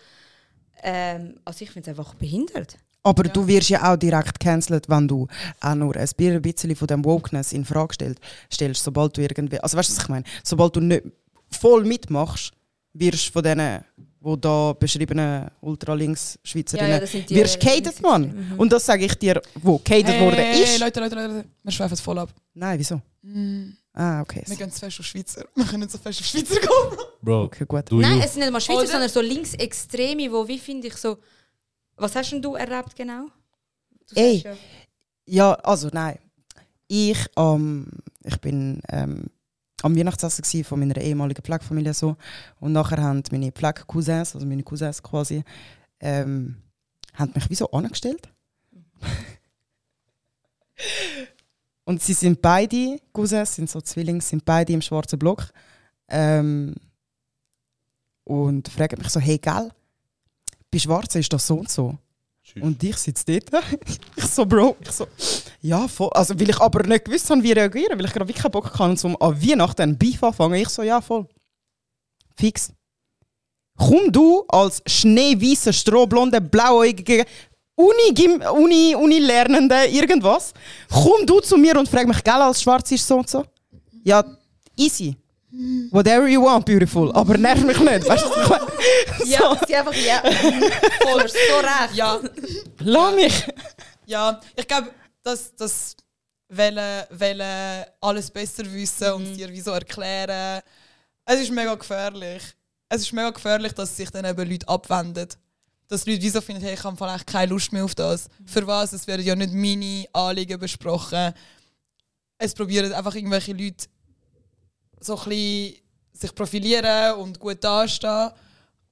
Ähm, 0.83 1.39
also 1.45 1.63
ich 1.63 1.71
finde 1.71 1.91
es 1.91 1.99
einfach 1.99 2.15
behindert. 2.15 2.77
Aber 3.03 3.23
du 3.25 3.47
wirst 3.47 3.69
ja 3.69 3.93
auch 3.93 3.97
direkt 3.97 4.41
cancelled, 4.41 4.89
wenn 4.89 5.07
du 5.07 5.27
auch 5.61 5.75
nur 5.75 5.95
ein 5.95 6.09
bi- 6.17 6.31
ein 6.31 6.41
bisschen 6.41 6.75
von 6.75 6.87
dem 6.87 7.05
Wokeness 7.05 7.53
in 7.53 7.65
Frage 7.65 7.93
stellst, 7.95 8.19
stellst, 8.51 8.83
sobald 8.83 9.15
du 9.17 9.21
irgendwie, 9.21 9.61
also 9.61 9.77
weißt 9.77 9.91
du, 9.91 9.95
was 9.97 10.03
ich 10.03 10.09
meine? 10.09 10.25
Sobald 10.43 10.75
du 10.77 10.81
nicht 10.81 11.03
voll 11.51 11.85
mitmachst, 11.85 12.53
wirst 12.95 13.29
du 13.29 13.33
von 13.33 13.43
denen, 13.43 13.85
wo 14.25 14.37
da 14.37 14.73
beschriebenen 14.73 15.51
Ultralinks-Schweizerinnen, 15.61 16.89
Ja, 16.89 16.95
ja, 16.95 17.01
das 17.01 17.13
sind 17.13 17.29
die 17.29 17.37
wirst 17.37 17.61
gehatet, 17.61 18.01
Mann. 18.01 18.55
Und 18.57 18.73
das 18.73 18.87
sage 18.87 19.05
ich 19.05 19.15
dir, 19.17 19.41
wo 19.57 19.79
gehatet 19.79 20.19
worden 20.19 20.39
ist. 20.63 20.81
Leute, 20.81 21.01
Leute, 21.01 21.15
Leute, 21.15 21.45
wir 21.63 21.73
schweifen 21.73 21.93
es 21.93 22.01
voll 22.01 22.19
ab. 22.19 22.31
Nein, 22.55 22.79
wieso? 22.79 23.03
Ah, 23.93 24.23
okay. 24.23 24.43
Wir 24.47 24.57
gehen 24.57 24.71
zu 24.73 24.81
fest 24.81 24.99
auf 24.99 25.07
Schweizer. 25.07 25.45
Wir 25.55 25.65
können 25.67 25.89
zu 25.89 25.99
fest 25.99 26.21
auf 26.21 26.27
Schweizer 26.27 26.59
gehen. 26.59 26.99
Bro, 27.23 27.45
Okay, 27.45 27.65
gut. 27.67 27.85
Nein, 27.93 28.17
you. 28.17 28.23
es 28.25 28.33
sind 28.33 28.41
nicht 28.43 28.53
mal 28.53 28.61
Schweizer, 28.61 28.81
Oder? 28.81 28.89
sondern 28.89 29.09
so 29.11 29.21
Linksextreme, 29.21 30.33
wo, 30.33 30.49
wie 30.49 30.59
finde 30.59 30.89
ich 30.89 30.97
so... 30.97 31.19
Was 31.97 32.17
hast 32.17 32.33
denn 32.33 32.43
du 32.43 32.55
erlebt 32.55 32.97
genau? 32.97 33.27
Du 34.09 34.17
Ey. 34.17 34.39
sagst 34.41 34.59
Ja, 35.27 35.53
also 35.53 35.89
nein. 35.93 36.19
Ich, 36.89 37.19
ähm, 37.37 37.87
ich 38.25 38.41
bin 38.41 38.81
ähm, 38.89 39.27
am 39.85 39.95
Weihnachtsessen 39.95 40.65
von 40.65 40.81
meiner 40.81 40.97
ehemaligen 40.97 41.43
Pflegefamilie 41.43 41.93
so 41.93 42.17
und 42.59 42.73
nachher 42.73 43.03
haben 43.03 43.23
meine 43.31 43.53
Pflegecousins, 43.53 44.35
also 44.35 44.47
meine 44.47 44.63
Cousins 44.63 45.03
quasi, 45.03 45.45
ähm, 46.01 46.57
haben 47.13 47.33
mich 47.35 47.51
wie 47.51 47.55
so 47.55 47.71
angestellt. 47.71 48.31
und 51.85 52.03
sie 52.03 52.15
sind 52.15 52.41
beide 52.41 52.99
Cousins, 53.13 53.57
sind 53.57 53.69
so 53.69 53.83
Zwillinge, 53.83 54.23
sind 54.23 54.47
beide 54.47 54.73
im 54.73 54.81
schwarzen 54.81 55.19
Block. 55.19 55.53
Ähm, 56.09 56.75
und 58.25 58.69
fragen 58.69 58.99
mich 58.99 59.11
so, 59.11 59.21
hey, 59.21 59.37
gell, 59.37 59.71
bei 60.71 60.79
Schwarzen 60.79 61.21
ist 61.21 61.31
das 61.31 61.47
so 61.47 61.59
und 61.59 61.71
so. 61.71 61.99
Und 62.61 62.83
ich 62.83 62.97
sitze 62.97 63.25
dort. 63.41 63.65
ich 64.17 64.25
so, 64.27 64.47
Bro, 64.47 64.77
ich 64.81 64.91
so, 64.93 65.07
ja, 65.61 65.89
voll. 65.89 66.11
Also, 66.13 66.39
weil 66.39 66.51
ich 66.51 66.61
aber 66.61 66.87
nicht 66.87 67.05
gewusst 67.05 67.29
habe, 67.31 67.43
wie 67.43 67.53
reagieren, 67.53 67.99
weil 67.99 68.05
ich 68.05 68.13
gerade 68.13 68.29
wirklich 68.29 68.43
keinen 68.43 68.53
Bock 68.53 68.79
hatte, 68.79 69.07
um 69.07 69.17
an 69.21 69.43
Weihnachten 69.43 69.83
einen 69.83 69.99
Beef 69.99 70.23
anfangen. 70.23 70.55
Ich 70.55 70.69
so, 70.69 70.83
ja, 70.83 71.01
voll. 71.01 71.27
Fix. 72.37 72.73
Komm 73.77 74.13
du 74.13 74.45
als 74.49 74.83
schneeweißer, 74.87 75.73
strohblonder, 75.73 76.41
blauäugiger 76.41 77.25
Uni, 77.77 78.13
Gym- 78.15 78.41
Uni, 78.53 78.95
Uni 78.95 79.17
irgendwas. 79.17 80.53
Komm 80.89 81.27
du 81.27 81.41
zu 81.41 81.57
mir 81.57 81.77
und 81.77 81.89
frag 81.89 82.07
mich, 82.07 82.23
gell, 82.23 82.35
als 82.35 82.63
schwarz 82.63 82.93
ist 82.93 83.07
so 83.07 83.17
und 83.17 83.29
so? 83.29 83.45
Ja, 84.05 84.25
easy. 84.77 85.17
Whatever 85.91 86.27
you 86.29 86.43
want, 86.43 86.67
beautiful. 86.67 87.13
Aber 87.15 87.37
nerv 87.39 87.63
mich 87.65 87.79
nicht. 87.79 88.09
Weißt 88.09 88.25
du, 88.25 88.49
meine? 88.49 88.67
Ja, 89.27 89.59
sie 89.67 89.75
einfach, 89.77 89.95
ja. 89.95 90.21
Voll, 91.03 91.29
so 91.29 91.57
recht. 91.59 91.95
Ja, 91.95 92.21
Lass 92.81 93.15
mich. 93.15 93.47
ja. 94.07 94.41
Ich 94.57 94.67
glaube, 94.69 94.91
dass 95.23 95.55
das 95.55 95.97
wollen, 96.49 97.05
wollen 97.11 97.85
alles 98.01 98.31
besser 98.31 98.71
wissen 98.73 99.13
und 99.13 99.23
es 99.23 99.37
dir 99.37 99.49
wie 99.51 99.61
so 99.61 99.71
erklären. 99.71 100.61
Es 101.25 101.41
ist 101.41 101.51
mega 101.53 101.75
gefährlich. 101.75 102.43
Es 102.89 103.03
ist 103.03 103.13
mega 103.13 103.31
gefährlich, 103.31 103.73
dass 103.73 103.97
sich 103.97 104.11
dann 104.11 104.25
eben 104.27 104.51
Leute 104.51 104.69
abwenden. 104.69 105.29
Dass 105.89 106.05
Leute 106.07 106.23
wie 106.23 106.31
so 106.31 106.41
finden, 106.41 106.63
hey, 106.63 106.75
ich 106.75 106.85
habe 106.85 106.97
vielleicht 106.97 107.27
keine 107.27 107.51
Lust 107.51 107.73
mehr 107.73 107.85
auf 107.85 107.95
das. 107.95 108.27
Für 108.45 108.67
was? 108.67 108.93
Es 108.93 109.07
werden 109.07 109.25
ja 109.25 109.35
nicht 109.35 109.53
meine 109.53 110.05
Anliegen 110.13 110.59
besprochen. 110.59 111.33
Es 112.39 112.53
probieren 112.55 112.93
einfach 112.93 113.15
irgendwelche 113.15 113.53
Leute 113.53 113.87
so 115.05 115.19
ein 115.19 115.29
bisschen 115.29 115.77
sich 116.13 116.35
profilieren 116.35 117.15
und 117.17 117.39
gut 117.39 117.63
dastehen. 117.63 118.31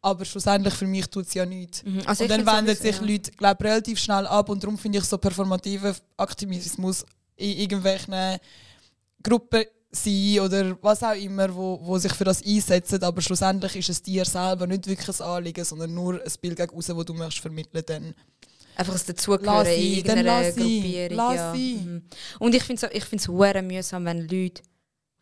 Aber 0.05 0.25
schlussendlich 0.25 0.75
für 0.75 0.87
mich 0.87 1.07
tut 1.07 1.27
es 1.27 1.35
ja 1.35 1.47
nichts. 1.47 1.85
Mhm. 1.85 2.03
Also 2.07 2.25
und 2.25 2.31
dann 2.31 2.45
wenden 2.45 2.75
sowieso, 2.75 2.83
sich 2.83 2.97
ja. 2.97 3.07
Leute 3.07 3.31
glaub, 3.33 3.63
relativ 3.63 3.99
schnell 4.01 4.27
ab 4.27 4.49
und 4.49 4.63
darum 4.63 4.77
finde 4.77 4.99
ich 4.99 5.05
so 5.05 5.17
performativen 5.17 5.95
Aktivismus 6.17 7.05
in 7.37 7.59
irgendwelchen 7.59 8.39
Gruppen 9.23 9.65
sein 9.93 10.41
oder 10.41 10.77
was 10.83 11.03
auch 11.03 11.15
immer, 11.15 11.55
wo, 11.55 11.79
wo 11.83 11.99
sich 11.99 12.13
für 12.15 12.25
das 12.25 12.45
einsetzen, 12.45 13.03
aber 13.05 13.21
schlussendlich 13.21 13.77
ist 13.77 13.91
es 13.91 14.03
dir 14.03 14.25
selber 14.25 14.67
nicht 14.67 14.87
wirklich 14.87 15.21
ein 15.21 15.27
Anliegen, 15.27 15.65
sondern 15.65 15.95
nur 15.95 16.15
ein 16.15 16.33
Bild 16.41 16.57
gegen 16.57 16.75
außen, 16.75 16.97
das 16.97 17.05
du 17.05 17.15
möchtest 17.15 17.41
vermitteln 17.41 17.85
dann. 17.87 18.15
Einfach 18.75 18.95
das 18.95 19.05
Dazugehören 19.05 19.67
Lass 19.67 19.77
in 19.77 19.83
irgendeiner 19.83 20.51
Gruppierung. 20.51 21.35
ja. 21.35 21.55
Mhm. 21.55 22.03
Und 22.39 22.55
ich 22.55 22.63
finde 22.63 22.87
es 22.87 22.93
ich 22.97 23.05
find's 23.05 23.29
mühsam, 23.29 24.05
wenn 24.07 24.21
Leute, 24.27 24.63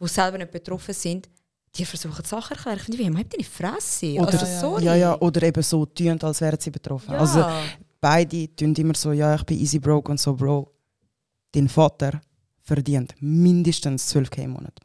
die 0.00 0.08
selber 0.08 0.38
nicht 0.38 0.50
betroffen 0.50 0.94
sind, 0.94 1.28
die 1.74 1.84
versuchen 1.84 2.24
Sachen 2.24 2.44
zu 2.44 2.54
erklären. 2.54 2.78
Ich 2.78 2.82
finde, 2.84 2.98
wie, 2.98 3.18
habt 3.18 3.32
deine 3.32 3.44
Fresse? 3.44 4.14
Oder, 4.14 4.40
also, 4.40 4.46
sorry. 4.46 4.84
ja, 4.84 4.94
ja, 4.94 5.20
oder 5.20 5.42
eben 5.42 5.62
so 5.62 5.86
tun, 5.86 6.20
als 6.20 6.40
wären 6.40 6.58
sie 6.58 6.70
betroffen. 6.70 7.12
Ja. 7.12 7.18
Also 7.18 7.44
beide 8.00 8.54
tun 8.56 8.74
immer 8.74 8.94
so, 8.94 9.12
ja, 9.12 9.34
ich 9.34 9.44
bin 9.44 9.58
easy 9.58 9.78
broke 9.78 10.10
und 10.10 10.18
so, 10.18 10.34
Bro. 10.34 10.72
Dein 11.52 11.68
Vater 11.68 12.20
verdient 12.62 13.14
mindestens 13.20 14.14
12k 14.14 14.42
im 14.42 14.50
Monat. 14.52 14.78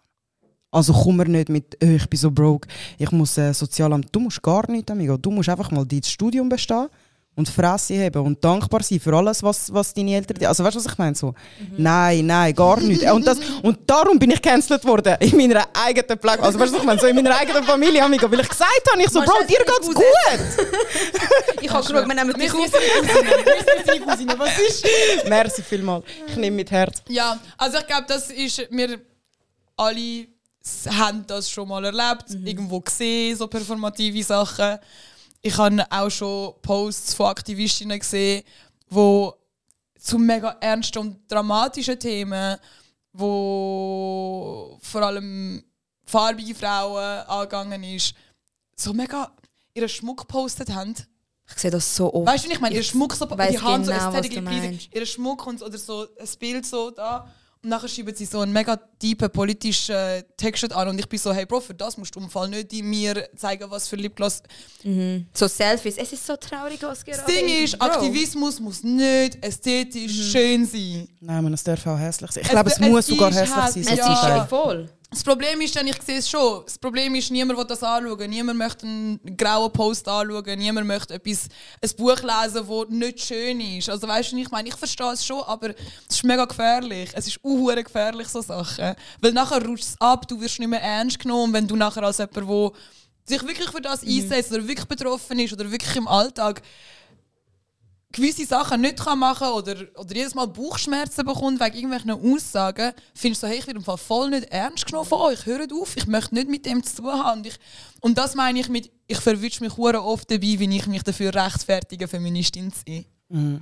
Also 0.72 0.92
komm 0.94 1.18
mir 1.18 1.28
nicht 1.28 1.50
mit, 1.50 1.82
«Äh, 1.82 1.96
ich 1.96 2.10
bin 2.10 2.20
so 2.20 2.30
broke, 2.30 2.68
ich 2.98 3.12
muss 3.12 3.38
äh, 3.38 3.54
Sozialamt. 3.54 4.08
Du 4.12 4.20
musst 4.20 4.42
gar 4.42 4.70
nichts, 4.70 4.92
amigo. 4.92 5.16
Du 5.18 5.32
musst 5.32 5.48
einfach 5.48 5.72
mal 5.72 5.86
dein 5.86 6.04
Studium 6.04 6.50
bestehen 6.50 6.88
und 7.36 7.50
Fresse 7.50 8.02
haben 8.06 8.22
und 8.26 8.44
dankbar 8.44 8.82
sein 8.82 9.00
für 9.00 9.14
alles, 9.14 9.44
was, 9.44 9.72
was 9.74 9.94
deine 9.94 10.16
Eltern 10.16 10.38
dir. 10.38 10.48
Also 10.48 10.64
weißt 10.64 10.76
du, 10.76 10.80
was 10.80 10.92
ich 10.92 10.98
meine? 10.98 11.16
So, 11.16 11.34
Nein, 11.78 12.26
nein, 12.26 12.56
gar 12.56 12.80
nicht. 12.80 13.04
Und, 13.04 13.28
das, 13.28 13.38
und 13.62 13.80
darum 13.86 14.18
bin 14.18 14.32
ich 14.32 14.42
gecancelt 14.42 14.86
worden 14.86 15.18
in 15.20 15.36
meiner 15.36 15.68
eigenen 15.74 16.18
Plage. 16.18 16.42
Also 16.44 16.58
weißt 16.60 16.72
du, 16.72 16.76
was 16.76 16.82
ich 16.82 16.88
meine? 16.88 17.00
So 17.02 17.08
in 17.08 17.16
meiner 17.16 17.38
eigenen 17.38 17.64
Familie, 17.64 18.04
amigo. 18.04 18.32
Weil 18.32 18.40
ich 18.40 18.50
gesagt 18.50 18.90
habe, 18.92 19.02
ich 19.04 19.10
so, 19.10 19.20
Bro, 19.22 19.44
dir 19.48 19.58
geht's 19.58 19.88
mit 19.88 19.96
gut. 19.98 20.06
Ich 21.62 21.72
habe 21.72 21.86
geschaut, 21.86 22.08
wir 22.08 22.16
nehmen 22.16 22.34
dich 22.34 22.52
Cousine, 24.06 24.40
was 24.40 24.60
ist? 24.60 24.86
Merci 25.28 25.62
vielmals. 25.64 26.06
Ich 26.28 26.36
nehme 26.36 26.56
mit 26.56 26.72
Herz. 26.72 27.02
Ja, 27.10 27.40
also 27.58 27.78
ich 27.80 27.88
glaube, 27.88 28.06
das 28.08 28.30
ist, 28.30 28.68
wir 28.70 29.00
alle 29.76 30.28
haben 30.90 31.26
das 31.28 31.50
schon 31.50 31.68
mal 31.68 31.84
erlebt, 31.84 32.26
irgendwo 32.44 32.80
gesehen, 32.80 33.36
so 33.36 33.48
performative 33.48 34.24
Sachen. 34.24 34.80
Ich 35.46 35.56
habe 35.60 35.86
auch 35.92 36.10
schon 36.10 36.56
Posts 36.64 37.14
von 37.14 37.28
Aktivistinnen 37.28 38.00
gesehen, 38.00 38.44
wo 38.90 39.36
zu 40.00 40.18
mega 40.18 40.58
ernsten 40.60 40.98
und 40.98 41.32
dramatischen 41.32 42.00
Themen, 42.00 42.58
wo 43.14 44.76
vor 44.82 45.04
allem 45.04 45.64
farbige 46.04 46.56
Frauen 46.56 47.28
angegangen 47.28 47.84
ist, 47.84 48.16
so 48.76 48.92
mega 48.92 49.32
ihren 49.76 49.88
Schmuck 49.88 50.22
gepostet 50.22 50.74
haben. 50.74 50.96
Ich 51.48 51.60
sehe 51.60 51.70
das 51.70 51.96
so 51.96 52.12
oft. 52.12 52.26
Weißt 52.26 52.46
du, 52.46 52.50
wie 52.50 52.54
ich 52.54 52.60
meine, 52.60 52.74
ihr 52.74 52.82
Schmuck 52.82 53.14
so, 53.14 53.28
die 53.28 53.60
Hand 53.60 53.86
genau, 53.86 54.12
so 54.14 54.88
ihr 54.94 55.06
Schmuck 55.06 55.46
und, 55.46 55.62
oder 55.62 55.78
so 55.78 56.08
ein 56.20 56.30
Bild 56.40 56.66
so 56.66 56.90
da. 56.90 57.32
Und 57.66 57.72
nachher 57.72 57.88
schreiben 57.88 58.14
sie 58.14 58.26
so 58.26 58.42
einen 58.42 58.54
mega 58.54 58.78
tiefen 59.00 59.28
politischen 59.32 60.22
Text 60.38 60.72
an 60.72 60.88
und 60.88 61.00
ich 61.00 61.10
bin 61.10 61.18
so, 61.18 61.34
hey 61.34 61.48
Bro, 61.48 61.62
für 61.62 61.74
das 61.74 61.98
musst 61.98 62.16
du 62.16 62.20
im 62.20 62.30
Fall 62.30 62.48
nicht 62.48 62.72
in 62.74 62.88
mir 62.88 63.28
zeigen, 63.36 63.66
was 63.72 63.88
für 63.88 63.96
Lipgloss. 63.96 64.44
So 65.34 65.48
Selfies. 65.48 65.98
Es 65.98 66.14
ist 66.14 66.28
so 66.28 66.36
traurig, 66.36 66.78
was 66.84 67.04
gerade 67.04 67.24
Das 67.26 67.26
Ding 67.26 67.64
ist, 67.64 67.80
Bro. 67.80 67.88
Aktivismus 67.88 68.60
muss 68.60 68.84
nicht 68.84 69.44
ästhetisch 69.44 70.32
schön 70.32 70.68
sein. 70.68 71.08
Nein, 71.20 71.44
man, 71.44 71.54
es 71.56 71.64
darf 71.64 71.88
auch 71.88 71.98
hässlich 71.98 72.30
sein. 72.34 72.44
Ich 72.44 72.50
glaube, 72.52 72.70
es, 72.70 72.80
es 72.80 72.88
muss 72.88 73.08
sogar 73.08 73.34
hässlich 73.34 73.50
sein. 73.50 73.66
hässlich. 73.66 73.88
Es 73.88 73.94
ist 73.94 74.24
ja 74.24 74.46
voll. 74.46 74.88
Das 75.12 75.24
Problem 75.24 75.62
ist 75.62 75.76
dann, 75.76 75.88
ich 75.88 76.02
sehe 76.02 76.18
es 76.18 76.30
schon, 76.30 76.64
das 76.66 76.78
Problem 76.78 77.16
ist, 77.16 77.32
niemand 77.32 77.58
will 77.58 77.66
das 77.66 77.84
anschauen. 77.84 78.30
Niemand 78.30 78.58
möchte 78.58 78.86
einen 78.86 79.20
grauen 79.38 79.72
Post 79.72 80.08
anschauen. 80.08 80.60
Niemand 80.60 80.88
möchte 80.88 81.14
etwas, 81.14 81.48
ein 81.82 81.90
Buch 81.96 82.18
lesen, 82.22 82.68
das 82.68 82.90
nicht 82.90 83.22
schön 83.22 83.62
ist. 83.62 83.90
Also 83.90 84.08
weißt 84.08 84.32
du, 84.32 84.38
ich 84.38 84.52
meine, 84.52 84.68
ich 84.68 84.76
verstehe 84.76 85.14
es 85.14 85.26
schon, 85.26 85.42
aber 85.44 85.70
es 85.70 86.16
ist 86.16 86.24
mega 86.24 86.46
gefährlich. 86.46 87.12
Es 87.14 87.28
ist 87.28 87.44
unhure 87.44 87.84
gefährlich, 87.84 88.28
so 88.28 88.42
Sachen. 88.42 88.96
Weil 89.22 89.32
nachher 89.32 89.64
rutscht 89.66 89.86
es 89.86 89.96
ab, 90.02 90.28
du 90.28 90.42
wirst 90.42 90.60
nicht 90.60 90.68
mehr 90.68 90.82
ernst 90.82 91.20
genommen, 91.20 91.54
wenn 91.54 91.68
du 91.68 91.76
nachher 91.76 92.04
als 92.04 92.18
jemand, 92.18 92.36
der 92.36 92.72
sich 93.26 93.48
wirklich 93.48 93.70
für 93.70 93.82
das 93.82 94.04
einsetzt 94.04 94.52
oder 94.52 94.68
wirklich 94.68 94.88
betroffen 94.88 95.40
ist 95.40 95.54
oder 95.54 95.72
wirklich 95.72 95.96
im 95.96 96.08
Alltag 96.08 96.62
gewisse 98.12 98.46
Sachen 98.46 98.82
nicht 98.82 98.98
kann 98.98 99.20
machen 99.20 99.48
oder, 99.50 99.76
oder 99.96 100.16
jedes 100.16 100.36
Mal 100.36 100.48
Bauchschmerzen 100.48 101.26
bekommt 101.26 101.60
wegen 101.60 101.76
irgendwelchen 101.76 102.12
Aussagen, 102.12 102.94
findest 103.14 103.44
du 103.44 103.48
hey, 103.48 103.60
ich 103.60 103.68
werde 103.68 103.80
im 103.80 103.84
Fall 103.84 103.98
voll 103.98 104.30
nicht 104.30 104.46
ernst 104.52 104.86
genommen 104.86 105.08
von 105.08 105.22
euch, 105.22 105.46
hört 105.46 105.74
auf, 105.74 105.98
ich 105.98 106.08
möchte 106.08 106.34
nicht 106.36 106.50
mit 106.50 106.66
dem 106.66 106.84
zu 106.84 107.02
tun 107.02 107.12
haben. 107.12 107.40
Und, 107.40 107.48
ich, 107.48 107.58
und 108.02 108.18
das 108.18 108.36
meine 108.36 108.60
ich 108.60 108.70
mit, 108.70 108.92
ich 109.08 109.20
verwünsche 109.20 109.64
mich 109.64 109.78
oft 109.78 110.32
dabei, 110.32 110.60
wie 110.60 110.78
ich 110.78 110.88
mich 110.88 111.04
dafür 111.04 111.34
rechtfertige, 111.34 112.08
Feministin 112.08 112.72
zu 112.72 112.80
sein. 112.88 113.06
Mhm. 113.30 113.62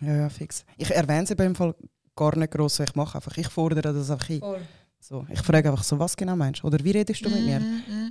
Ja, 0.00 0.16
ja, 0.16 0.28
fix. 0.28 0.64
Ich 0.76 0.90
erwähne 0.90 1.24
es 1.24 1.30
eben 1.30 1.46
im 1.46 1.54
Fall 1.54 1.74
gar 2.16 2.36
nicht 2.36 2.52
gross. 2.52 2.80
Ich 2.80 2.94
mache 2.94 3.16
einfach, 3.16 3.36
ich 3.36 3.48
fordere 3.48 3.92
das 3.92 4.10
einfach 4.10 4.28
ein. 4.30 4.40
So, 5.00 5.26
ich 5.30 5.40
frage 5.40 5.70
einfach 5.70 5.84
so, 5.84 5.98
was 5.98 6.16
genau 6.16 6.34
meinst 6.34 6.62
du? 6.62 6.66
Oder 6.66 6.82
wie 6.82 6.90
redest 6.90 7.24
du 7.24 7.28
mit 7.28 7.44
mir? 7.44 7.60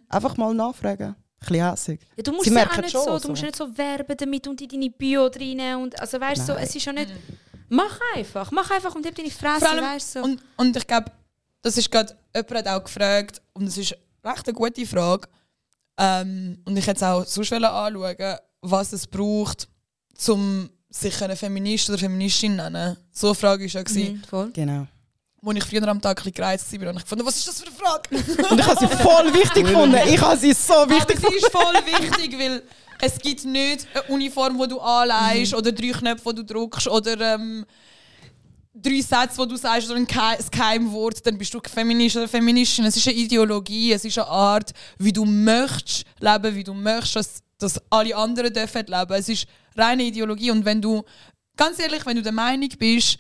Einfach 0.09 0.37
mal 0.37 0.53
nachfragen. 0.53 1.15
Bisschen 1.47 1.69
hässig. 1.69 1.99
Ja, 2.15 2.23
du 2.23 2.31
musst 2.31 2.45
Sie 2.45 2.53
ja 2.53 2.69
auch 2.69 2.77
nicht 2.77 2.91
schon, 2.91 3.03
so, 3.03 3.11
du 3.13 3.19
so. 3.19 3.29
musst 3.29 3.43
nicht 3.43 3.55
so 3.55 3.77
werben 3.77 4.17
damit 4.17 4.47
und 4.47 4.61
in 4.61 4.67
deine 4.67 4.89
Bio 4.89 5.25
reinnehmen 5.27 5.83
und 5.83 5.99
also 5.99 6.19
weißt 6.19 6.41
du, 6.41 6.53
so, 6.53 6.59
es 6.59 6.75
ist 6.75 6.85
ja 6.85 6.93
nicht. 6.93 7.09
Mach 7.69 7.99
einfach, 8.15 8.51
mach 8.51 8.69
einfach 8.69 8.93
und 8.95 9.05
hab 9.05 9.15
deine 9.15 9.31
Fresse, 9.31 9.69
allem, 9.69 9.83
weißt 9.83 10.15
du. 10.15 10.19
So. 10.19 10.25
und, 10.25 10.41
und 10.57 10.77
ich 10.77 10.85
glaube, 10.85 11.11
das 11.61 11.77
ist 11.77 11.89
gerade, 11.89 12.15
jemand 12.35 12.55
hat 12.55 12.67
auch 12.67 12.83
gefragt, 12.83 13.41
und 13.53 13.65
das 13.65 13.77
ist 13.77 13.95
recht 14.23 14.47
eine 14.47 14.53
gute 14.53 14.85
Frage, 14.85 15.27
ähm, 15.97 16.59
und 16.65 16.77
ich 16.77 16.85
hätte 16.85 16.97
es 16.97 17.03
auch 17.03 17.25
sonst 17.25 17.53
anschauen, 17.53 18.37
was 18.61 18.93
es 18.93 19.07
braucht, 19.07 19.67
um 20.27 20.69
sich 20.89 21.21
eine 21.21 21.35
Feminist 21.35 21.89
oder 21.89 21.97
Feministin 21.97 22.57
zu 22.57 22.63
nennen. 22.63 22.97
So 23.11 23.27
eine 23.27 23.35
Frage 23.35 23.73
war 23.73 23.83
ja. 23.89 24.09
Mhm, 24.11 24.23
voll. 24.23 24.51
Genau. 24.53 24.87
Als 25.45 25.57
ich 25.57 25.63
früher 25.65 25.87
am 25.87 26.01
Tag 26.01 26.11
ein 26.11 26.15
bisschen 26.15 26.33
gereizt 26.33 26.71
war, 26.71 26.87
habe 26.87 26.97
ich 26.97 27.03
gefunden, 27.03 27.25
was 27.25 27.35
ist 27.35 27.47
das 27.47 27.61
für 27.61 27.67
eine 27.67 27.75
Frage? 27.75 28.49
Und 28.49 28.59
ich 28.59 28.65
habe 28.65 28.79
sie 28.79 28.87
voll 28.87 29.33
wichtig 29.33 29.65
gefunden. 29.65 29.99
Ich 30.07 30.21
habe 30.21 30.37
sie 30.37 30.53
so 30.53 30.73
wichtig 30.89 31.17
Aber 31.17 31.29
sie 31.29 31.35
ist 31.35 31.51
voll 31.51 31.75
wichtig, 31.85 32.39
weil 32.39 32.63
es 33.01 33.19
gibt 33.19 33.43
nicht 33.43 33.85
eine 33.93 34.03
Uniform, 34.03 34.57
die 34.61 34.67
du 34.69 34.79
anleihst 34.79 35.53
oder 35.53 35.71
drei 35.73 35.89
Knöpfe, 35.89 36.33
die 36.33 36.45
du 36.45 36.53
drückst 36.53 36.87
oder 36.87 37.19
ähm, 37.33 37.65
drei 38.73 39.01
Sätze, 39.01 39.41
die 39.41 39.47
du 39.49 39.55
sagst 39.57 39.89
oder 39.89 39.99
ein, 39.99 40.07
ein 40.07 40.51
Keimwort, 40.51 41.25
dann 41.25 41.37
bist 41.37 41.53
du 41.53 41.59
Feminist 41.59 42.15
oder 42.15 42.27
Feministin. 42.29 42.85
Es 42.85 42.95
ist 42.95 43.07
eine 43.07 43.17
Ideologie, 43.17 43.91
es 43.91 44.05
ist 44.05 44.17
eine 44.17 44.27
Art, 44.27 44.71
wie 44.97 45.11
du 45.11 45.25
möchtest 45.25 46.05
leben, 46.19 46.55
wie 46.55 46.63
du 46.63 46.73
möchtest, 46.73 47.15
dass, 47.15 47.43
dass 47.57 47.81
alle 47.89 48.15
anderen 48.15 48.53
dürfen 48.53 48.85
leben. 48.85 49.13
Es 49.13 49.27
ist 49.27 49.45
reine 49.75 50.03
Ideologie 50.03 50.51
und 50.51 50.63
wenn 50.63 50.81
du, 50.81 51.03
ganz 51.57 51.79
ehrlich, 51.79 52.05
wenn 52.05 52.15
du 52.15 52.23
der 52.23 52.31
Meinung 52.31 52.69
bist, 52.79 53.17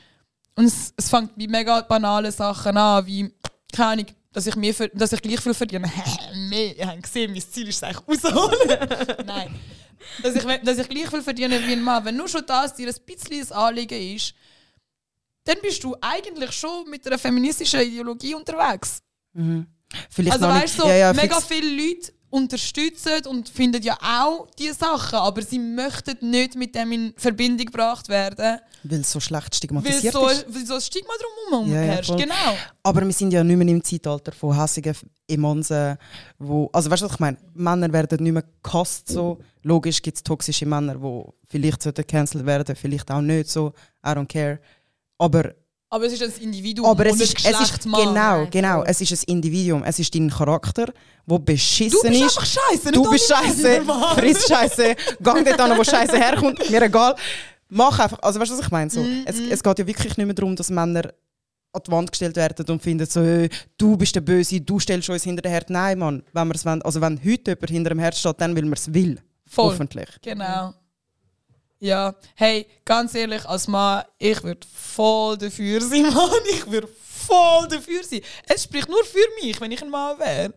und 0.55 0.65
es, 0.65 0.93
es 0.95 1.09
fängt 1.09 1.35
bei 1.37 1.47
mega 1.47 1.81
banalen 1.81 2.31
Sachen 2.31 2.77
an, 2.77 3.05
wie, 3.05 3.33
keine 3.71 3.89
Ahnung, 3.89 4.05
dass 4.31 4.47
ich, 4.47 4.55
mehr 4.55 4.73
für, 4.73 4.89
dass 4.89 5.13
ich 5.13 5.21
gleich 5.21 5.39
viel 5.39 5.53
verdiene. 5.53 5.91
Mehr, 6.49 6.77
ihr 6.77 6.87
habt 6.87 7.03
gesehen, 7.03 7.31
mein 7.31 7.41
Ziel 7.41 7.67
ist 7.67 7.77
es 7.77 7.83
eigentlich 7.83 8.23
rausholen. 8.23 8.79
Nein. 9.25 9.55
Dass 10.21 10.35
ich, 10.35 10.43
dass 10.43 10.77
ich 10.79 10.89
gleich 10.89 11.09
viel 11.09 11.21
verdiene 11.21 11.59
wie 11.65 11.73
ein 11.73 11.81
Mann. 11.81 12.03
Wenn 12.03 12.17
nur 12.17 12.27
schon 12.27 12.45
das 12.45 12.73
dir 12.73 12.87
ein 12.87 12.95
bisschen 13.05 13.47
ein 13.47 13.51
Anliegen 13.51 14.15
ist, 14.15 14.33
dann 15.45 15.57
bist 15.61 15.83
du 15.83 15.95
eigentlich 16.01 16.51
schon 16.51 16.89
mit 16.89 17.05
einer 17.05 17.17
feministischen 17.17 17.81
Ideologie 17.81 18.33
unterwegs. 18.33 19.01
Mhm. 19.33 19.67
Vielleicht 20.09 20.33
Also 20.33 20.47
weißt 20.47 20.79
du, 20.79 20.81
so 20.83 20.87
ja, 20.87 20.95
ja, 20.95 21.13
mega 21.13 21.39
viele 21.39 21.69
Leute 21.69 22.13
unterstützen 22.33 23.25
und 23.27 23.47
finden 23.47 23.81
ja 23.83 23.95
auch 24.01 24.47
diese 24.57 24.73
Sachen, 24.73 25.15
aber 25.19 25.41
sie 25.43 25.59
möchten 25.59 26.29
nicht 26.31 26.55
mit 26.55 26.73
dem 26.75 26.91
in 26.91 27.13
Verbindung 27.15 27.67
gebracht 27.67 28.09
werden, 28.09 28.59
Weil 28.83 28.99
es 29.01 29.11
so 29.11 29.19
schlecht 29.19 29.45
weil 29.51 29.55
stigmatisiert 29.57 30.13
so, 30.13 30.27
ist. 30.27 30.45
weil 30.53 30.65
so 30.65 30.73
ein 30.75 30.81
Stigma 30.81 31.13
drumherum 31.21 31.71
Ja, 31.71 31.81
ja, 31.81 31.91
herrscht. 31.93 32.09
voll. 32.09 32.17
genau. 32.21 32.57
Aber 32.81 33.05
wir 33.05 33.13
sind 33.13 33.31
ja 33.31 33.43
nicht 33.43 33.55
mehr 33.57 33.67
im 33.67 33.83
Zeitalter 33.83 34.31
von 34.31 34.59
hässigen 34.59 34.95
Emansen, 35.27 35.97
wo... 36.39 36.69
Also 36.73 36.89
weißt 36.89 37.03
du, 37.03 37.05
was 37.05 37.13
ich 37.13 37.19
meine? 37.19 37.37
Männer 37.53 37.91
werden 37.93 38.23
nicht 38.23 38.33
mehr 38.33 38.43
gehasst 38.63 39.09
so. 39.09 39.37
Logisch 39.61 40.01
gibt 40.01 40.17
es 40.17 40.23
toxische 40.23 40.65
Männer, 40.65 40.95
die 40.95 41.23
vielleicht 41.47 41.83
sollten 41.83 42.01
gecancelt 42.01 42.45
werden, 42.45 42.75
vielleicht 42.75 43.09
auch 43.11 43.21
nicht 43.21 43.49
so. 43.49 43.73
I 44.05 44.09
don't 44.09 44.25
care. 44.27 44.59
Aber 45.19 45.53
Aber 45.93 46.05
es 46.05 46.13
ist 46.13 46.23
ein 46.23 46.43
Individuum 46.43 46.87
Aber 46.87 47.05
es 47.05 47.19
ist, 47.21 47.33
nicht 47.35 47.45
es 47.45 47.59
ist 47.61 47.83
genau, 47.83 48.47
genau, 48.49 48.83
es 48.83 48.99
ist 48.99 49.11
ein 49.11 49.19
Individuum, 49.35 49.83
es 49.83 49.99
ist 49.99 50.13
dein 50.15 50.27
Charakter, 50.29 50.91
wo 51.27 51.37
beschissen 51.37 51.99
Du 52.01 52.09
bist 52.09 52.21
ist. 52.23 52.23
einfach 52.23 52.45
scheiße. 52.45 52.91
du 52.91 53.09
bist 53.11 53.29
scheiße, 53.31 53.81
friss 54.15 54.47
scheiße, 54.47 54.95
gang 55.21 55.45
dort 55.45 55.59
an, 55.59 55.77
wo 55.77 55.83
scheiße 55.83 56.17
herkommt, 56.17 56.67
mir 56.71 56.81
egal. 56.81 57.15
Mach 57.69 57.99
einfach, 57.99 58.17
also 58.23 58.39
weißt 58.39 58.51
du, 58.51 58.57
was 58.57 58.65
ich 58.65 58.71
meine? 58.71 58.89
So, 58.89 59.01
Mhm, 59.01 59.21
es, 59.25 59.39
es 59.39 59.61
geht 59.63 59.79
ja 59.79 59.85
wirklich 59.85 60.17
nicht 60.17 60.25
mehr 60.25 60.33
darum, 60.33 60.55
dass 60.55 60.71
Männer 60.71 61.13
an 61.73 61.81
die 61.85 61.91
Wand 61.91 62.11
gestellt 62.11 62.35
werden 62.37 62.65
und 62.69 62.81
finden 62.81 63.05
so, 63.05 63.21
hey, 63.21 63.49
du 63.77 63.95
bist 63.95 64.15
der 64.15 64.21
Böse, 64.21 64.61
du 64.61 64.79
stellst 64.79 65.09
uns 65.11 65.23
hinter 65.23 65.43
den 65.43 65.51
Herd. 65.51 65.69
Nein, 65.69 65.99
Mann, 65.99 66.23
wenn 66.33 66.47
wir's 66.47 66.65
wollen, 66.65 66.81
also 66.81 67.01
wenn 67.01 67.19
heute 67.23 67.51
jemand 67.51 67.69
hinter 67.69 67.89
dem 67.89 67.99
Herd 67.99 68.15
steht, 68.15 68.41
dann 68.41 68.55
will 68.55 68.63
man 68.63 68.73
es 68.73 68.91
will. 68.93 69.19
Voll. 69.47 69.71
Hoffentlich. 69.71 70.09
Genau. 70.23 70.73
Ja, 71.83 72.15
hey, 72.35 72.65
ganz 72.85 73.13
ehrlich, 73.13 73.45
als 73.45 73.67
Mann, 73.67 74.05
ich 74.17 74.41
würde 74.41 74.65
voll 74.73 75.37
dafür 75.37 75.81
sein, 75.81 76.03
Mann. 76.13 76.31
Ich 76.49 76.65
würde 76.71 76.87
voll 76.87 77.67
dafür 77.67 78.01
sein. 78.05 78.21
Es 78.47 78.63
spricht 78.63 78.87
nur 78.87 79.03
für 79.03 79.27
mich, 79.41 79.59
wenn 79.59 79.69
ich 79.69 79.81
ein 79.81 79.89
Mann 79.89 80.17
wäre. 80.17 80.53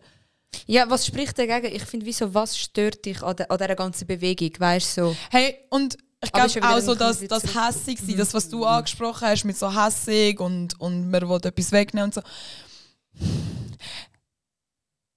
Ja, 0.67 0.89
was 0.89 1.05
spricht 1.05 1.37
dagegen? 1.37 1.75
Ich 1.75 1.83
finde, 1.83 2.05
wieso, 2.05 2.33
was 2.33 2.57
stört 2.57 3.03
dich 3.03 3.21
an, 3.21 3.35
der, 3.35 3.51
an 3.51 3.57
dieser 3.57 3.75
ganzen 3.75 4.07
Bewegung? 4.07 4.51
Weißt 4.57 4.95
du, 4.95 5.01
so. 5.01 5.17
Hey, 5.29 5.57
und 5.69 5.97
ich 6.23 6.31
glaube 6.31 6.63
auch 6.63 6.79
so, 6.79 6.95
dass 6.95 7.19
das 7.19 7.43
hässig 7.43 7.99
sein, 7.99 8.15
das, 8.15 8.33
was 8.33 8.47
du 8.47 8.63
angesprochen 8.63 9.27
hast, 9.27 9.43
mit 9.43 9.57
so 9.57 9.69
hässig 9.69 10.39
und, 10.39 10.79
und 10.79 11.11
man 11.11 11.29
will 11.29 11.39
etwas 11.43 11.73
wegnehmen 11.73 12.05
und 12.05 12.13
so. 12.13 12.21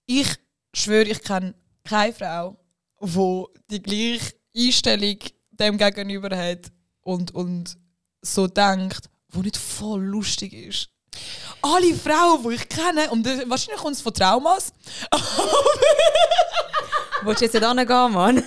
Ich 0.06 0.34
schwöre, 0.74 1.04
ich 1.04 1.22
kenne 1.22 1.54
keine 1.84 2.12
Frau, 2.12 2.58
die 3.00 3.48
die 3.70 3.80
gleiche 3.80 4.34
Einstellung 4.56 5.18
dem 5.61 5.78
gegenüber 5.78 6.36
hat 6.36 6.72
und, 7.02 7.34
und 7.34 7.76
so 8.22 8.46
denkt, 8.46 9.08
wo 9.28 9.40
nicht 9.40 9.56
voll 9.56 10.02
lustig 10.02 10.52
ist. 10.52 10.88
Alle 11.62 11.94
Frauen, 11.94 12.42
die 12.42 12.54
ich 12.54 12.68
kenne, 12.68 13.11
und 13.11 13.26
wahrscheinlich 13.48 13.80
kommt 13.80 13.96
es 13.96 14.02
von 14.02 14.14
Traumas, 14.14 14.72
Willst 17.22 17.40
du 17.42 17.44
jetzt 17.44 17.54
nicht 17.54 17.66
hingehen, 17.66 18.12
Mann? 18.12 18.38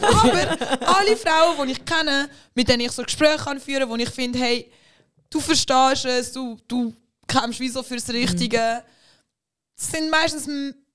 Aber 0.00 0.96
alle 0.98 1.16
Frauen, 1.16 1.66
die 1.66 1.72
ich 1.72 1.84
kenne, 1.84 2.30
mit 2.54 2.68
denen 2.68 2.80
ich 2.80 2.92
so 2.92 3.02
Gespräche 3.02 3.44
kann 3.44 3.60
führen 3.60 3.80
kann, 3.80 3.90
wo 3.90 3.96
ich 3.96 4.08
finde, 4.08 4.38
hey, 4.38 4.72
du 5.28 5.40
verstehst 5.40 6.06
es, 6.06 6.32
du, 6.32 6.56
du 6.66 6.94
kämpfst 7.26 7.60
wie 7.60 7.68
so 7.68 7.82
fürs 7.82 8.08
Richtige, 8.08 8.82
das 9.76 9.90
sind 9.90 10.10
meistens 10.10 10.46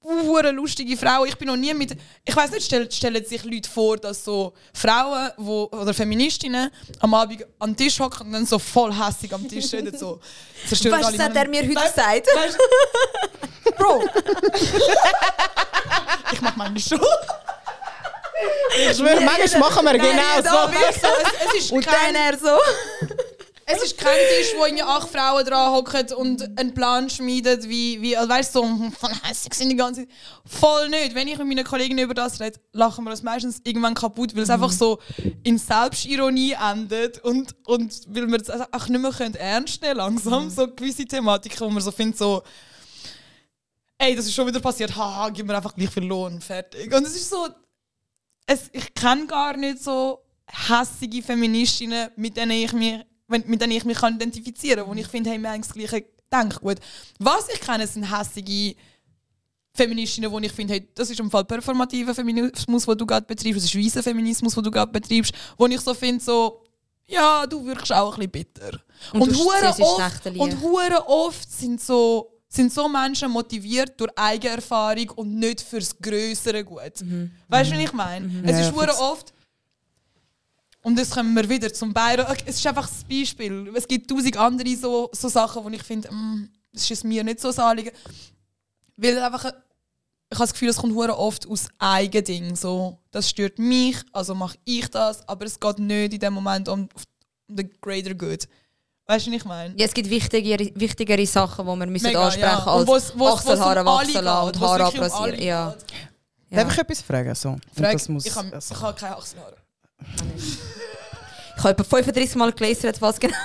hure 0.04 0.52
lustige 0.52 0.98
Frauen. 0.98 1.28
Ich 1.28 1.38
bin 1.38 1.48
noch 1.48 1.56
nie 1.56 1.74
mit. 1.74 1.96
Ich 2.26 2.36
weiß 2.36 2.52
nicht, 2.52 2.66
stell, 2.66 2.92
stellen 2.92 3.24
sich 3.26 3.44
Leute 3.44 3.70
vor, 3.70 3.98
dass 3.98 4.24
so 4.24 4.54
Frauen 4.74 5.30
wo, 5.38 5.70
oder 5.72 5.94
Feministinnen 5.94 6.72
am 7.00 7.14
Abend 7.14 7.46
am 7.60 7.76
Tisch 7.76 8.00
hocken 8.00 8.28
und 8.28 8.34
dann 8.34 8.46
so 8.46 8.58
voll 8.60 8.94
hässig 8.94 9.32
am 9.34 9.48
Tisch 9.48 9.72
reden. 9.74 9.96
So, 9.98 10.20
zerstören 10.68 11.02
das 11.02 11.20
hat 11.20 11.36
er 11.36 11.48
mir 11.48 11.62
heute 11.62 11.74
Weißt- 11.74 11.94
gesagt? 11.96 12.28
weißt- 12.28 12.58
Bro! 13.78 14.04
ich 16.34 16.42
mach 16.42 16.56
manchmal 16.56 16.80
schon. 16.80 17.08
Ich 18.76 18.98
schwöre, 18.98 19.22
manchmal 19.22 19.60
machen 19.60 19.86
wir 19.86 19.94
genau 19.94 20.38
so. 20.38 20.72
du, 20.72 20.78
es, 20.90 20.98
es 21.48 21.54
ist 21.64 21.72
Und 21.72 21.86
kein, 21.86 22.14
dann 22.14 22.34
er 22.34 22.38
so. 22.40 22.58
Es 23.74 23.84
ist 23.84 23.98
kein 23.98 24.18
Tisch, 24.38 24.54
wo 24.58 24.66
irgendwie 24.66 24.84
acht 24.84 25.10
Frauen 25.10 25.46
dran 25.46 25.74
hocken 25.74 26.14
und 26.14 26.60
einen 26.60 26.74
Plan 26.74 27.10
schmieden, 27.10 27.64
wie, 27.70 28.02
wie 28.02 28.18
also 28.18 28.30
weißt 28.30 28.56
du, 28.56 28.60
so 28.60 28.66
hm, 28.66 28.92
voll 28.92 29.12
hässlich 29.24 29.54
sind 29.54 29.70
die 29.70 29.76
ganze 29.76 30.02
Zeit. 30.02 30.10
Voll 30.46 30.90
nicht. 30.90 31.16
Wenn 31.16 31.28
ich 31.28 31.38
mit 31.38 31.48
meinen 31.48 31.64
Kollegen 31.64 31.98
über 31.98 32.14
das 32.14 32.40
rede, 32.40 32.60
lachen 32.74 33.04
wir 33.04 33.12
das 33.12 33.24
meistens 33.24 33.62
irgendwann 33.64 33.94
kaputt, 33.94 34.36
weil 34.36 34.44
es 34.44 34.50
einfach 34.50 34.72
so 34.72 35.00
in 35.44 35.58
Selbstironie 35.58 36.54
endet 36.54 37.24
und, 37.24 37.56
und 37.66 38.02
weil 38.08 38.28
wir 38.28 38.42
es 38.42 38.50
auch 38.50 38.88
nicht 38.88 39.02
mehr 39.02 39.12
können 39.12 39.36
ernst 39.36 39.82
nehmen 39.82 39.98
langsam. 39.98 40.50
So 40.50 40.68
gewisse 40.68 41.06
Thematiken, 41.06 41.60
wo 41.62 41.70
man 41.70 41.82
so 41.82 41.92
findet, 41.92 42.18
so 42.18 42.44
ey, 44.02 44.16
das 44.16 44.26
ist 44.26 44.34
schon 44.34 44.48
wieder 44.48 44.60
passiert, 44.60 44.96
haha, 44.96 45.30
gib 45.30 45.46
mir 45.46 45.56
einfach 45.56 45.76
gleich 45.76 45.92
viel 45.92 46.04
Lohn, 46.04 46.42
fertig. 46.42 46.94
Und 46.94 47.06
es 47.06 47.16
ist 47.16 47.30
so, 47.30 47.48
es, 48.48 48.70
ich 48.74 48.94
kenne 48.94 49.28
gar 49.28 49.56
nicht 49.56 49.84
so 49.84 50.24
hässige 50.48 51.22
Feministinnen, 51.22 52.10
mit 52.16 52.36
denen 52.36 52.52
ich 52.52 52.74
mich, 52.74 53.06
wenn- 53.32 53.48
mit 53.48 53.62
denen 53.62 53.72
ich 53.74 53.86
mich 53.86 53.98
kann 53.98 54.16
identifizieren 54.16 54.86
kann, 54.86 54.96
wo 54.96 55.00
ich 55.00 55.08
finde, 55.08 55.30
hey, 55.32 55.40
wir 55.40 55.50
haben 55.52 55.62
das 55.62 55.74
gleiche 55.74 56.06
Denkgut. 56.32 56.78
Was 57.20 57.48
ich 57.54 57.60
kenne, 57.62 57.88
sind 57.88 58.04
hässige 58.16 58.76
Feministinnen, 59.74 60.30
wo 60.32 60.40
ich 60.40 60.52
finde, 60.52 60.74
hey, 60.74 60.88
das 60.96 61.10
ist 61.10 61.20
im 61.20 61.32
Fall 61.32 61.46
performativer 61.46 62.14
Feminismus, 62.14 62.86
den 62.86 62.98
du 62.98 63.06
gerade 63.06 63.26
betreibst, 63.26 63.58
das 63.58 63.64
ist 63.66 63.76
weißer 63.78 64.04
Feminismus, 64.04 64.54
den 64.54 64.64
du 64.64 64.72
gerade 64.72 64.92
betreibst, 64.92 65.34
wo 65.58 65.66
ich 65.68 65.80
so 65.80 65.94
finde, 65.94 66.22
so, 66.24 66.62
ja, 67.08 67.46
du 67.48 67.66
wirkst 67.66 67.92
auch 67.94 68.14
ein 68.18 68.30
bisschen 68.30 68.32
bitter. 68.32 68.80
Und 69.14 69.32
du 69.32 69.40
hure 69.40 69.74
oft, 69.84 70.26
und 70.42 70.62
hure 70.62 71.08
oft 71.08 71.52
sind 71.52 71.82
so, 71.82 72.28
sind 72.50 72.72
so 72.74 72.90
Menschen 72.90 73.32
motiviert 73.32 73.98
durch 74.00 74.12
Eigenerfahrung 74.18 75.10
und 75.12 75.36
nicht 75.40 75.62
fürs 75.62 75.98
größere 75.98 76.66
Gut. 76.66 76.80
Weißt 77.48 77.72
du, 77.72 77.76
was 77.76 77.82
ich 77.84 77.94
meine? 77.94 78.26
Es 78.44 78.52
Ja, 78.52 78.60
ist 78.60 78.66
ja, 78.68 78.74
hure 78.76 78.98
oft. 79.00 79.34
Und 80.84 80.98
das 80.98 81.12
kommen 81.12 81.36
wir 81.36 81.48
wieder 81.48 81.72
zum 81.72 81.94
Bayern. 81.94 82.26
Es 82.46 82.56
ist 82.56 82.66
einfach 82.68 82.88
das 82.88 83.04
Beispiel. 83.04 83.72
Es 83.76 83.88
gibt 83.88 84.10
tausend 84.10 84.36
andere 84.38 84.76
so, 84.76 85.10
so 85.14 85.28
Sachen, 85.30 85.64
wo 85.64 85.70
ich 85.70 85.84
finde, 85.84 86.12
mm, 86.12 86.50
das 86.74 86.84
ist 86.84 86.92
es 86.92 87.04
mir 87.04 87.24
nicht 87.24 87.40
so 87.40 87.50
das 87.50 87.60
Anliegen. 87.60 87.92
Weil 88.98 89.20
einfach, 89.20 89.46
ich 89.46 89.52
habe 89.52 90.44
das 90.46 90.54
Gefühl, 90.54 90.70
es 90.70 90.78
kommt 90.78 90.94
hure 90.96 91.18
oft 91.18 91.48
aus 91.48 91.68
Eigending. 91.78 92.56
So, 92.56 92.98
das 93.12 93.30
stört 93.30 93.60
mich, 93.60 93.98
also 94.12 94.34
mache 94.34 94.58
ich 94.66 94.88
das, 94.90 95.28
aber 95.28 95.46
es 95.46 95.60
geht 95.60 95.80
nicht 95.80 96.14
in 96.14 96.20
dem 96.20 96.34
Moment 96.34 96.68
um, 96.68 96.90
um 97.48 97.56
den 97.56 97.70
greater 97.80 98.14
good. 98.16 98.48
Weißt 99.06 99.28
du, 99.28 99.32
was 99.32 99.38
ich 99.38 99.46
meine? 99.46 99.74
Ja, 99.78 99.86
es 99.86 99.94
gibt 99.94 100.10
wichtigere, 100.10 100.72
wichtigere 100.76 101.26
Sachen, 101.28 101.66
die 101.66 101.80
wir 101.80 101.86
müssen 101.88 102.08
Mega, 102.08 102.26
ansprechen 102.26 102.48
ja. 102.50 102.64
Und 102.64 102.70
als 102.70 102.88
wo's- 102.88 103.14
wo's- 103.20 103.46
um 103.46 103.86
wachsen 103.86 104.24
lassen 104.24 104.48
und 104.48 104.60
Haare 104.62 104.84
um 104.84 104.88
abrasieren. 104.90 105.42
ja. 105.44 105.76
Ja. 106.50 106.64
Darf 106.64 106.74
ich 106.74 106.80
etwas 106.80 107.02
fragen? 107.02 107.34
So? 107.36 107.56
Frag, 107.74 107.94
das 107.94 108.10
muss, 108.10 108.26
ich 108.26 108.36
habe 108.36 108.54
also, 108.54 108.82
hab 108.82 108.98
keine 108.98 109.16
Achselhaare. 109.16 109.56
Ich 111.58 111.64
habe 111.64 111.70
etwa 111.70 111.84
35 111.84 112.36
Mal 112.36 112.52
gelesen, 112.54 112.92
was 113.00 113.20
genau. 113.20 113.36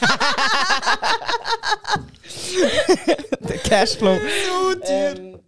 der 3.40 3.58
Cashflow. 3.58 4.18
Ähm, 4.82 5.40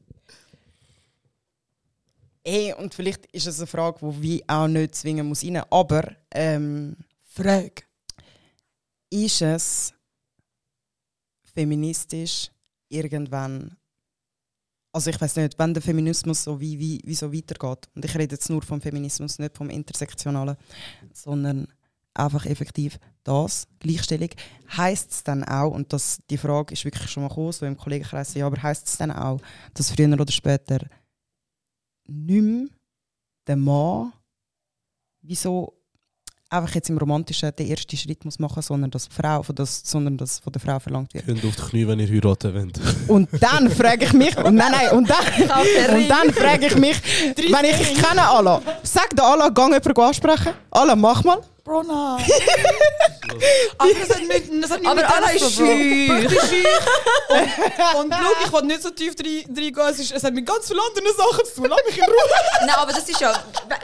hey, 2.44 2.74
und 2.74 2.94
vielleicht 2.94 3.26
ist 3.26 3.46
es 3.46 3.58
eine 3.58 3.66
Frage, 3.66 3.98
die 4.00 4.22
wie 4.22 4.48
auch 4.48 4.68
nicht 4.68 4.94
zwingen 4.94 5.26
muss 5.26 5.44
rein. 5.44 5.62
Aber 5.70 6.12
ähm, 6.32 6.96
Frag. 7.22 7.86
ist 9.10 9.42
es 9.42 9.92
feministisch 11.52 12.50
irgendwann 12.88 13.76
also 14.96 15.10
ich 15.10 15.20
weiß 15.20 15.36
nicht, 15.36 15.58
wenn 15.58 15.74
der 15.74 15.82
Feminismus 15.82 16.44
so 16.44 16.58
wie, 16.58 16.78
wie, 16.78 17.02
wie 17.04 17.14
so 17.14 17.30
weitergeht, 17.30 17.86
und 17.94 18.02
ich 18.02 18.14
rede 18.14 18.34
jetzt 18.34 18.48
nur 18.48 18.62
vom 18.62 18.80
Feminismus, 18.80 19.38
nicht 19.38 19.54
vom 19.54 19.68
Intersektionalen, 19.68 20.56
sondern 21.12 21.68
einfach 22.14 22.46
effektiv 22.46 22.98
das, 23.22 23.68
Gleichstellung, 23.78 24.30
heißt 24.74 25.10
es 25.12 25.22
dann 25.22 25.44
auch, 25.44 25.70
und 25.72 25.92
das, 25.92 26.22
die 26.30 26.38
Frage 26.38 26.72
ist 26.72 26.86
wirklich 26.86 27.10
schon 27.10 27.24
mal 27.24 27.28
gekommen, 27.28 27.52
so 27.52 27.66
im 27.66 27.76
Kollegenkreis, 27.76 28.32
ja, 28.32 28.46
aber 28.46 28.62
heißt 28.62 28.88
es 28.88 28.96
dann 28.96 29.10
auch, 29.10 29.38
dass 29.74 29.90
früher 29.90 30.10
oder 30.18 30.32
später 30.32 30.78
nicht 32.06 32.42
mehr 32.42 32.68
der 33.46 33.56
Mann 33.56 34.14
wieso 35.20 35.74
einfach 36.48 36.74
jetzt 36.74 36.88
im 36.90 36.98
Romantischen 36.98 37.50
den 37.56 37.68
ersten 37.68 37.96
Schritt 37.96 38.24
muss 38.24 38.38
machen 38.38 38.62
sondern 38.62 38.90
dass 38.90 39.08
die 39.08 39.14
Frau 39.14 39.42
von 39.42 39.54
das, 39.54 39.82
sondern 39.84 40.16
dass 40.16 40.38
von 40.38 40.52
der 40.52 40.60
Frau 40.60 40.78
verlangt 40.78 41.12
wird. 41.14 41.26
Könnt 41.26 41.44
auf 41.44 41.56
die 41.56 41.62
Knie, 41.62 41.86
wenn 41.86 42.00
ihr 42.00 42.08
heiraten 42.08 42.54
wollt. 42.54 42.80
Und 43.08 43.28
dann 43.40 43.70
frage 43.70 44.04
ich 44.04 44.12
mich, 44.12 44.36
und 44.36 44.54
nein, 44.54 44.72
nein, 44.72 44.90
und 44.96 45.08
dann, 45.08 45.96
und 45.96 46.08
dann 46.08 46.32
frage 46.32 46.66
ich 46.66 46.76
mich, 46.76 46.96
wenn 47.36 47.64
ich, 47.64 47.80
ich 47.80 48.02
kenne 48.02 48.22
Allah, 48.22 48.62
sag 48.82 49.14
der 49.16 49.24
Allah, 49.24 49.48
gang 49.48 49.72
jemanden 49.72 50.00
ansprechen. 50.00 50.52
Allah, 50.70 50.96
mach 50.96 51.24
mal. 51.24 51.38
Bro, 51.66 51.82
nein. 51.82 52.24
aber 53.76 53.90
das 53.92 54.08
hat 54.16 54.22
nicht, 54.22 54.62
das 54.62 54.70
hat 54.70 54.86
Aber 54.86 54.94
mit 54.94 55.04
Allah 55.04 55.26
dem 55.28 55.36
ist 55.36 55.52
schüch. 55.52 56.32
Ich. 56.32 56.66
Und, 57.98 58.04
und 58.06 58.14
schau, 58.14 58.32
ich 58.46 58.52
will 58.52 58.62
nicht 58.62 58.82
so 58.82 58.90
tief 58.90 59.14
rein- 59.18 59.44
reingehen. 59.56 59.88
Es, 59.90 59.98
ist, 59.98 60.12
es 60.12 60.22
hat 60.22 60.32
mit 60.32 60.46
ganz 60.46 60.68
vielen 60.68 60.78
anderen 60.78 61.16
Sachen 61.16 61.44
zu 61.44 61.54
tun. 61.60 61.66
Lass 61.70 61.80
mich 61.86 61.98
in 61.98 62.04
Ruhe. 62.04 62.14
Nein, 62.60 62.70
aber 62.76 62.92
das 62.92 63.08
ist 63.08 63.20
ja, 63.20 63.32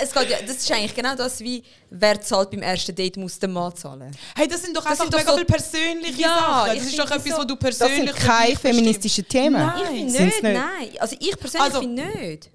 es 0.00 0.12
geht 0.12 0.30
ja, 0.30 0.36
das 0.46 0.56
ist 0.58 0.70
eigentlich 0.70 0.94
genau 0.94 1.16
das, 1.16 1.40
wie 1.40 1.62
wer 1.90 2.20
zahlt 2.20 2.50
beim 2.52 2.62
ersten 2.62 2.94
Date, 2.94 3.16
muss 3.16 3.38
der 3.38 3.48
Mann 3.48 3.74
zahlen. 3.74 4.16
Hey, 4.36 4.46
das 4.46 4.62
sind 4.62 4.76
doch 4.76 4.82
Das 4.84 4.92
einfach 5.00 5.04
sind 5.04 5.14
doch 5.14 5.18
mega 5.18 5.30
so- 5.32 5.36
viele 5.38 5.46
persönliche 5.46 6.20
Ja, 6.22 6.28
Sachen. 6.38 6.72
ich 6.76 6.78
Das 6.82 6.88
ist 6.88 6.98
doch 7.00 7.10
etwas, 7.10 7.24
so- 7.24 7.38
was 7.38 7.46
du 7.48 7.56
Das 7.56 7.78
persönlich 7.78 8.10
sind 8.10 8.18
für 8.20 8.26
keine 8.26 8.56
feministischen 8.56 9.28
Themen. 9.28 9.60
Nein. 9.66 9.80
Ich 9.82 9.86
finde 9.88 10.22
nicht, 10.24 10.42
nicht. 10.42 10.54
nein. 10.54 10.88
Also 11.00 11.16
ich 11.18 11.36
persönlich 11.38 11.62
Also- 11.66 11.80
finde 11.80 12.02
nicht. 12.06 12.50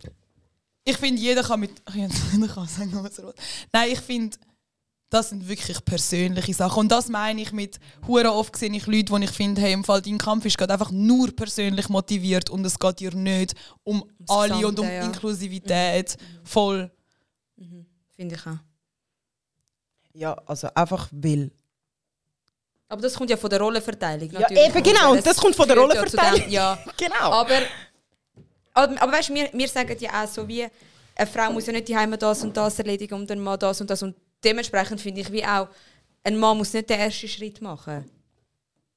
ich 0.86 0.97
finde, 0.97 1.21
jeder 1.21 1.43
kann 1.43 1.59
mit. 1.59 1.71
Jeder 1.93 2.47
kann 2.53 2.67
sagen, 2.67 2.91
was 3.03 3.17
er 3.19 3.25
will. 3.25 3.34
Nein, 3.73 3.89
ich 3.91 3.99
finde, 3.99 4.38
das 5.10 5.30
sind 5.30 5.47
wirklich 5.47 5.84
persönliche 5.86 6.53
Sachen. 6.53 6.80
Und 6.82 6.91
das 6.91 7.08
meine 7.08 7.41
ich 7.41 7.51
mit 7.53 7.80
hure 8.05 8.34
oft 8.34 8.55
sehe 8.58 8.70
ich 8.76 8.86
Leute, 8.88 9.12
wo 9.12 9.18
ich 9.18 9.32
finde, 9.32 9.62
hey, 9.62 9.72
im 9.74 9.84
Fall 9.84 10.01
dein 10.01 10.18
Kampf 10.18 10.45
ist 10.45 10.58
gerade 10.58 10.74
einfach 10.74 10.91
nur 10.91 11.34
persönlich 11.36 11.88
motiviert 11.89 12.49
und 12.49 12.66
es 12.66 12.78
geht 12.78 12.99
dir 12.99 13.14
nicht 13.14 13.53
um 13.84 14.03
alle 14.28 14.55
und 14.68 14.80
um 14.80 14.86
Gesamte, 14.86 14.93
ja. 14.93 15.03
Inklusivität. 15.05 16.18
Voll. 16.43 16.91
Finde 18.16 18.36
ich 18.36 18.45
auch. 18.47 18.58
Ja, 20.14 20.34
also 20.45 20.68
einfach 20.74 21.08
weil. 21.12 21.51
Aber 22.89 23.01
das 23.01 23.14
kommt 23.16 23.30
ja 23.30 23.38
von 23.38 23.49
der 23.49 23.60
Rollenverteilung. 23.62 24.32
Ja, 24.32 24.49
eben 24.49 24.82
genau, 24.84 25.14
Das 25.16 25.24
das 25.26 25.38
kommt 25.38 25.55
von 25.55 25.68
der 25.68 25.76
ja 25.78 25.84
Rollenverteilung. 25.84 26.39
dem- 26.41 26.49
Ja, 26.49 26.80
Genau. 26.97 27.32
aber, 27.32 27.60
aber, 28.74 29.01
aber 29.01 29.12
weißt 29.12 29.30
du, 29.30 29.34
wir, 29.36 29.49
wir 29.53 29.68
sagen 29.68 29.95
ja 29.99 30.24
auch 30.24 30.28
so 30.28 30.47
wie, 30.47 30.66
eine 31.16 31.28
Frau 31.28 31.51
muss 31.51 31.66
ja 31.66 31.74
nicht 31.74 31.88
die 31.88 31.95
Heime 31.97 32.18
das 32.18 32.43
und 32.43 32.55
das 32.55 32.80
erledigen 32.80 33.14
und 33.16 33.30
ein 33.32 33.39
Mann 33.39 33.60
das 33.60 33.80
und 33.82 33.89
das. 33.89 34.01
Und 34.03 34.16
dementsprechend 34.43 35.01
finde 35.01 35.21
ich 35.21 35.31
wie 35.31 35.45
auch, 35.45 35.67
ein 36.23 36.38
Mann 36.38 36.57
muss 36.57 36.73
nicht 36.73 36.89
den 36.89 36.99
ersten 36.99 37.27
Schritt 37.27 37.61
machen. 37.61 38.09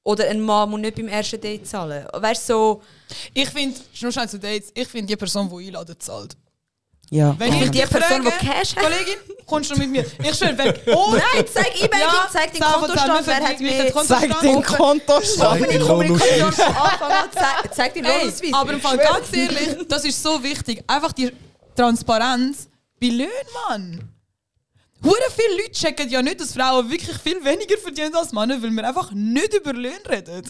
Oder 0.03 0.27
ein 0.29 0.41
Mann 0.41 0.69
muss 0.69 0.79
nicht 0.79 0.95
beim 0.95 1.07
ersten 1.07 1.39
Date 1.39 1.67
zahlen. 1.67 2.07
Weißt 2.13 2.49
du, 2.49 2.53
so, 2.53 2.81
Ich 3.33 3.49
finde, 3.49 3.79
nur 4.01 4.11
schnell 4.11 4.27
zu 4.27 4.39
Dates, 4.39 4.71
ich 4.73 4.87
finde 4.87 5.07
die 5.07 5.15
Person, 5.15 5.49
die 5.49 5.67
einladet, 5.67 6.01
zahlt. 6.01 6.35
Ja. 7.11 7.35
Wenn 7.37 7.53
ich 7.53 7.59
die 7.65 7.69
dich 7.71 7.89
Person, 7.89 8.23
frage, 8.23 8.33
die 8.41 8.47
Cash 8.47 8.75
hat. 8.75 8.83
Kollegin, 8.83 9.15
kommst 9.45 9.69
du 9.69 9.73
noch 9.75 9.81
mit 9.81 9.89
mir? 9.91 10.05
Ich 10.23 10.33
schwöre, 10.33 10.57
wenn. 10.57 10.73
Oh, 10.95 11.11
Nein, 11.11 11.45
zeig 11.53 11.75
E-Mail, 11.75 11.99
Ja, 11.99 12.29
zeig 12.31 12.53
den 12.53 12.61
Kontostand, 12.61 13.27
wer 13.27 13.35
hat 13.35 13.59
den 13.59 13.67
Zeig 13.67 13.85
den 13.85 13.93
Kontostand. 13.93 14.31
Zeig 14.31 14.41
den 14.41 14.63
Kontostand. 15.81 16.55
von 16.55 16.65
Anfang 16.65 17.11
an, 17.11 17.29
zeig, 17.33 17.75
zeig 17.75 17.93
den 17.93 18.05
Lohnausweis. 18.05 18.53
aber 18.53 18.71
im 18.73 18.79
Fall 18.79 18.97
ganz 18.97 19.33
ehrlich, 19.35 19.87
das 19.89 20.05
ist 20.05 20.23
so 20.23 20.41
wichtig. 20.41 20.83
Einfach 20.87 21.11
die 21.11 21.31
Transparenz 21.75 22.69
bei 22.99 23.07
Löhnen, 23.07 23.29
Mann. 23.67 24.09
Hure 25.03 25.15
viele 25.35 25.57
Leute 25.63 25.71
checken 25.71 26.09
ja 26.09 26.21
nicht, 26.21 26.39
dass 26.39 26.53
Frauen 26.53 26.89
wirklich 26.89 27.17
viel 27.17 27.43
weniger 27.43 27.77
verdienen 27.77 28.13
als 28.15 28.31
Männer, 28.31 28.61
weil 28.61 28.69
wir 28.71 28.87
einfach 28.87 29.11
nicht 29.11 29.53
über 29.53 29.73
Löhne 29.73 29.99
reden. 30.09 30.43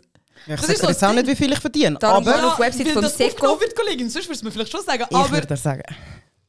Ja, 0.48 0.56
ich 0.56 0.62
Das 0.62 0.62
sage 0.62 0.74
ist 0.74 0.82
so 0.82 0.88
jetzt 0.90 1.04
auch 1.04 1.08
das 1.08 1.16
nicht, 1.16 1.28
wie 1.28 1.36
viel 1.36 1.52
ich 1.54 1.60
verdiene. 1.60 1.98
Darum 2.00 2.28
aber 2.28 2.38
geh 2.38 2.46
auf 2.46 2.56
die 2.56 2.62
Website 2.64 2.88
vom 2.90 3.02
das 3.04 3.18
Seco. 3.18 3.60
wird, 3.62 3.76
Kollegin, 3.76 4.10
sonst 4.10 4.28
würdest 4.28 4.42
du 4.42 4.46
mir 4.48 4.52
vielleicht 4.52 4.72
schon 4.72 4.84
sagen. 4.84 5.06
ich 5.10 5.16
Aber, 5.16 5.32
würde 5.32 5.48
dir 5.48 5.58
sagen. 5.58 5.84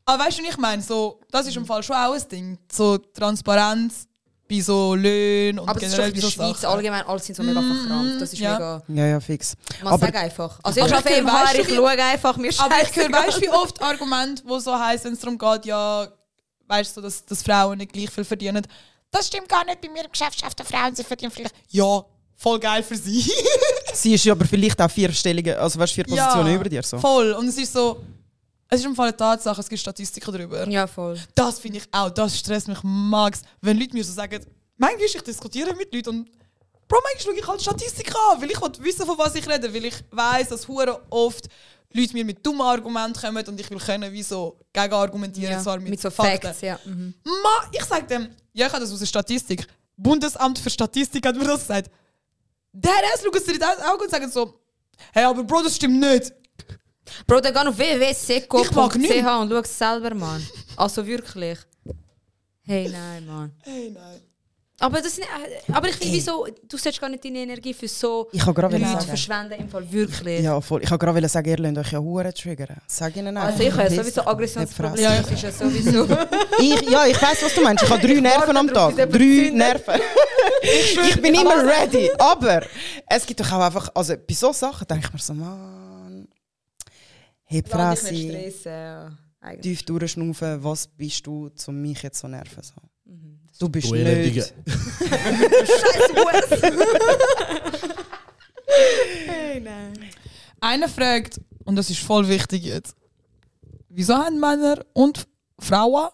aber 0.07 0.25
weißt 0.25 0.39
du, 0.39 0.43
ich 0.43 0.57
meine? 0.57 0.83
So, 0.83 1.21
das 1.31 1.47
ist 1.47 1.57
im 1.57 1.67
Fall 1.67 1.83
schon 1.83 1.97
auch 1.97 2.13
ein 2.15 2.29
Ding. 2.31 2.59
So 2.73 2.97
Transparenz 2.99 4.07
bei 4.49 4.61
so 4.61 4.95
Löhnen 4.95 5.59
und 5.61 5.69
Aber 5.69 5.79
das 5.81 5.91
ist 5.91 5.99
doch 5.99 6.05
generell 6.05 6.09
in 6.15 6.21
der 6.21 6.23
so 6.23 6.31
Schweiz 6.31 6.61
Sachen. 6.63 6.75
allgemein, 6.75 7.07
alle 7.07 7.19
sind 7.21 7.35
so 7.37 7.43
mega 7.43 7.63
verkrampft. 7.63 8.21
Das 8.21 8.33
ist 8.33 8.39
ja. 8.39 8.53
mega... 8.55 8.83
Ja, 8.89 9.07
ja, 9.07 9.21
fix. 9.21 9.55
Man 9.83 9.93
Aber- 9.93 10.07
sagt 10.07 10.17
einfach. 10.17 10.59
Also 10.63 10.81
ich 10.81 10.87
Aber 10.87 10.97
arbeite 10.97 11.15
im 11.21 11.31
HR, 11.33 11.59
ich 11.61 11.69
schaue 11.75 11.89
einfach, 11.91 12.37
mir 12.37 12.51
Aber 12.59 12.75
ich 12.83 12.97
höre, 12.97 13.13
weißt 13.13 13.37
du, 13.37 13.41
wie 13.43 13.49
oft 13.51 13.81
Argumente, 13.83 14.43
wo 14.47 14.59
so 14.59 14.77
heißt, 14.79 15.05
wenn 15.05 15.13
es 15.13 15.21
darum 15.21 15.39
geht, 15.39 15.67
ja, 15.67 16.09
weißt 16.67 16.97
du, 16.97 17.01
so, 17.01 17.01
dass, 17.01 17.25
dass 17.25 17.43
Frauen 17.43 17.79
nicht 17.79 17.93
gleich 17.93 18.11
viel 18.11 18.25
verdienen. 18.25 18.67
Das 19.11 19.27
stimmt 19.27 19.49
gar 19.49 19.65
nicht. 19.65 19.81
Bei 19.81 19.89
mir 19.89 20.05
im 20.05 20.11
Geschäft 20.11 20.41
schaffen 20.41 20.65
Frauen, 20.65 20.95
sie 20.95 21.05
verdienen 21.05 21.31
vielleicht. 21.31 21.55
Ja, 21.69 22.05
voll 22.37 22.59
geil 22.59 22.83
für 22.83 22.97
sie. 22.97 23.31
Sie 23.95 24.15
ist 24.15 24.25
ja 24.25 24.33
aber 24.33 24.47
vielleicht 24.47 24.81
auch 24.81 24.91
vier 24.91 25.13
Stellungen, 25.13 25.55
also 25.55 25.79
weißt, 25.79 25.93
vier 25.93 26.05
Positionen 26.05 26.47
ja, 26.47 26.55
über 26.55 26.69
dir. 26.69 26.83
So. 26.83 26.99
Voll. 26.99 27.33
Und 27.33 27.47
es 27.47 27.59
ist 27.59 27.75
so, 27.75 28.03
es 28.69 28.81
ist 28.81 28.87
im 28.87 28.97
Fall 28.97 29.09
eine 29.09 29.17
Tatsache, 29.17 29.61
es 29.61 29.69
gibt 29.69 29.81
Statistiken 29.81 30.33
darüber. 30.33 30.67
Ja, 30.67 30.87
voll. 30.87 31.21
Das 31.35 31.59
finde 31.59 31.79
ich 31.79 31.85
auch, 31.93 32.09
das 32.09 32.39
stresst 32.39 32.69
mich 32.69 32.79
max. 32.83 33.43
Wenn 33.61 33.79
Leute 33.79 33.93
mir 33.93 34.03
so 34.03 34.15
sagen, 34.15 34.45
manchmal 34.79 35.05
ich 35.05 35.23
diskutiere 35.23 35.75
mit 35.77 35.93
Leuten 35.95 36.09
und 36.09 36.31
Bro, 36.89 36.99
manchmal 37.05 37.35
schaue 37.35 37.41
ich 37.41 37.49
halt 37.49 37.63
Statistik 37.63 38.15
an, 38.15 38.41
weil 38.41 38.51
ich 38.51 38.61
will 38.61 38.85
wissen, 38.85 39.07
von 39.07 39.17
was 39.17 39.35
ich 39.35 39.49
rede, 39.49 39.73
weil 39.73 39.85
ich 39.87 39.95
weiß, 40.11 40.49
dass 40.49 40.69
hure 40.69 41.01
oft 41.11 41.49
Leute 41.95 42.13
mir 42.15 42.25
mit 42.25 42.45
dummen 42.45 42.63
Argumenten 42.63 43.21
kommen 43.21 43.47
und 43.47 43.61
ich 43.61 43.71
will 43.71 43.79
können, 43.79 44.13
wie 44.13 44.23
so 44.23 44.59
gegenargumentieren, 44.73 45.53
Ja, 45.53 45.61
zwar 45.61 45.79
mit, 45.79 45.91
mit 45.91 46.01
so 46.01 46.11
Fakten. 46.11 46.49
Facts, 46.49 46.61
ja. 46.61 46.79
Mhm. 46.85 47.15
Ma, 47.25 47.69
ich 47.73 47.85
sag 47.85 48.07
dem, 48.09 48.29
ja, 48.53 48.67
ich 48.67 48.73
habe 48.73 48.83
das 48.83 48.93
aus 48.93 48.99
der 48.99 49.07
Statistik. 49.07 49.67
Bundesamt 49.97 50.59
für 50.59 50.71
Statistik 50.71 51.27
hat 51.27 51.37
mir 51.37 51.45
das 51.45 51.61
gesagt. 51.61 51.91
Der 52.73 52.91
erst 53.11 53.23
schauen 53.25 53.33
sie 53.35 53.45
dir 53.47 53.53
in 53.53 53.59
die 53.59 53.85
Augen 53.85 54.03
und 54.03 54.11
sagen 54.11 54.31
so, 54.31 54.61
hey, 55.13 55.25
aber 55.25 55.45
Bro, 55.45 55.63
das 55.63 55.77
stimmt 55.77 56.01
nicht. 56.01 56.33
Bro, 57.27 57.41
dann 57.41 57.53
geh 57.53 57.61
auf 57.61 57.79
Ich 57.79 58.71
mag 58.73 58.97
nicht. 58.97 59.11
www.seco.ch 59.11 59.41
und 59.43 59.51
schau 59.51 59.59
es 59.59 59.79
selber, 59.79 60.15
Mann. 60.15 60.47
Also 60.77 61.07
wirklich. 61.07 61.59
Hey, 62.63 62.89
nein, 62.89 63.27
Mann. 63.27 63.53
Hey, 63.63 63.91
nein. 63.91 64.21
Aber, 64.83 65.01
das, 65.01 65.17
äh, 65.17 65.23
aber 65.73 65.89
ich 65.89 65.95
finde, 65.95 66.15
wieso, 66.15 66.45
du 66.45 66.77
solltest 66.77 67.01
gar 67.01 67.09
nicht 67.09 67.25
deine 67.25 67.39
Energie 67.39 67.73
für 67.73 67.87
so 67.87 68.29
Ich 68.33 68.45
Leute 68.45 68.81
sagen. 68.81 69.01
verschwenden, 69.07 69.53
im 69.61 69.69
Fall 69.69 69.91
wirklich. 69.93 70.41
Ja, 70.41 70.61
voll. 70.61 70.83
Ich 70.83 70.91
habe 70.91 70.99
gerade 70.99 71.29
sagen, 71.29 71.49
ihr 71.49 71.59
lasst 71.59 71.79
euch 71.79 71.93
ja 71.93 72.01
Huren 72.01 72.35
triggern. 72.35 72.79
Sag 72.89 73.15
ihnen 73.17 73.37
einfach. 73.37 73.53
Also 73.53 73.63
ich 73.63 73.73
habe 73.73 73.91
sowieso 73.95 74.27
Aggressionsprobleme, 74.27 75.01
Ja, 75.03 75.15
ist 75.21 75.41
ja 75.43 75.53
sowieso... 75.53 76.05
ich, 76.59 76.91
ja, 76.91 77.07
ich 77.07 77.23
weiß, 77.23 77.45
was 77.45 77.55
du 77.55 77.61
meinst. 77.63 77.85
Ich 77.85 77.91
habe 77.91 78.05
drei 78.05 78.21
Nerven 78.21 78.57
am 78.57 78.67
Tag. 78.67 78.97
Drei. 78.97 79.51
Nerven. 79.55 80.01
ich 80.63 81.23
bin 81.23 81.35
immer 81.35 81.65
ready. 81.65 82.11
Aber 82.19 82.63
es 83.09 83.25
gibt 83.25 83.39
doch 83.39 83.53
auch 83.53 83.61
einfach, 83.61 83.89
also 83.95 84.15
bei 84.17 84.35
so 84.35 84.53
Sachen 84.53 84.89
denke 84.89 85.07
ich 85.07 85.13
mir 85.13 85.21
so, 85.21 85.35
Mann, 85.35 86.27
heb 87.45 87.69
Fresse, 87.69 88.11
tief 89.61 89.85
durchschnaufen, 89.85 90.65
was 90.65 90.89
bist 90.89 91.25
du, 91.25 91.51
um 91.69 91.81
mich 91.81 92.03
jetzt 92.03 92.19
so 92.19 92.27
nerven? 92.27 92.65
So. 92.65 92.75
Du 93.59 93.69
bist 93.69 93.89
Du 93.91 93.95
nicht. 93.95 94.55
Einer 100.61 100.89
fragt, 100.89 101.41
und 101.65 101.77
das 101.77 101.91
ist 101.91 102.01
voll 102.01 102.27
wichtig 102.29 102.65
jetzt, 102.65 102.95
wieso 103.89 104.15
haben 104.17 104.39
Männer 104.39 104.85
und 104.93 105.27
Frauen, 105.59 106.09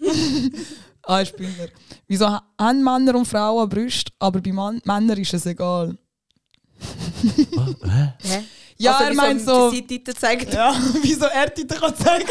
ah, 1.02 1.20
ich 1.20 1.32
bin 1.34 1.54
der. 1.58 1.68
wieso 2.06 2.26
ha- 2.28 2.42
haben 2.58 2.82
Männer 2.82 3.14
und 3.14 3.26
Frauen 3.26 3.68
Brüste, 3.68 4.12
aber 4.18 4.40
bei 4.40 4.52
Mann 4.52 4.80
Männern 4.84 5.18
ist 5.18 5.34
es 5.34 5.46
egal? 5.46 5.96
Was? 6.78 7.76
Hä? 8.22 8.42
Ja, 8.82 8.96
Also, 8.96 9.04
er 9.10 9.14
meint 9.14 9.40
so, 9.42 9.70
die 9.70 9.86
Seite 9.88 10.14
zeigt. 10.14 10.54
ja, 10.54 10.74
wieso 11.02 11.26
er 11.26 11.52
Titel 11.54 11.74
kann 11.80 11.94
zeigen 11.94 12.28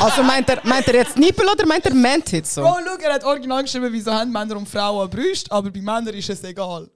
Also 0.00 0.22
meint 0.24 0.48
er, 0.48 0.60
meint 0.64 0.86
er 0.88 0.94
jetzt 0.96 1.16
Nippel 1.16 1.46
oder 1.46 1.64
meint 1.66 1.86
er 1.86 1.94
Mantit 1.94 2.46
so? 2.46 2.62
Bro, 2.62 2.78
schau, 2.84 2.96
er 3.00 3.14
hat 3.14 3.24
original 3.24 3.62
geschrieben, 3.62 3.88
wieso 3.92 4.12
haben 4.12 4.32
Männer 4.32 4.56
und 4.56 4.68
Frauen 4.68 5.08
Brüste, 5.08 5.52
aber 5.52 5.70
bei 5.70 5.80
Männern 5.80 6.08
ist 6.14 6.28
es 6.30 6.42
egal. 6.42 6.90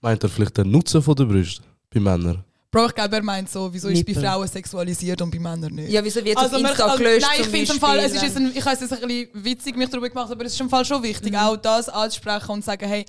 Meint 0.00 0.22
er 0.22 0.28
vielleicht 0.28 0.58
den 0.58 0.70
Nutzen 0.70 1.00
von 1.00 1.14
der 1.14 1.24
Brust 1.24 1.62
bei 1.92 2.00
Männern? 2.00 2.44
Bro, 2.70 2.86
ich 2.86 2.94
glaube, 2.94 3.16
er 3.16 3.22
meint 3.22 3.48
so, 3.50 3.72
wieso 3.72 3.88
ist 3.88 4.04
bei. 4.04 4.14
Frauen 4.14 4.46
sexualisiert 4.48 5.20
und 5.22 5.30
bei 5.30 5.38
Männern 5.38 5.72
nicht? 5.74 5.90
Ja, 5.90 6.04
wieso 6.04 6.22
wird 6.24 6.36
Also, 6.36 6.56
auf 6.56 6.62
man- 6.62 6.70
Insta 6.70 6.84
also, 6.86 6.98
gelöscht 6.98 7.26
Nein, 7.26 7.40
ich 7.40 7.46
finde 7.48 7.62
es 7.64 7.70
im 7.74 7.80
Fall, 7.80 7.98
es 7.98 8.12
ist 8.14 8.36
ein, 8.36 8.52
ich 8.54 8.64
habe 8.64 8.76
es 8.76 8.92
ein 8.92 9.00
bisschen 9.08 9.28
witzig 9.44 9.76
mich 9.76 9.88
darüber 9.88 10.08
gemacht, 10.10 10.30
aber 10.30 10.44
es 10.44 10.52
ist 10.52 10.60
im 10.60 10.68
Fall 10.68 10.84
schon 10.84 11.02
wichtig, 11.02 11.34
auch 11.36 11.56
das 11.56 11.88
anzusprechen 11.88 12.50
und 12.50 12.60
zu 12.62 12.66
sagen, 12.66 12.86
hey, 12.86 13.06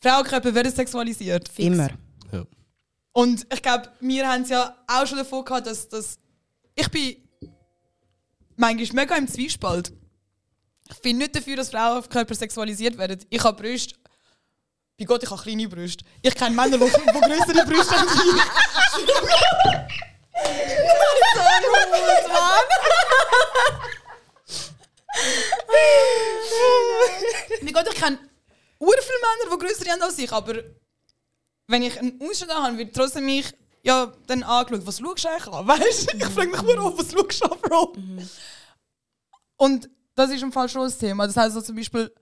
Frauenkörper 0.00 0.54
werden 0.54 0.72
sexualisiert. 0.72 1.50
Immer. 1.56 1.88
Ja. 2.32 2.42
Und 3.16 3.46
ich 3.52 3.62
glaube, 3.62 3.92
wir 4.00 4.28
haben 4.28 4.42
es 4.42 4.48
ja 4.48 4.76
auch 4.88 5.06
schon 5.06 5.18
davon 5.18 5.44
gehabt, 5.44 5.68
dass, 5.68 5.88
dass 5.88 6.18
ich 6.74 6.88
bin 6.88 7.16
manchmal 8.56 9.04
mega 9.04 9.14
im 9.16 9.28
Zwiespalt. 9.28 9.92
Ich 10.90 10.98
bin 11.00 11.18
nicht 11.18 11.36
dafür, 11.36 11.54
dass 11.56 11.70
Frauenkörper 11.70 12.34
sexualisiert 12.34 12.98
werden. 12.98 13.24
Ich 13.30 13.44
habe 13.44 13.62
Brüste. 13.62 13.94
Bei 14.98 15.04
Gott, 15.04 15.22
ich 15.22 15.30
habe 15.30 15.40
kleine 15.40 15.68
Brüste. 15.68 16.04
Ich 16.22 16.34
kenne 16.34 16.56
Männer, 16.56 16.76
die, 16.76 16.86
die 16.86 17.20
größere 17.20 17.64
Brüste 17.66 17.96
haben. 17.96 18.08
als 18.08 18.18
ich. 27.60 27.64
Bei 27.64 27.72
Gott, 27.72 27.86
ich 27.92 28.00
kenne 28.00 28.18
ur 28.80 28.94
viele 29.00 29.18
Männer, 29.20 29.56
die 29.56 29.66
größere 29.66 29.90
haben 29.90 30.02
als 30.02 30.18
ich, 30.18 30.32
aber 30.32 30.54
wenn 31.66 31.82
ich 31.82 31.98
einen 31.98 32.20
Ausschnitt 32.20 32.54
habe, 32.54 32.78
wird 32.78 32.94
trotzdem 32.94 33.26
mich 33.26 33.52
ja, 33.82 34.12
dann 34.26 34.42
angeschaut, 34.42 34.86
was 34.86 34.98
schaust 34.98 35.24
du 35.24 35.28
eigentlich 35.28 35.46
an? 35.46 35.66
Weißt 35.68 36.12
du? 36.12 36.16
Ich 36.16 36.24
frage 36.24 36.50
mich 36.50 36.62
nur 36.62 36.82
auf, 36.82 36.98
was 36.98 37.12
schaust 37.12 37.42
du 37.42 37.46
an, 37.46 37.58
Bro? 37.60 37.96
Und 39.56 39.90
das 40.14 40.30
ist 40.30 40.42
im 40.42 40.52
Fall 40.52 40.68
schon 40.68 40.86
ein 40.86 40.98
Thema. 40.98 41.26
Das 41.26 41.36
heißt 41.36 41.54
so 41.54 41.60
zum 41.60 41.76
Beispiel, 41.76 42.12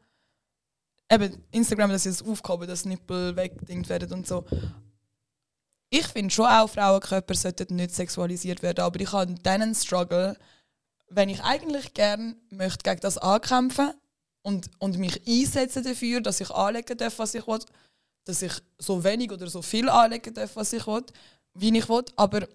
eben 1.11 1.45
Instagram, 1.51 1.91
das 1.91 2.07
ist 2.07 2.27
aufgehoben, 2.27 2.67
dass 2.67 2.85
Nippel 2.85 3.37
weggedingt 3.37 3.89
werden 3.89 4.13
und 4.13 4.27
so. 4.27 4.45
Ich 5.91 6.07
finde 6.07 6.33
schon 6.33 6.47
auch, 6.47 6.71
Frauenkörper 6.71 7.35
sollten 7.35 7.77
nicht 7.77 7.95
sexualisiert 7.95 8.63
werden, 8.63 8.81
aber 8.81 8.99
ich 9.01 9.13
habe 9.13 9.35
dann 9.43 9.63
einen 9.63 9.75
Struggle, 9.75 10.37
wenn 11.11 11.29
ich 11.29 11.43
eigentlich 11.43 11.93
gern 11.93 12.37
möchte 12.51 12.83
gegen 12.83 13.01
das 13.01 13.19
ankämpfen 13.19 13.93
und, 14.41 14.71
und 14.79 14.99
mich 14.99 15.21
einsetzen 15.29 15.85
dafür, 15.85 16.23
dass 16.23 16.41
ich 16.41 16.51
anlegen 16.51 16.97
darf, 16.97 17.19
was 17.19 17.35
ich 17.35 17.47
will, 17.47 17.61
dass 18.25 18.43
ich 18.43 18.53
so 18.79 19.03
wenig 19.03 19.33
oder 19.33 19.49
so 19.49 19.63
viel 19.63 19.89
anlegen 19.89 20.35
darf, 20.35 20.57
was 20.57 20.73
ich 20.73 20.87
will, 20.87 21.05
wie 21.55 21.77
ich 21.77 21.89
will, 21.89 22.05
aber 22.17 22.47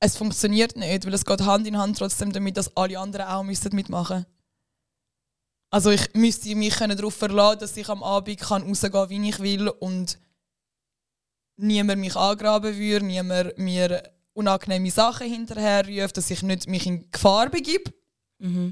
es 0.00 0.16
funktioniert 0.16 0.76
nicht, 0.76 1.06
weil 1.06 1.14
es 1.14 1.24
geht 1.24 1.42
Hand 1.42 1.66
in 1.66 1.78
Hand 1.78 1.98
trotzdem 1.98 2.32
damit, 2.32 2.56
dass 2.56 2.76
alle 2.76 2.98
anderen 2.98 3.26
auch 3.26 3.42
müssten 3.44 3.74
mitmachen 3.74 4.26
Also 5.70 5.90
ich 5.90 6.12
müsste 6.14 6.54
mich 6.54 6.76
darauf 6.76 7.14
verlassen, 7.14 7.60
dass 7.60 7.76
ich 7.76 7.88
am 7.88 8.02
Abend 8.02 8.40
kann 8.40 8.62
rausgehen 8.64 9.10
wie 9.10 9.28
ich 9.28 9.38
will 9.40 9.68
und 9.68 10.18
niemand 11.56 12.00
mich 12.00 12.16
angraben 12.16 12.76
würde, 12.76 13.04
niemand 13.04 13.58
mir 13.58 14.02
unangenehme 14.34 14.90
Sachen 14.90 15.28
hinterherrufe, 15.28 16.14
dass 16.14 16.30
ich 16.30 16.42
nicht 16.42 16.68
mich 16.68 16.86
in 16.86 17.10
Gefahr 17.10 17.48
begib. 17.50 17.92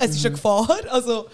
Es 0.00 0.16
ist 0.16 0.24
eine 0.24 0.34
Gefahr. 0.34 0.80
Also, 0.90 1.28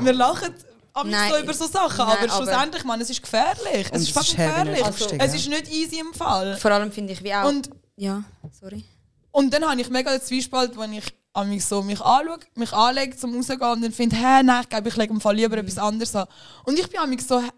wir 0.00 0.12
lachen 0.12 0.54
Nein. 1.02 1.32
so 1.32 1.38
über 1.38 1.52
so 1.54 1.66
Sachen, 1.66 1.98
Nein, 2.06 2.16
aber 2.18 2.32
aber- 2.32 2.44
schlussendlich, 2.44 2.84
man, 2.84 3.00
es 3.00 3.10
ist 3.10 3.20
gefährlich. 3.22 3.88
Es 3.90 4.02
ist 4.02 4.12
fucking 4.12 4.36
gefährlich. 4.36 4.86
lustig, 4.86 5.18
es 5.20 5.34
ist 5.34 5.48
nicht 5.48 5.68
easy 5.72 5.98
im 5.98 6.14
Fall. 6.14 6.56
Vor 6.56 6.70
allem 6.70 6.92
finde 6.92 7.12
ich 7.14 7.22
wie 7.24 7.34
auch. 7.34 7.48
Und, 7.48 7.70
ja, 7.96 8.22
sorry. 8.60 8.84
und 9.32 9.52
dann 9.52 9.68
habe 9.68 9.80
ich 9.80 9.90
mega 9.90 10.10
den 10.12 10.22
Zwiespalt, 10.22 10.78
wenn 10.78 10.92
ich 10.92 11.04
amigs 11.32 11.68
so 11.68 11.82
mich 11.82 12.00
anschaue, 12.00 12.38
mich 12.54 12.72
anlege 12.72 13.16
zum 13.16 13.34
rausgehen 13.34 13.60
und 13.60 13.82
dann 13.82 13.92
finde, 13.92 14.14
hä, 14.14 14.42
nein, 14.44 14.60
ich 14.62 14.68
glaube, 14.68 14.88
ich 14.88 14.96
lege 14.96 15.12
im 15.12 15.20
Fall 15.20 15.34
lieber 15.34 15.56
etwas 15.58 15.78
anderes 15.78 16.14
an. 16.14 16.28
Und 16.64 16.78
ich 16.78 16.88
bin 16.88 17.00
amigs 17.00 17.26
so 17.26 17.40
hä, 17.40 17.48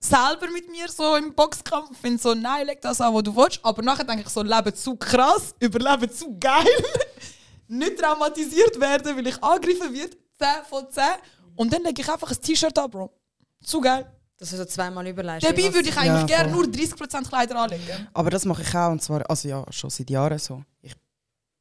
selber 0.00 0.50
mit 0.52 0.68
mir 0.68 0.88
so 0.88 1.14
im 1.14 1.32
Boxkampf 1.34 1.90
und 1.90 1.96
finde 1.96 2.20
so, 2.20 2.34
nein, 2.34 2.66
leg 2.66 2.80
das 2.80 3.00
an, 3.00 3.14
was 3.14 3.22
du 3.22 3.36
willst. 3.36 3.60
Aber 3.62 3.82
nachher 3.82 4.02
denke 4.04 4.22
ich 4.22 4.28
so, 4.30 4.42
Leben 4.42 4.74
zu 4.74 4.96
krass, 4.96 5.54
überleben 5.60 6.10
zu 6.12 6.36
geil. 6.40 6.66
nicht 7.68 7.98
traumatisiert 7.98 8.80
werden, 8.80 9.16
weil 9.16 9.26
ich 9.28 9.40
angegriffen 9.42 9.94
werde. 9.94 10.16
10 10.38 10.48
von 10.68 10.90
10. 10.90 11.04
Und 11.60 11.70
dann 11.70 11.82
lege 11.82 12.00
ich 12.00 12.10
einfach 12.10 12.30
ein 12.30 12.40
T-Shirt 12.40 12.78
an, 12.78 12.90
Bro. 12.90 13.10
Zu 13.62 13.82
geil. 13.82 14.10
Dass 14.38 14.48
du 14.48 14.56
so 14.56 14.64
zweimal 14.64 15.06
überlegst. 15.06 15.46
Dabei 15.46 15.74
würde 15.74 15.90
ich 15.90 15.96
eigentlich 15.98 16.30
Ja, 16.30 16.38
gerne 16.38 16.52
nur 16.52 16.64
30% 16.64 17.28
Kleider 17.28 17.56
anlegen. 17.56 18.08
Aber 18.14 18.30
das 18.30 18.46
mache 18.46 18.62
ich 18.62 18.74
auch, 18.74 18.92
und 18.92 19.02
zwar, 19.02 19.28
also 19.28 19.46
ja, 19.46 19.62
schon 19.68 19.90
seit 19.90 20.08
Jahren 20.08 20.38
so. 20.38 20.64
Ich, 20.80 20.94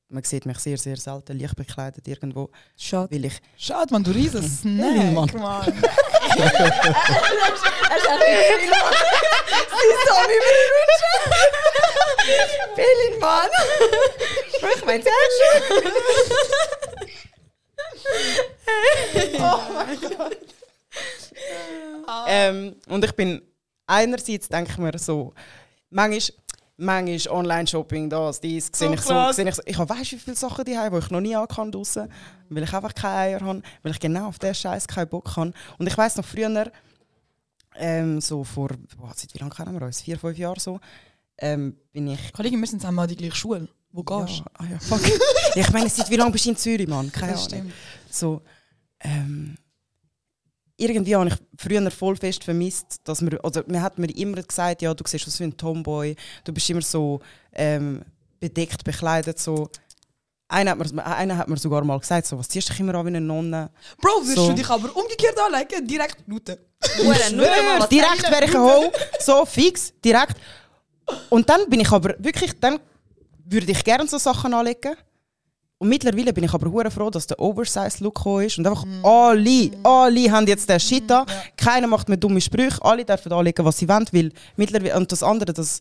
man 0.07 0.23
sieht 0.23 0.45
mich 0.45 0.57
sehr, 0.59 0.77
sehr 0.77 0.95
selten 0.95 1.37
leicht 1.37 1.57
bekleidet 1.57 2.07
irgendwo, 2.07 2.49
Schade. 2.77 3.13
weil 3.13 3.25
ich... 3.25 3.41
Schade, 3.57 3.91
man, 3.91 4.01
du 4.01 4.11
riesen 4.11 4.41
Snack, 4.49 5.11
Mann. 5.11 5.29
Mann. 5.35 5.65
Berlin, 12.77 13.19
Mann! 13.19 13.49
Sprich 17.99 19.39
mein 19.39 19.99
Herz! 19.99 21.33
Ähm, 22.27 22.75
und 22.87 23.03
ich 23.05 23.11
bin, 23.13 23.41
einerseits 23.85 24.49
denke 24.49 24.71
ich 24.71 24.77
mir 24.77 24.97
so, 24.97 25.33
manchmal, 25.89 26.37
manchmal 26.77 27.37
Online-Shopping, 27.37 28.09
das, 28.09 28.41
dies, 28.41 28.69
sehe 28.73 28.93
ich 28.93 29.01
so, 29.01 29.31
sehe 29.31 29.47
ich 29.47 29.55
so. 29.55 29.61
Ich 29.65 29.77
habe, 29.77 29.89
weißt 29.89 30.11
wie 30.13 30.19
viele 30.19 30.35
Sachen 30.35 30.65
die 30.65 30.77
haben, 30.77 30.93
die 30.93 31.05
ich 31.05 31.11
noch 31.11 31.21
nie 31.21 31.35
angehabt 31.35 31.73
draussen, 31.73 32.11
weil 32.49 32.63
ich 32.63 32.73
einfach 32.73 32.93
keine 32.93 33.15
Eier 33.15 33.41
habe, 33.41 33.61
weil 33.83 33.91
ich 33.91 33.99
genau 33.99 34.27
auf 34.27 34.39
den 34.39 34.53
Scheiß 34.53 34.87
keinen 34.87 35.09
Bock 35.09 35.35
habe. 35.35 35.53
Und 35.77 35.87
ich 35.87 35.97
weiß 35.97 36.17
noch 36.17 36.25
früher, 36.25 36.71
ähm, 37.75 38.19
so 38.19 38.43
vor, 38.43 38.69
boah, 38.97 39.11
seit 39.15 39.33
wie 39.33 39.39
lange 39.39 39.53
kennen 39.53 39.79
wir 39.79 39.85
uns? 39.85 40.01
Vier, 40.01 40.19
fünf 40.19 40.37
Jahren 40.37 40.59
so, 40.59 40.79
ähm, 41.37 41.77
bin 41.91 42.07
ich 42.07 42.33
Kollege, 42.33 42.57
wir 42.57 42.67
sind 42.67 42.81
zusammen 42.81 42.99
an 42.99 43.07
die 43.07 43.15
gleiche 43.15 43.35
Schule. 43.35 43.67
Wo 43.91 44.03
gehst 44.03 44.39
ja, 44.39 44.45
ah 44.53 44.65
ja, 44.69 44.79
fuck. 44.79 45.01
ich 45.55 45.71
meine, 45.71 45.89
seit 45.89 46.09
wie 46.09 46.15
lange 46.15 46.31
bist 46.31 46.45
du 46.45 46.49
in 46.49 46.57
Zürich, 46.57 46.87
Mann? 46.87 47.11
Keine 47.11 47.31
Das 47.33 47.47
Ahnung. 47.47 47.49
stimmt. 47.49 47.73
So, 48.09 48.41
ähm, 49.01 49.57
irgendwie 50.77 51.15
habe 51.15 51.27
ich 51.29 51.35
früher 51.57 51.91
voll 51.91 52.15
fest 52.15 52.43
vermisst, 52.43 53.01
dass 53.03 53.21
man, 53.21 53.37
also 53.39 53.61
man 53.67 53.81
hat 53.81 53.97
mir 53.97 54.09
immer 54.15 54.41
gesagt, 54.41 54.81
ja, 54.81 54.93
du 54.93 55.03
siehst 55.07 55.27
aus 55.27 55.39
wie 55.39 55.43
ein 55.45 55.57
Tomboy, 55.57 56.15
du 56.43 56.53
bist 56.53 56.69
immer 56.69 56.81
so 56.81 57.19
ähm, 57.53 58.03
bedeckt, 58.39 58.83
bekleidet, 58.83 59.39
so. 59.39 59.69
Einer 60.51 60.71
hat, 60.71 60.91
mir, 60.91 61.05
einer 61.05 61.37
hat 61.37 61.47
mir 61.47 61.57
sogar 61.57 61.83
mal 61.83 61.99
gesagt, 61.99 62.25
so, 62.25 62.39
was 62.39 62.49
ziehst 62.49 62.69
du 62.69 62.73
dich 62.73 62.79
immer 62.79 62.95
an 62.95 63.05
wie 63.05 63.09
eine 63.09 63.21
Nonne? 63.21 63.69
Bro, 64.01 64.21
würdest 64.21 64.35
So. 64.37 64.47
du 64.47 64.55
dich 64.55 64.67
aber 64.67 64.95
umgekehrt 64.95 65.37
anlegen? 65.37 65.87
Direkt 65.87 66.23
was 66.27 67.89
direkt 67.89 68.23
wäre 68.31 68.45
ich 68.45 68.55
ein 68.55 68.61
Ho, 68.61 68.91
so 69.19 69.45
fix, 69.45 69.93
direkt. 70.03 70.37
Und 71.29 71.47
dann 71.47 71.69
bin 71.69 71.81
ich 71.81 71.91
aber 71.91 72.15
wirklich, 72.17 72.59
dann 72.59 72.79
würde 73.49 73.71
ich 73.71 73.83
gerne 73.83 74.07
so 74.07 74.17
Sachen 74.17 74.53
anlegen. 74.53 74.95
Und 75.79 75.87
mittlerweile 75.87 76.33
bin 76.33 76.43
ich 76.43 76.53
aber 76.53 76.69
hure 76.69 76.91
froh, 76.91 77.09
dass 77.09 77.25
der 77.25 77.39
Oversize-Look 77.39 78.15
gekommen 78.15 78.45
ist. 78.45 78.57
Und 78.57 78.67
einfach 78.67 78.85
alle, 79.01 79.71
alle 79.83 80.31
haben 80.31 80.45
jetzt 80.45 80.67
den 80.67 80.79
Shit 80.79 81.09
an. 81.09 81.25
Keiner 81.55 81.87
macht 81.87 82.09
mehr 82.09 82.17
dumme 82.17 82.41
Sprüche. 82.41 82.83
Alle 82.83 83.05
dürfen 83.05 83.31
anlegen, 83.31 83.63
was 83.63 83.77
sie 83.77 83.87
wollen. 83.87 84.05
Weil 84.11 84.31
mittlerweile, 84.57 84.97
und 84.97 85.09
das 85.09 85.23
andere, 85.23 85.53
das, 85.53 85.79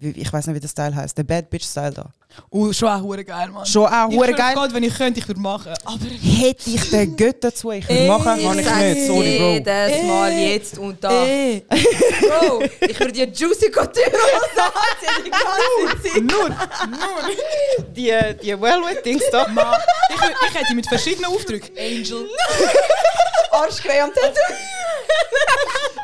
ich 0.00 0.32
weiß 0.32 0.46
nicht, 0.46 0.56
wie 0.56 0.60
der 0.60 0.68
Style 0.68 0.94
heißt, 0.94 1.16
der 1.16 1.24
Bad 1.24 1.50
Bitch-Style 1.50 1.92
da. 1.92 2.10
Uh, 2.50 2.72
schon 2.72 2.88
auch 2.88 3.02
hure 3.02 3.22
geil, 3.24 3.48
Mann. 3.48 3.66
Schon 3.66 3.86
auch 3.86 4.08
ich 4.08 4.16
hure 4.16 4.32
geil. 4.32 4.54
Gott, 4.54 4.72
wenn 4.72 4.82
ich 4.82 4.94
könnte, 4.94 5.20
ich 5.20 5.28
würde 5.28 5.40
machen. 5.40 5.74
Aber 5.84 5.98
Hätte 6.04 6.70
ich 6.70 6.90
den 6.90 7.16
Gött 7.16 7.42
dazu, 7.44 7.70
ich 7.72 7.86
würde 7.88 8.06
machen, 8.06 8.24
kann 8.24 8.58
ich 8.58 8.94
nicht. 8.96 9.06
Sorry, 9.06 9.38
Bro. 9.38 9.50
Jedes 9.52 10.02
Mal 10.04 10.32
jetzt 10.32 10.78
und 10.78 11.04
da. 11.04 11.10
ey, 11.24 11.64
Bro, 11.68 12.62
ich 12.80 12.98
würde 12.98 13.12
dir 13.12 13.26
Juicy 13.26 13.70
Couture 13.70 14.06
anziehen 14.06 15.24
die 15.26 15.30
ganze 15.30 16.12
Zeit. 16.12 16.22
nur, 16.22 16.48
nur. 16.48 17.86
Die, 17.94 18.12
die 18.42 18.60
Velvet-Dings 18.60 19.24
da. 19.30 19.48
Mann, 19.48 19.76
ich, 20.08 20.48
ich 20.48 20.54
hätte 20.60 20.74
mit 20.74 20.86
verschiedenen 20.86 21.26
Aufdrücken. 21.26 21.76
Angel. 21.76 22.28
Arschgeweih 23.50 24.04
am 24.04 24.10
Tattoo. 24.14 24.54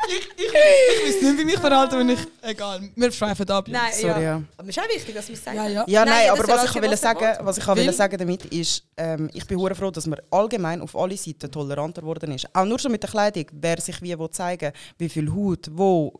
Ich, 0.07 0.27
ich, 0.37 0.45
ich 0.45 1.15
weiß 1.15 1.21
nicht, 1.21 1.39
wie 1.39 1.45
mich 1.45 1.59
verhalten, 1.59 1.99
wenn 1.99 2.09
ich. 2.09 2.19
Egal, 2.41 2.81
wir 2.95 3.11
schweifen 3.11 3.49
ab. 3.49 3.67
Nein, 3.67 3.91
Sorry, 3.93 4.07
ja. 4.07 4.19
ja. 4.21 4.43
Aber 4.57 4.69
es 4.69 4.77
ist 4.77 4.83
auch 4.83 4.89
wichtig, 4.95 5.13
dass 5.15 5.27
wir 5.27 5.35
es 5.35 5.43
sagen. 5.43 5.57
Ja, 5.57 5.67
ja. 5.67 5.85
Ja, 5.87 6.05
nein, 6.05 6.13
Nein, 6.13 6.29
aber 6.31 6.43
das 6.43 6.57
was 6.57 6.63
ich 6.69 6.75
also 6.75 6.81
will 6.89 6.97
sagen, 6.97 7.37
was 7.45 7.57
ich 7.57 7.67
will 7.67 7.75
Will? 7.77 7.93
sagen 7.93 8.17
damit 8.17 8.45
ist, 8.45 8.83
ähm, 8.97 9.29
ich 9.33 9.45
bin 9.45 9.57
hure 9.57 9.75
froh, 9.75 9.91
dass 9.91 10.07
man 10.07 10.19
allgemein 10.31 10.81
auf 10.81 10.95
alle 10.95 11.17
Seiten 11.17 11.51
toleranter 11.51 12.01
geworden 12.01 12.31
ist. 12.31 12.47
Auch 12.55 12.65
nur 12.65 12.79
schon 12.79 12.91
mit 12.91 13.03
der 13.03 13.09
Kleidung, 13.09 13.45
wer 13.51 13.79
sich 13.81 14.01
wie 14.01 14.17
wo 14.17 14.27
zeigen, 14.27 14.71
wie 14.97 15.09
viel 15.09 15.29
Haut, 15.31 15.67
wo, 15.71 16.13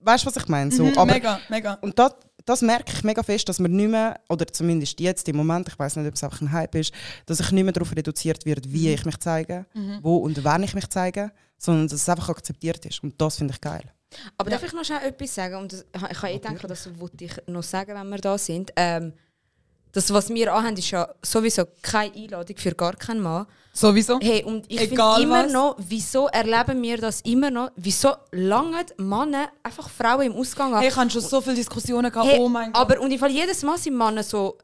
weißt 0.00 0.24
du, 0.24 0.28
was 0.28 0.36
ich 0.36 0.48
meine? 0.48 0.70
So, 0.70 0.84
Mhm, 0.84 0.98
aber 0.98 1.12
mega, 1.12 1.40
mega. 1.48 1.74
und 1.80 1.98
das, 1.98 2.12
das 2.46 2.60
merke 2.62 2.92
ich 2.94 3.02
mega 3.04 3.22
fest, 3.22 3.48
dass 3.48 3.58
man 3.58 3.72
nicht 3.72 3.88
mehr, 3.90 4.20
oder 4.28 4.46
zumindest 4.46 5.00
jetzt 5.00 5.26
im 5.28 5.36
Moment, 5.36 5.66
ich 5.68 5.78
weiß 5.78 5.96
nicht, 5.96 6.06
ob 6.08 6.14
es 6.14 6.22
einfach 6.22 6.40
ein 6.42 6.52
Hype 6.52 6.74
ist, 6.74 6.92
dass 7.26 7.40
ich 7.40 7.50
nicht 7.52 7.64
mehr 7.64 7.72
darauf 7.72 7.90
reduziert 7.96 8.44
wird, 8.44 8.70
wie 8.70 8.88
Mhm. 8.88 8.94
ich 8.94 9.04
mich 9.06 9.16
zeige, 9.18 9.64
wo 10.02 10.16
und 10.18 10.44
wann 10.44 10.62
ich 10.62 10.74
mich 10.74 10.88
zeige, 10.90 11.32
sondern 11.58 11.88
dass 11.88 12.00
es 12.00 12.08
einfach 12.08 12.28
akzeptiert 12.28 12.84
ist. 12.86 13.02
Und 13.02 13.20
das 13.20 13.36
finde 13.36 13.54
ich 13.54 13.60
geil. 13.60 13.92
Aber 14.38 14.50
darf 14.50 14.62
ich 14.62 14.72
noch 14.72 14.84
schnell 14.84 15.08
etwas 15.08 15.34
sagen? 15.34 15.56
Und 15.56 15.72
das, 15.72 15.84
ich 15.92 16.22
habe 16.22 16.32
eh 16.32 16.38
gedacht, 16.38 16.64
das 16.68 16.98
wollte 16.98 17.24
ich 17.24 17.32
noch 17.46 17.62
sagen, 17.62 17.94
wenn 17.94 18.08
wir 18.08 18.18
da 18.18 18.38
sind. 18.38 18.72
Ähm, 18.76 19.12
das, 19.94 20.12
was 20.12 20.28
wir 20.28 20.52
anhaben, 20.52 20.76
ist 20.76 20.90
ja 20.90 21.08
sowieso 21.22 21.64
keine 21.80 22.12
Einladung 22.14 22.56
für 22.56 22.74
gar 22.74 22.94
keinen 22.94 23.20
Mann. 23.20 23.46
Sowieso. 23.72 24.18
Hey, 24.20 24.42
und 24.42 24.66
ich 24.68 24.80
finde 24.80 25.22
immer 25.22 25.44
was. 25.44 25.52
noch, 25.52 25.76
wieso 25.78 26.26
erleben 26.28 26.82
wir 26.82 26.98
das 26.98 27.20
immer 27.22 27.50
noch? 27.50 27.70
Wieso 27.76 28.12
langen 28.32 28.86
Männer 28.96 29.50
einfach 29.62 29.88
Frauen 29.88 30.26
im 30.26 30.32
Ausgang 30.32 30.74
an? 30.74 30.80
Hey, 30.80 30.88
ich 30.88 30.96
habe 30.96 31.10
schon 31.10 31.20
so 31.20 31.40
viele 31.40 31.56
Diskussionen 31.56 32.10
gehabt. 32.10 32.28
Hey, 32.28 32.40
oh 32.40 32.48
mein 32.48 32.72
Gott. 32.72 32.80
Aber 32.80 33.00
und 33.00 33.10
im 33.10 33.18
Fall 33.18 33.30
jedes 33.30 33.62
Mal 33.62 33.78
sind 33.78 33.96
Männer 33.96 34.24
so, 34.24 34.58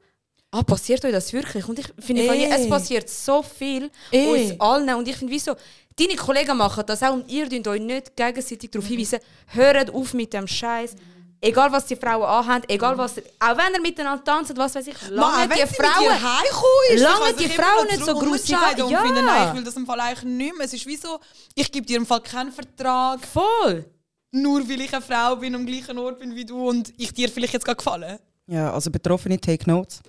ah, 0.51 0.62
passiert 0.64 1.05
euch 1.05 1.12
das 1.12 1.32
wirklich? 1.32 1.68
Und 1.68 1.78
ich 1.78 1.86
finde, 1.99 2.24
es 2.24 2.68
passiert 2.68 3.09
so 3.09 3.43
viel 3.43 3.91
Ey. 4.11 4.51
uns 4.51 4.61
allen. 4.61 4.95
Und 4.97 5.07
ich 5.07 5.16
finde, 5.16 5.32
wieso, 5.32 5.55
deine 6.01 6.16
Kollegen 6.16 6.57
machen 6.57 6.84
das 6.86 7.03
auch 7.03 7.12
und 7.12 7.30
ihr 7.30 7.48
dürft 7.48 7.68
euch 7.68 7.80
nicht 7.80 8.16
gegenseitig 8.16 8.70
darauf 8.70 8.88
hinweisen, 8.88 9.18
hört 9.48 9.92
auf 9.94 10.14
mit 10.14 10.32
dem 10.32 10.46
Scheiß. 10.46 10.94
Egal 11.42 11.72
was 11.72 11.86
die 11.86 11.96
Frauen 11.96 12.22
anhaben, 12.24 12.64
egal 12.68 12.98
was, 12.98 13.16
auch 13.18 13.57
wenn 13.57 13.72
ihr 13.74 13.80
miteinander 13.80 14.22
tanzt, 14.22 14.55
was 14.57 14.74
weiß 14.74 14.86
ich, 14.88 15.09
lange 15.09 15.48
die 15.48 15.74
Frauen. 15.74 16.98
Lange 16.98 17.32
die 17.38 17.48
Frauen 17.48 17.86
nicht 17.86 18.05
so 18.05 18.14
grusig 18.14 18.55
an- 18.57 18.82
Und 18.82 18.90
Ja. 18.90 19.01
finde, 19.03 19.22
nein, 19.22 19.48
ich 19.48 19.55
will 19.55 19.64
das 19.64 19.74
im 19.76 19.86
Fall 19.86 20.01
eigentlich 20.01 20.24
nicht 20.24 20.57
mehr. 20.57 20.66
Es 20.66 20.72
ist 20.74 20.86
wie 20.86 20.96
so, 20.96 21.18
ich 21.55 21.72
gebe 21.72 21.86
dir 21.86 21.96
im 21.96 22.05
Fall 22.05 22.20
keinen 22.20 22.53
Vertrag, 22.53 23.20
Voll. 23.24 23.86
nur 24.32 24.68
weil 24.68 24.82
ich 24.82 24.92
eine 24.92 25.01
Frau 25.03 25.36
bin, 25.36 25.55
am 25.55 25.64
gleichen 25.64 25.96
Ort 25.98 26.18
bin 26.18 26.34
wie 26.34 26.44
du 26.44 26.68
und 26.68 26.92
ich 26.98 27.12
dir 27.14 27.28
vielleicht 27.30 27.55
jetzt 27.55 27.64
gerade 27.64 27.76
gefallen. 27.76 28.18
Ja, 28.46 28.72
also 28.74 28.90
Betroffene, 28.90 29.40
take 29.40 29.68
notes. 29.70 30.01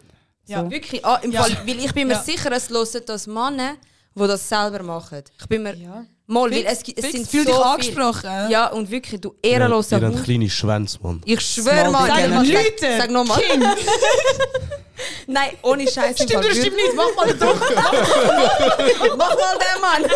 Ja. 0.48 0.70
Wirklich, 0.70 1.06
ah, 1.06 1.20
im 1.24 1.32
Ja. 1.32 1.44
Fall, 1.44 1.56
weil 1.66 1.80
ich 1.80 1.94
bin 1.94 2.08
mir 2.10 2.16
Ja. 2.16 2.24
sicher, 2.24 2.52
es 2.52 2.70
hören 2.70 3.04
das 3.06 3.26
Männer, 3.28 3.76
die 4.16 4.28
das 4.28 4.48
selber 4.50 4.84
machen. 4.84 5.24
Ich 5.40 5.48
bin 5.48 5.64
mir... 5.64 5.76
Ja. 5.76 6.06
Mal, 6.28 6.50
weil 6.50 6.66
es, 6.66 6.80
es 6.80 6.84
fix, 6.86 7.12
sind 7.12 7.30
fühl 7.30 7.44
so 7.44 7.50
dich 7.50 7.56
viele- 7.56 7.66
angesprochen. 7.66 8.50
Ja, 8.50 8.68
und 8.68 8.90
wirklich, 8.90 9.20
du 9.20 9.36
Ihr 9.44 9.52
ehrenloser 9.52 9.98
habt 9.98 10.16
Hund. 10.16 10.24
kleine 10.24 10.50
Schwänze, 10.50 10.98
Mann. 11.02 11.22
Ich 11.26 11.42
schwöre 11.42 11.92
mal, 11.92 12.08
sag, 12.08 12.20
energy. 12.24 12.54
sag, 12.54 12.64
Leute, 12.64 12.98
sag 12.98 13.12
nochmal. 13.12 13.42
Nein, 15.28 15.50
ohne 15.64 15.88
Scheiß. 15.90 16.22
im 16.22 16.28
Stimmt 16.28 16.46
Fall 16.46 16.56
stimmt 16.56 16.76
nicht? 16.78 16.96
Mach 16.96 17.16
mal 17.16 17.34
doch. 17.34 17.60
Mach 19.18 19.36
mal 19.36 19.58
den 19.60 19.82
Mann. 19.82 20.12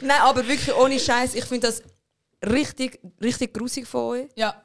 Nein, 0.00 0.20
aber 0.22 0.46
wirklich 0.46 0.74
ohne 0.74 0.98
Scheiß. 0.98 1.34
Ich 1.34 1.44
finde 1.44 1.66
das 1.68 1.82
richtig, 2.48 2.98
richtig 3.22 3.54
grusig 3.54 3.86
von 3.86 4.00
euch. 4.12 4.26
Ja. 4.36 4.60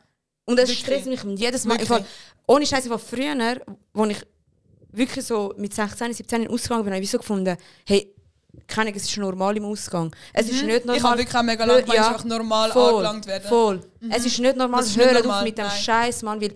Und 0.45 0.57
es 0.59 0.69
Wirklich. 0.69 0.79
stresst 0.79 1.05
mich 1.07 1.23
jedes 1.39 1.65
Mal. 1.65 1.79
Fall, 1.85 2.05
ohne 2.47 2.65
Scheiß, 2.65 2.87
von 2.87 2.99
früher, 2.99 3.35
als 3.39 4.09
ich 4.09 4.17
wirklich 4.93 5.25
so 5.25 5.53
mit 5.57 5.73
16, 5.73 6.13
17 6.13 6.41
in 6.41 6.47
den 6.47 6.53
Ausgang 6.53 6.83
bin, 6.83 6.93
habe 6.93 7.03
ich 7.03 7.11
so 7.11 7.17
gefunden, 7.17 7.57
hey, 7.85 8.13
keine 8.67 8.95
es 8.95 9.03
ist 9.03 9.17
normal 9.17 9.57
im 9.57 9.65
Ausgang. 9.65 10.15
Es 10.31 10.47
ist 10.47 10.63
nicht 10.63 10.85
normal. 10.85 10.97
Ich 10.97 11.03
habe 11.03 11.17
wirklich 11.17 11.35
auch 11.35 11.43
mega 11.43 11.65
lange 11.65 11.85
Ja, 11.93 12.07
einfach 12.09 12.23
normal 12.23 12.71
voll, 12.71 12.93
angelangt 12.93 13.27
werden. 13.27 13.49
Voll. 13.49 13.81
Es 14.09 14.25
ist 14.25 14.39
nicht 14.39 14.55
normal. 14.55 14.81
Das 14.81 14.89
ist 14.89 14.97
normal, 14.97 15.39
auf 15.39 15.43
mit 15.43 15.57
dem. 15.57 15.69
Scheiß, 15.69 16.21
Mann, 16.21 16.39
weil 16.39 16.53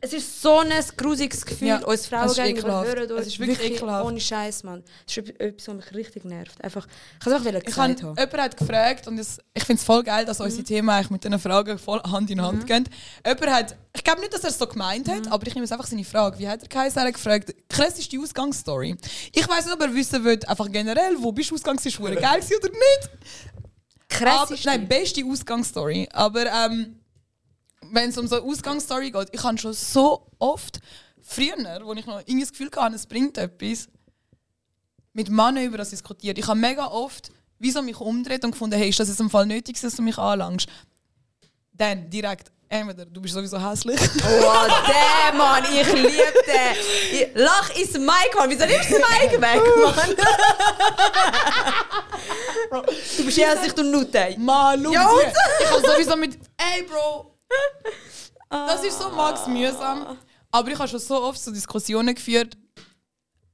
Es 0.00 0.12
ist 0.12 0.40
so 0.40 0.58
ein 0.58 0.70
grusiges 0.96 1.44
Gefühl, 1.44 1.68
Ja, 1.68 1.78
uns 1.78 2.02
es 2.02 2.06
Frauen 2.06 2.26
ist 2.28 2.36
gegenüber 2.36 2.84
hören 2.84 3.10
Es 3.18 3.26
ist 3.26 3.40
wirklich 3.40 3.72
ekelhaft. 3.72 4.06
ohne 4.06 4.20
Scheiß, 4.20 4.62
Mann. 4.62 4.84
Das 5.04 5.16
ist 5.16 5.40
etwas, 5.40 5.66
was 5.66 5.74
mich 5.74 5.92
richtig 5.92 6.24
nervt. 6.24 6.62
Einfach, 6.62 6.86
ich 6.86 7.24
kann 7.24 7.32
es 7.32 7.38
einfach 7.40 7.58
Ich 7.58 7.64
gesagt 7.64 8.02
haben. 8.04 8.16
jemand 8.16 8.32
hat 8.38 8.56
gefragt, 8.56 9.08
und 9.08 9.18
es, 9.18 9.38
ich 9.52 9.64
finde 9.64 9.80
es 9.80 9.84
voll 9.84 10.04
geil, 10.04 10.24
dass 10.24 10.40
unsere 10.40 10.62
Themen 10.62 10.88
eigentlich 10.90 11.10
mit 11.10 11.24
diesen 11.24 11.40
Fragen 11.40 11.78
voll 11.78 12.00
Hand 12.02 12.30
in 12.30 12.40
Hand 12.40 12.64
gehen. 12.68 12.88
Jemand 13.26 13.46
hat, 13.50 13.76
ich 13.92 14.04
glaube 14.04 14.20
nicht, 14.20 14.32
dass 14.32 14.44
er 14.44 14.50
es 14.50 14.58
so 14.58 14.68
gemeint 14.68 15.08
hat, 15.08 15.32
aber 15.32 15.44
ich 15.48 15.54
nehme 15.56 15.64
es 15.64 15.72
einfach 15.72 15.88
seine 15.88 16.04
Frage. 16.04 16.38
Wie 16.38 16.46
hat 16.46 16.62
er 16.62 16.68
geheißen? 16.68 17.00
Er 17.02 17.08
hat 17.08 17.14
gefragt, 17.14 17.52
krass 17.68 17.98
ist 17.98 18.12
die 18.12 18.20
Ausgangsstory. 18.20 18.96
Ich 19.34 19.48
weiß 19.48 19.64
nicht, 19.64 19.74
ob 19.74 19.80
er 19.82 19.92
wissen 19.92 20.22
will, 20.22 20.38
einfach 20.46 20.70
generell, 20.70 21.16
wo 21.18 21.32
bist 21.32 21.50
du 21.50 21.56
ausgegangen, 21.56 21.78
ist 21.78 21.86
es 21.86 21.98
geil 21.98 22.12
oder 22.14 22.70
nicht? 22.70 23.10
Krass 24.08 24.50
aber, 24.52 24.56
Nein, 24.64 24.86
beste 24.86 25.24
Ausgangsstory. 25.24 26.08
Aber 26.12 26.46
ähm, 26.46 27.00
wenn 27.92 28.10
es 28.10 28.18
um 28.18 28.26
so 28.26 28.36
eine 28.36 28.44
Ausgangsstory 28.44 29.10
geht, 29.10 29.28
ich 29.32 29.42
habe 29.42 29.58
schon 29.58 29.72
so 29.72 30.26
oft, 30.38 30.80
früher, 31.22 31.56
wo 31.84 31.92
ich 31.94 32.06
noch 32.06 32.20
irgendwie 32.20 32.40
das 32.40 32.50
Gefühl 32.52 32.70
hatte, 32.76 32.96
es 32.96 33.06
bringt 33.06 33.36
etwas, 33.38 33.88
mit 35.12 35.28
Männern 35.30 35.64
über 35.64 35.78
das 35.78 35.90
diskutiert. 35.90 36.38
Ich 36.38 36.46
habe 36.46 36.58
mega 36.58 36.86
oft 36.86 37.30
wieso 37.60 37.82
mich 37.82 37.98
umdreht 38.00 38.44
und 38.44 38.52
gefunden, 38.52 38.78
hey, 38.78 38.88
ist 38.88 39.00
das 39.00 39.08
jetzt 39.08 39.18
im 39.20 39.30
Fall 39.30 39.44
nötig, 39.44 39.80
dass 39.80 39.96
du 39.96 40.02
mich 40.02 40.16
anlangst? 40.16 40.68
Dann 41.72 42.08
direkt, 42.08 42.52
entweder 42.68 43.04
du 43.04 43.20
bist 43.20 43.34
sowieso 43.34 43.58
hässlich. 43.60 43.98
Oh, 44.24 44.66
der 44.88 45.36
Mann, 45.36 45.64
ich 45.64 45.92
liebe 45.92 46.34
den. 46.46 46.76
Ich- 47.12 47.28
Lach 47.34 47.70
ins 47.70 47.94
Mic, 47.94 48.34
Mann. 48.36 48.48
Wieso 48.50 48.64
nimmst 48.64 48.90
du 48.90 48.98
das 48.98 49.20
Mic 49.20 49.40
weg, 49.40 49.60
Mann? 52.70 52.84
du 53.16 53.24
bist 53.24 53.38
eher 53.38 53.56
sich 53.60 53.72
du 53.72 53.82
Nutte. 53.82 54.34
Mann, 54.38 54.82
schau? 54.84 55.18
Ich 55.60 55.70
habe 55.70 55.80
sowieso 55.86 56.16
mit, 56.16 56.38
ey 56.56 56.82
Bro, 56.84 57.34
das 58.50 58.84
ist 58.84 58.98
so 58.98 59.10
max 59.10 59.46
mühsam. 59.46 60.18
Aber 60.50 60.70
ich 60.70 60.78
habe 60.78 60.88
schon 60.88 61.00
so 61.00 61.22
oft 61.22 61.40
so 61.40 61.50
Diskussionen 61.50 62.14
geführt. 62.14 62.56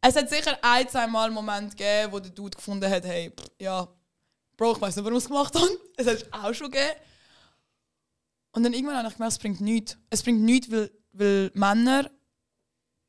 Es 0.00 0.16
hat 0.16 0.28
sicher 0.28 0.58
ein, 0.62 0.88
zwei 0.88 1.06
Mal 1.06 1.26
einen 1.26 1.34
Moment 1.34 1.70
gegeben, 1.76 2.12
wo 2.12 2.20
der 2.20 2.30
Dude 2.30 2.56
gefunden 2.56 2.90
hat, 2.90 3.04
hey, 3.04 3.30
pff, 3.30 3.46
ja, 3.58 3.88
Bro, 4.56 4.72
ich 4.72 4.80
weiß 4.80 4.96
nicht, 4.96 5.04
warum 5.04 5.18
ich 5.18 5.24
es 5.24 5.28
gemacht 5.28 5.54
habe. 5.54 5.68
Es 5.96 6.06
hat 6.06 6.14
es 6.14 6.32
auch 6.32 6.54
schon 6.54 6.70
gegeben. 6.70 6.94
Und 8.52 8.62
dann 8.62 8.72
irgendwann 8.72 8.96
habe 8.98 9.08
ich 9.08 9.14
gemerkt, 9.14 9.32
es 9.32 9.38
bringt 9.38 9.60
nichts. 9.60 9.96
Es 10.10 10.22
bringt 10.22 10.42
nichts, 10.42 10.70
weil, 10.70 10.90
weil 11.12 11.50
Männer 11.54 12.10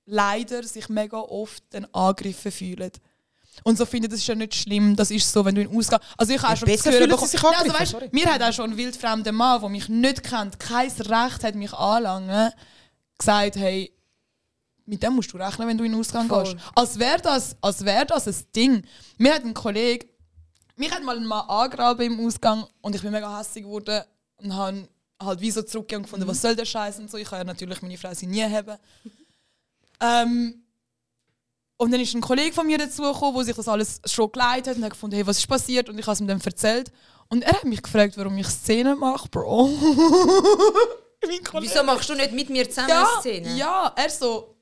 leider 0.06 0.64
sich 0.64 0.90
mega 0.90 1.20
oft 1.20 1.64
dann 1.72 1.86
angegriffen 1.86 2.52
fühlen. 2.52 2.92
Und 3.64 3.78
so 3.78 3.86
finde 3.86 4.08
ich, 4.08 4.12
das 4.12 4.20
ist 4.20 4.28
ja 4.28 4.36
nicht 4.36 4.56
schlimm. 4.56 4.96
Das 4.96 5.12
ist 5.12 5.32
so, 5.32 5.44
wenn 5.46 5.56
du 5.56 5.62
in 5.62 5.76
Ausgang... 5.76 6.00
Also 6.18 6.34
ich 6.34 6.42
habe 6.42 6.54
auch 6.54 6.58
schon 6.58 6.68
das 6.70 6.84
Gefühl 6.84 7.02
sie 7.02 7.08
bekommen- 7.08 7.28
sich 7.28 7.42
Nein, 7.42 7.54
also 7.58 7.74
weißt. 7.74 8.14
Mir 8.14 8.26
hat 8.26 8.42
auch 8.42 8.54
schon 8.54 8.72
ein 8.72 8.78
wildfremder 8.78 9.32
Mann, 9.32 9.62
der 9.62 9.70
mich 9.70 9.90
nicht 9.90 10.24
kennt, 10.24 10.60
kein 10.60 10.90
Recht 10.92 11.44
hat, 11.44 11.56
mich 11.56 11.74
anlangen, 11.74 12.52
gesagt, 13.18 13.56
hey, 13.56 13.92
mit 14.86 15.02
dem 15.02 15.14
musst 15.14 15.34
du 15.34 15.38
rechnen, 15.38 15.68
wenn 15.68 15.78
du 15.78 15.84
in 15.84 15.94
den 15.94 16.00
Ausgang 16.00 16.28
Voll. 16.28 16.44
gehst. 16.44 16.58
Als 16.76 17.00
wäre 17.00 17.20
das, 17.22 17.56
als 17.62 17.84
wär 17.84 18.06
das 18.06 18.28
ein 18.28 18.36
Ding. 18.56 18.84
Mir 19.18 19.34
hat 19.34 19.44
ein 19.44 19.54
Kollege, 19.54 20.08
mich 20.76 20.92
hat 20.92 21.04
mal 21.04 21.18
ein 21.18 21.26
Mann 21.26 21.48
angegraben 21.50 22.06
im 22.06 22.26
Ausgang 22.26 22.68
und 22.82 22.94
ich 22.96 23.02
bin 23.02 23.12
mega 23.12 23.36
hässlich 23.40 23.64
geworden 23.64 24.04
und 24.38 24.54
habe 24.54 24.88
halt 25.20 25.40
wie 25.42 25.50
so 25.50 25.62
zurückgegeben 25.64 26.04
und 26.04 26.04
gefunden, 26.04 26.28
was 26.28 26.42
soll 26.42 26.56
der 26.56 26.66
Scheiß 26.66 27.00
und 27.00 27.10
so. 27.10 27.18
Ich 27.18 27.28
kann 27.30 27.40
ja 27.40 27.44
natürlich 27.46 27.82
meine 27.82 27.98
Fresse 27.98 28.28
nie 28.28 28.44
haben. 28.44 28.78
ähm, 30.02 30.65
und 31.78 31.92
dann 31.92 32.00
ist 32.00 32.14
ein 32.14 32.22
Kollege 32.22 32.54
von 32.54 32.66
mir 32.66 32.78
dazugekommen, 32.78 33.36
der 33.36 33.44
sich 33.44 33.56
das 33.56 33.68
alles 33.68 34.02
schon 34.06 34.32
geleitet 34.32 34.70
hat 34.70 34.78
und 34.78 34.84
hat 34.84 34.92
gefunden, 34.92 35.16
hey, 35.16 35.28
was 35.28 35.38
ist 35.40 35.48
passiert? 35.48 35.90
Und 35.90 36.00
ich 36.00 36.06
habe 36.06 36.14
es 36.14 36.22
ihm 36.22 36.28
dann 36.28 36.40
erzählt. 36.40 36.92
Und 37.28 37.44
er 37.44 37.54
hat 37.54 37.66
mich 37.66 37.82
gefragt, 37.82 38.18
warum 38.18 38.38
ich 38.38 38.48
Szenen 38.48 39.00
mache, 39.00 39.28
Bro. 39.30 39.68
Wieso 41.60 41.84
machst 41.84 42.10
du 42.10 42.16
nicht 42.16 42.32
mit 42.34 42.50
mir 42.50 42.70
zusammen 42.70 42.90
ja, 42.90 43.02
eine 43.02 43.20
Szene? 43.20 43.56
Ja, 43.56 43.94
er 43.96 44.10
so, 44.10 44.56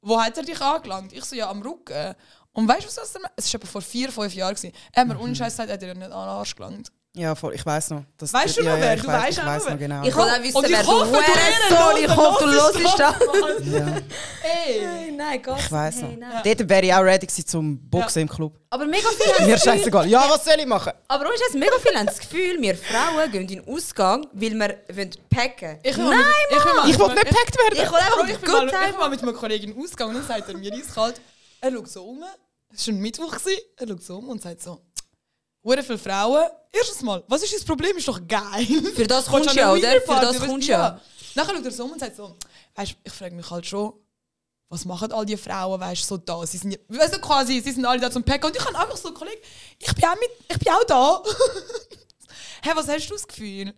wo 0.00 0.20
hat 0.20 0.36
er 0.38 0.44
dich 0.44 0.60
angelangt? 0.60 1.12
Ich 1.12 1.24
so, 1.24 1.34
ja, 1.34 1.50
am 1.50 1.60
Rücken. 1.62 2.14
Und 2.52 2.68
weißt 2.68 2.82
du, 2.82 2.86
was 2.86 2.94
das 2.94 3.16
Es 3.36 3.52
war 3.52 3.60
vor 3.66 3.82
vier, 3.82 4.12
fünf 4.12 4.32
Jahren. 4.34 4.56
Er 4.92 5.00
hat 5.00 5.08
mir 5.08 5.18
ohne 5.18 5.34
Scheiß 5.34 5.54
gesagt, 5.54 5.68
er 5.68 5.74
hat 5.74 5.82
dir 5.82 5.88
ja 5.88 5.94
nicht 5.94 6.04
an 6.04 6.10
den 6.10 6.12
Arsch 6.12 6.54
gelangt. 6.54 6.92
Ja, 7.16 7.32
voll, 7.36 7.54
ich 7.54 7.64
weiß 7.64 7.90
noch. 7.90 8.02
Das, 8.18 8.32
Weißt 8.32 8.56
du 8.56 8.62
ja, 8.62 8.72
noch 8.72 8.78
ja, 8.78 8.84
wer? 8.86 8.94
ich 8.94 9.02
Du 9.02 9.06
weiss- 9.06 9.22
weißt 9.22 9.30
ich 9.38 9.40
auch 9.40 9.46
weiss 9.46 9.68
noch 9.68 9.78
genau. 9.78 10.02
Ich 10.04 10.16
will 10.16 10.22
auch 10.22 10.42
wissen, 10.42 10.56
Und 10.56 10.64
ich 10.64 10.70
wer 10.72 10.82
du 10.82 10.88
hoffe, 10.88 11.10
du 11.12 11.16
Hurensohn, 11.16 12.04
Ich 12.04 12.16
hoffe, 12.16 12.44
du 12.44 12.50
hörst 12.50 12.74
das. 12.98 13.66
ja, 13.72 13.96
Ey! 14.42 15.12
Nein, 15.12 15.40
Gott. 15.42 15.58
ich 15.60 15.70
weiß 15.70 15.96
noch. 16.02 16.08
Hey, 16.08 16.16
nein. 16.16 16.42
Dort 16.44 16.68
wäre 16.68 16.86
ich 16.86 16.92
auch 16.94 17.02
ready 17.04 17.26
gewesen 17.26 17.46
zum 17.46 17.88
Boxen 17.88 18.22
im 18.22 18.28
Club. 18.28 18.58
Aber 18.68 18.84
mega 18.86 19.08
viele 19.16 19.32
haben 19.32 19.46
Mir 19.46 19.52
das 19.52 19.62
Gefühl, 19.62 19.78
scheißegal. 19.78 20.08
Ja, 20.08 20.26
was 20.28 20.44
soll 20.44 20.54
ich 20.58 20.66
machen? 20.66 20.92
aber 21.06 21.24
ohne 21.26 21.34
Scheiß, 21.38 21.54
mega 21.54 21.72
haben 21.94 22.06
das 22.06 22.18
Gefühl, 22.18 22.60
wir 22.60 22.74
Frauen 22.76 23.30
gehen 23.30 23.42
in 23.42 23.46
den 23.46 23.68
Ausgang, 23.68 24.26
weil 24.32 24.50
wir 24.52 24.78
wollen 24.96 25.10
packen 25.30 25.78
Ich 25.84 25.96
will 25.96 26.04
Nein, 26.04 26.18
mit- 26.18 26.58
ich 26.58 26.64
will 26.64 26.74
mal 26.74 26.90
Ich 26.90 26.98
will 26.98 27.06
nicht 27.08 27.28
gepackt 27.28 27.58
werden. 27.58 27.74
Ich 27.84 27.90
will 27.90 27.98
einfach 27.98 28.28
ich 28.28 28.38
bin, 28.40 28.50
mal, 28.50 28.60
Good 28.60 28.72
ich 28.74 28.88
bin 28.90 28.98
mal 28.98 29.08
mit 29.10 29.22
einem 29.22 29.34
Kollegen 29.36 29.80
ausgegangen 29.80 30.16
und 30.16 30.28
dann 30.28 30.36
sagt 30.38 30.48
er 30.48 30.56
mir 30.58 30.72
eiskalt, 30.74 31.20
er 31.60 31.70
schaut 31.70 31.88
so 31.88 32.04
um, 32.06 32.24
es 32.74 32.88
war 32.88 32.94
ein 32.94 32.98
Mittwoch, 33.00 33.36
er 33.76 33.86
schaut 33.88 34.02
so 34.02 34.16
um 34.16 34.28
und 34.30 34.42
sagt 34.42 34.60
so, 34.62 34.80
«Hure 35.64 35.82
viele 35.82 35.98
Frauen, 35.98 36.46
erstens 36.70 37.02
mal, 37.02 37.24
was 37.26 37.42
ist 37.42 37.54
das 37.54 37.64
Problem, 37.64 37.96
ist 37.96 38.06
doch 38.06 38.20
geil.» 38.26 38.66
Für 38.94 39.06
das 39.06 39.26
kommst 39.30 39.50
du 39.54 39.58
ja, 39.58 39.72
oder? 39.72 40.00
Für 40.02 40.20
das 40.20 40.38
kommst 40.38 40.68
du 40.68 40.72
ja. 40.72 41.00
Nachher 41.34 41.54
schaut 41.56 41.64
er 41.64 41.70
so 41.72 41.84
um 41.84 41.92
und 41.92 42.00
sagt 42.00 42.16
so, 42.16 42.36
weißt, 42.74 42.92
du, 42.92 42.96
ich 43.02 43.12
frage 43.12 43.34
mich 43.34 43.50
halt 43.50 43.66
schon, 43.66 43.92
was 44.68 44.84
machen 44.84 45.12
all 45.12 45.26
die 45.26 45.36
Frauen, 45.36 45.80
weißt 45.80 46.02
du, 46.02 46.06
so 46.06 46.16
da? 46.16 46.46
Sie 46.46 46.58
sind, 46.58 46.78
weißt 46.88 47.14
du, 47.14 47.20
quasi, 47.20 47.60
sie 47.60 47.72
sind 47.72 47.84
alle 47.84 48.00
da 48.00 48.10
zum 48.10 48.22
Packen 48.22 48.46
und 48.46 48.56
ich 48.56 48.64
habe 48.64 48.78
einfach 48.78 48.96
so, 48.96 49.12
Kollege, 49.12 49.40
ich 49.78 49.94
bin 49.94 50.04
auch, 50.04 50.14
mit, 50.14 50.30
ich 50.48 50.58
bin 50.58 50.72
auch 50.72 50.84
da. 50.84 51.22
Hä, 52.62 52.70
was 52.74 52.88
hast 52.88 53.08
du 53.08 53.14
das 53.14 53.26
Gefühl? 53.26 53.74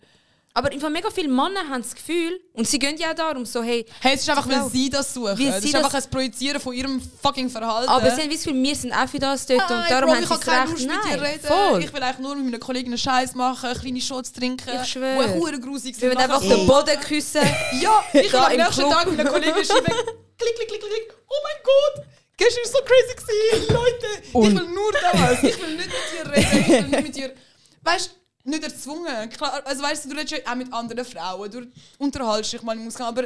Aber 0.57 0.71
Fall 0.81 0.89
mega 0.91 1.11
viele 1.11 1.29
Männer 1.29 1.69
haben 1.69 1.83
das 1.83 1.95
Gefühl, 1.95 2.41
und 2.55 2.67
sie 2.67 2.79
gehen 2.79 2.97
ja 2.97 3.13
darum 3.13 3.45
so, 3.45 3.63
hey, 3.63 3.85
Hey, 4.01 4.15
es 4.15 4.23
ist 4.23 4.31
einfach, 4.31 4.49
weil 4.49 4.71
sie 4.71 4.89
das 4.89 5.13
suchen. 5.13 5.39
Weil 5.39 5.47
das 5.53 5.63
ist 5.63 5.75
das- 5.75 5.85
einfach 5.85 5.95
ein 6.03 6.11
Projizieren 6.11 6.59
von 6.61 6.73
ihrem 6.73 6.99
fucking 7.23 7.51
Verhalten. 7.51 7.91
aber 7.91 8.11
sie 8.11 8.23
haben 8.23 8.31
das 8.31 8.43
Gefühl, 8.43 8.63
wir 8.63 8.75
sind 8.75 8.91
auch 8.93 9.07
für 9.07 9.19
das 9.19 9.45
dort 9.45 9.61
und 9.61 9.69
Nein, 9.69 9.85
darum 9.91 10.09
Bro, 10.09 10.17
haben 10.17 10.23
ich 10.23 10.29
sie 10.31 10.39
keine 10.41 10.63
Recht. 10.63 10.71
Lust 10.73 10.87
mit 10.87 10.97
dir 11.05 11.11
Nein, 11.11 11.19
reden. 11.21 11.47
voll. 11.47 11.85
Ich 11.85 11.93
will 11.93 12.03
eigentlich 12.03 12.19
nur 12.21 12.35
mit 12.37 12.45
meinen 12.47 12.61
Kollegen 12.61 12.89
einen 12.89 12.97
Scheiß 12.99 13.35
machen, 13.35 13.79
kleine 13.79 14.01
Shots 14.01 14.33
trinken. 14.33 14.71
Ich 14.83 14.89
schwöre. 14.89 15.29
Die 15.29 15.39
hure 15.39 15.61
grusig 15.61 15.95
wir 16.01 16.09
sind. 16.09 16.19
wollen 16.19 16.31
einfach 16.31 16.41
den 16.41 16.67
Boden 16.67 17.01
küssen. 17.01 17.43
Ja, 17.83 18.03
ich 18.15 18.33
will 18.33 18.41
am 18.41 18.57
nächsten 18.57 18.75
Club. 18.81 18.91
Tag 18.93 19.11
mit 19.11 19.21
einer 19.21 19.31
Kollegin 19.31 19.63
schreiben. 19.65 19.85
klick, 20.39 20.55
klick, 20.57 20.69
klick, 20.69 20.81
klick. 20.81 21.15
Oh 21.29 21.35
mein 21.43 21.63
Gott! 21.65 22.07
Gestern 22.39 22.65
war 22.65 22.71
so 22.73 22.79
crazy, 22.85 23.15
gewesen, 23.15 23.75
Leute. 23.75 24.07
ich 24.27 24.35
Und- 24.35 24.59
will 24.59 24.69
nur 24.75 24.93
das. 24.93 25.43
Ich 25.43 25.61
will 25.61 25.77
nicht 25.77 25.89
mit 25.89 25.97
dir 26.13 26.33
reden. 26.33 26.61
Ich 26.61 26.69
will 26.69 26.83
nicht 26.89 27.03
mit 27.03 27.17
dir. 27.17 27.35
Weißt 27.83 28.07
du, 28.11 28.26
nicht 28.47 28.63
erzwungen. 28.63 29.29
Klar, 29.31 29.61
also 29.65 29.83
weißt 29.83 30.05
du, 30.05 30.09
du 30.11 30.17
redest 30.17 30.33
ja 30.33 30.51
auch 30.51 30.57
mit 30.57 30.73
anderen 30.73 31.05
Frauen. 31.05 31.51
Du 31.51 31.67
unterhaltest 31.99 32.53
dich 32.55 32.63
mal 32.63 32.77
im 32.77 32.87
Ausgang, 32.87 33.09
aber 33.09 33.25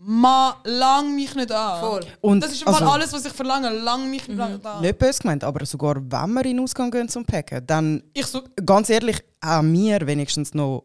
Ma, 0.00 0.56
lang 0.64 1.12
mich 1.16 1.34
nicht 1.34 1.50
an. 1.50 1.80
Voll. 1.80 2.04
Und 2.20 2.40
das 2.40 2.52
ist 2.52 2.64
also- 2.64 2.84
alles, 2.84 3.12
was 3.12 3.24
ich 3.24 3.32
verlange. 3.32 3.68
Lang 3.70 4.08
mich 4.08 4.28
nicht 4.28 4.38
an. 4.38 4.60
Nicht 4.80 4.96
böse 4.96 5.20
gemeint, 5.20 5.42
aber 5.42 5.66
sogar 5.66 5.96
wenn 5.96 6.32
wir 6.34 6.44
in 6.44 6.56
den 6.56 6.60
Ausgang 6.60 6.88
gehen 6.88 7.08
zum 7.08 7.24
Packen, 7.24 7.66
dann, 7.66 8.04
Ich 8.14 8.26
so, 8.26 8.42
ganz 8.64 8.90
ehrlich, 8.90 9.20
auch 9.40 9.60
mir 9.62 10.06
wenigstens 10.06 10.54
noch 10.54 10.84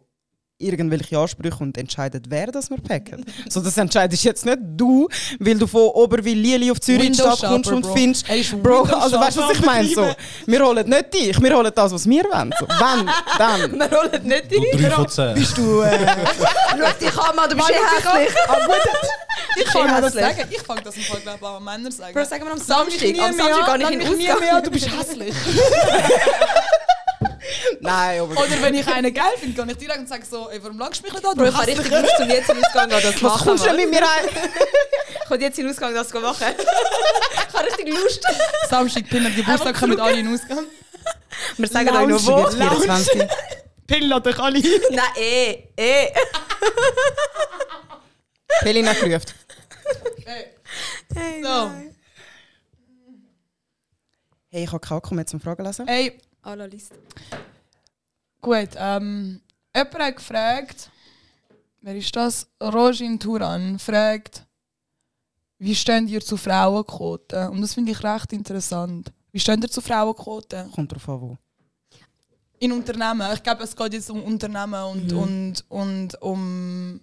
irgendwelche 0.63 1.17
Ansprüche 1.17 1.57
und 1.63 1.77
entscheidet, 1.77 2.25
wer 2.29 2.47
das 2.47 2.69
wir 2.69 2.77
packen. 2.77 3.25
so, 3.49 3.59
das 3.61 3.77
entscheidest 3.77 4.23
jetzt 4.23 4.45
nicht 4.45 4.59
du, 4.75 5.07
weil 5.39 5.57
du 5.57 5.67
von 5.67 5.81
Oberwil 5.81 6.37
Lili 6.37 6.71
auf 6.71 6.79
Zürich 6.79 7.05
in 7.07 7.13
die 7.13 7.19
Window 7.19 7.35
Stadt 7.35 7.49
kommst 7.49 7.71
und 7.71 7.81
Bro. 7.81 7.93
findest, 7.95 8.29
Er 8.29 8.37
ist 8.37 8.63
Bro, 8.63 8.83
also 8.83 9.19
weißt 9.19 9.37
du, 9.37 9.41
was 9.41 9.51
ich 9.51 9.65
meine? 9.65 9.87
So, 9.89 10.07
wir 10.47 10.65
holen 10.65 10.89
nicht 10.89 11.13
dich, 11.13 11.41
wir 11.41 11.55
holen 11.57 11.71
das, 11.73 11.91
was 11.91 12.07
wir 12.09 12.23
wollen. 12.23 12.53
So, 12.59 12.67
wenn, 12.67 13.09
dann. 13.37 13.79
Wir 13.91 13.97
rollen 13.97 14.23
nicht 14.27 14.51
Du 14.51 14.57
rein. 14.57 14.81
3 14.83 14.89
von 14.91 15.09
10. 15.09 15.33
Bist 15.35 15.57
du, 15.57 15.81
äh, 15.81 15.99
Schau 16.69 16.93
dich 16.99 17.17
an, 17.19 17.35
Mann, 17.35 17.49
du 17.49 17.55
bist 17.55 17.69
hässlich. 17.69 18.35
ich 19.57 19.65
kann 19.65 19.85
mir 19.85 20.01
das 20.01 20.15
hässlich. 20.15 20.37
sagen. 20.37 20.49
Ich 20.51 20.61
fange 20.61 20.81
das 20.81 20.95
im 20.95 21.03
Fall, 21.03 21.19
glaube 21.21 21.39
ich, 21.41 21.47
an 21.47 21.63
Männer 21.63 21.91
sagen. 21.91 22.13
Bro, 22.13 22.23
sagen 22.25 22.43
wir 22.45 22.51
am 22.51 22.57
Samstag. 22.57 23.09
Am 23.19 23.33
Samstag 23.33 23.67
an, 23.67 23.79
gehe 23.79 23.89
ich 23.89 24.19
in 24.25 24.31
Ausgang. 24.31 24.63
du 24.63 24.71
bist 24.71 24.89
hässlich. 24.89 25.35
nein, 27.79 28.21
aber... 28.21 28.31
Oder 28.33 28.61
wenn 28.61 28.73
ich 28.75 28.87
einen 28.87 29.13
geil 29.13 29.33
finde, 29.39 29.63
gehe 29.63 29.71
ich 29.71 29.77
direkt 29.77 29.99
und 29.99 30.09
sage 30.09 30.25
so, 30.25 30.49
ey, 30.49 30.61
warum 30.63 30.79
langst 30.79 31.01
du 31.01 31.03
mich 31.05 31.13
nicht 31.13 31.25
an? 31.25 31.35
Bro, 31.35 31.45
ich 31.45 31.53
habe 31.53 31.67
richtig. 31.67 31.89
Lust, 31.89 32.19
um 32.19 32.29
jetzt 32.29 32.49
in 32.49 32.55
den 32.55 32.65
Ausgang 32.65 32.89
das 32.89 33.01
zu 33.01 33.07
Was 33.07 33.21
machen. 33.21 33.47
kommst 33.47 33.63
du 33.63 33.67
denn 33.67 33.77
Mann. 33.77 33.89
mit 33.89 33.99
mir 33.99 34.07
rein? 34.07 34.29
Ich 35.23 35.29
will 35.29 35.41
jetzt 35.41 35.59
in 35.59 35.65
den 35.65 35.73
Ausgang 35.73 35.93
das 35.93 36.07
zu 36.09 36.19
machen. 36.19 36.47
Ich 37.47 37.59
habe 37.59 37.67
richtig 37.67 37.87
Lust. 37.89 38.27
Samstag, 38.67 39.07
Pin 39.09 39.25
hat 39.25 39.35
Geburtstag, 39.35 39.75
kommen 39.75 39.99
alle 39.99 40.19
in 40.19 40.25
den 40.25 40.33
Ausgang. 40.33 40.65
Wir 41.57 41.67
sagen 41.67 41.89
euch 41.89 42.07
noch 42.07 42.25
wo. 42.25 42.39
Jetzt 42.39 42.55
24. 42.55 43.21
Pin 43.85 44.03
lädt 44.03 44.27
euch 44.27 44.39
alle. 44.39 44.59
Nein, 44.59 45.03
eh, 45.15 45.69
eh. 45.77 46.13
Pelina 48.61 48.93
gerufen. 48.93 49.25
Hey. 50.25 51.43
So. 51.43 51.71
Hey, 54.49 54.63
ich 54.63 54.71
habe 54.71 54.79
keinen 54.79 54.97
Akku 54.97 55.13
mehr 55.13 55.25
zum 55.25 55.39
Fragen 55.39 55.63
lesen. 55.63 55.87
Alla 56.43 56.65
Liste. 56.65 56.95
gut, 58.41 58.69
ähm, 58.75 59.41
jemand 59.73 59.99
hat 59.99 60.15
gefragt, 60.17 60.89
wer 61.81 61.95
ist 61.95 62.15
das? 62.15 62.47
Rojin 62.61 63.17
Turan 63.19 63.79
fragt, 63.79 64.45
wie 65.57 65.73
steht 65.73 66.09
ihr 66.09 66.19
zu 66.19 66.35
Frauenquoten? 66.35 67.47
Und 67.47 67.61
das 67.61 67.73
finde 67.73 67.93
ich 67.93 68.03
recht 68.03 68.33
interessant. 68.33 69.11
Wie 69.31 69.39
steht 69.39 69.63
ihr 69.63 69.69
zu 69.71 69.79
Frauenquoten? 69.81 70.69
Kommt 70.71 70.91
drauf 70.91 71.07
an, 71.07 71.21
wo. 71.21 71.37
In 72.59 72.73
Unternehmen. 72.73 73.33
Ich 73.33 73.41
glaube, 73.41 73.63
es 73.63 73.75
geht 73.75 73.93
jetzt 73.93 74.09
um 74.09 74.21
Unternehmen 74.23 74.83
und, 74.83 75.13
und, 75.13 75.65
und 75.69 76.21
um 76.21 76.99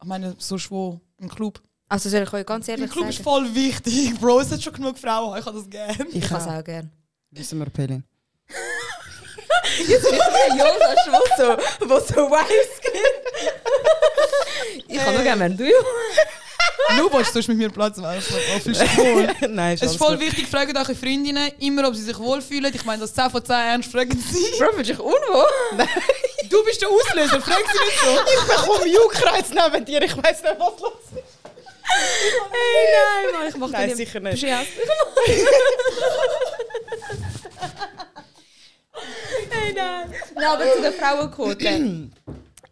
Ich 0.00 0.06
meine, 0.06 0.34
so 0.38 0.56
wo 0.70 1.00
im 1.18 1.28
Club. 1.28 1.60
Also 1.88 2.08
soll 2.08 2.22
ich 2.22 2.32
euch 2.32 2.46
ganz 2.46 2.66
Im 2.68 2.72
ehrlich 2.72 2.90
Club 2.90 3.08
ist 3.08 3.16
sagen, 3.16 3.24
voll 3.24 3.54
wichtig, 3.54 4.18
Bro. 4.20 4.40
Es 4.40 4.50
hat 4.50 4.62
schon 4.62 4.72
genug 4.72 4.98
Frauen, 4.98 5.38
ich 5.38 5.44
habe 5.44 5.58
das 5.58 5.68
gerne. 5.68 6.06
ich 6.10 6.24
kann 6.24 6.40
es 6.40 6.48
auch 6.48 6.64
gerne. 6.64 6.90
Wissen 7.30 7.58
wir, 7.58 7.66
Pelin. 7.66 8.02
Jonas 10.58 10.96
Schwuss, 11.04 11.30
so, 11.38 11.56
wo 11.88 11.98
so 12.00 12.30
Wives 12.30 12.80
gibt. 12.82 12.96
ich 14.88 14.98
kann 14.98 15.14
nur 15.14 15.22
gerne, 15.22 15.44
wenn 15.44 15.56
du. 15.56 15.64
Lu, 16.96 17.08
willst 17.12 17.34
du 17.34 17.38
mit 17.48 17.58
mir 17.58 17.70
Platz 17.70 17.96
wohl? 17.98 19.28
Nein, 19.48 19.74
Es 19.74 19.82
ist 19.82 19.96
voll 19.96 20.18
wichtig, 20.20 20.46
fragt 20.48 20.76
eure 20.76 20.94
Freundinnen 20.94 21.50
immer, 21.58 21.88
ob 21.88 21.94
sie 21.94 22.02
sich 22.02 22.18
wohlfühlen. 22.18 22.72
Ich 22.74 22.84
meine, 22.84 23.00
das 23.02 23.14
10 23.14 23.30
von 23.30 23.44
10 23.44 23.54
ernst 23.54 23.92
fragen 23.92 24.18
sie. 24.18 24.58
Bro, 24.58 24.72
fühlst 24.72 24.90
du 24.90 24.94
dich 24.94 24.98
unwohl? 25.00 25.86
Du 26.50 26.62
bist 26.64 26.82
der 26.82 26.88
Auslöser, 26.88 27.40
frag 27.40 27.62
sie 27.72 27.84
nicht 27.84 27.98
so. 28.00 28.18
Ich 28.26 28.56
bekomme 28.56 28.86
Juckreiz 28.88 29.48
neben 29.50 29.84
dir, 29.84 30.02
ich 30.02 30.16
weiß 30.16 30.42
nicht, 30.42 30.56
was 30.58 30.80
los 30.80 30.92
ist. 31.14 31.22
Hey, 31.84 32.86
nein, 32.92 33.32
Mann, 33.40 33.48
ich 33.48 33.56
mach 33.56 33.68
Nein, 33.70 33.88
dir 33.88 33.96
sicher 33.96 34.20
nicht. 34.20 34.32
Bist 34.32 34.42
du 34.44 34.48
hässlich? 34.48 34.88
hey, 35.26 35.46
nein. 39.50 40.14
Nein, 40.34 40.44
aber 40.44 40.64
zu 40.72 40.82
den 40.82 40.92
Frauenquote. 40.92 42.10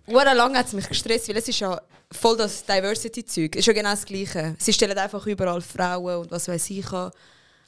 Ura 0.06 0.32
lang 0.32 0.56
hat 0.56 0.66
es 0.66 0.72
mich 0.72 0.88
gestresst, 0.88 1.28
weil 1.28 1.36
es 1.36 1.48
ist 1.48 1.60
ja 1.60 1.80
voll 2.10 2.36
das 2.36 2.64
Diversity-Zeug. 2.64 3.54
Es 3.54 3.60
ist 3.60 3.66
ja 3.66 3.72
genau 3.72 3.90
das 3.90 4.04
Gleiche. 4.04 4.56
Sie 4.58 4.72
stellen 4.72 4.98
einfach 4.98 5.24
überall 5.26 5.60
Frauen 5.60 6.16
und 6.22 6.30
was 6.30 6.48
weiß 6.48 6.70
ich 6.70 6.92
an. 6.92 7.10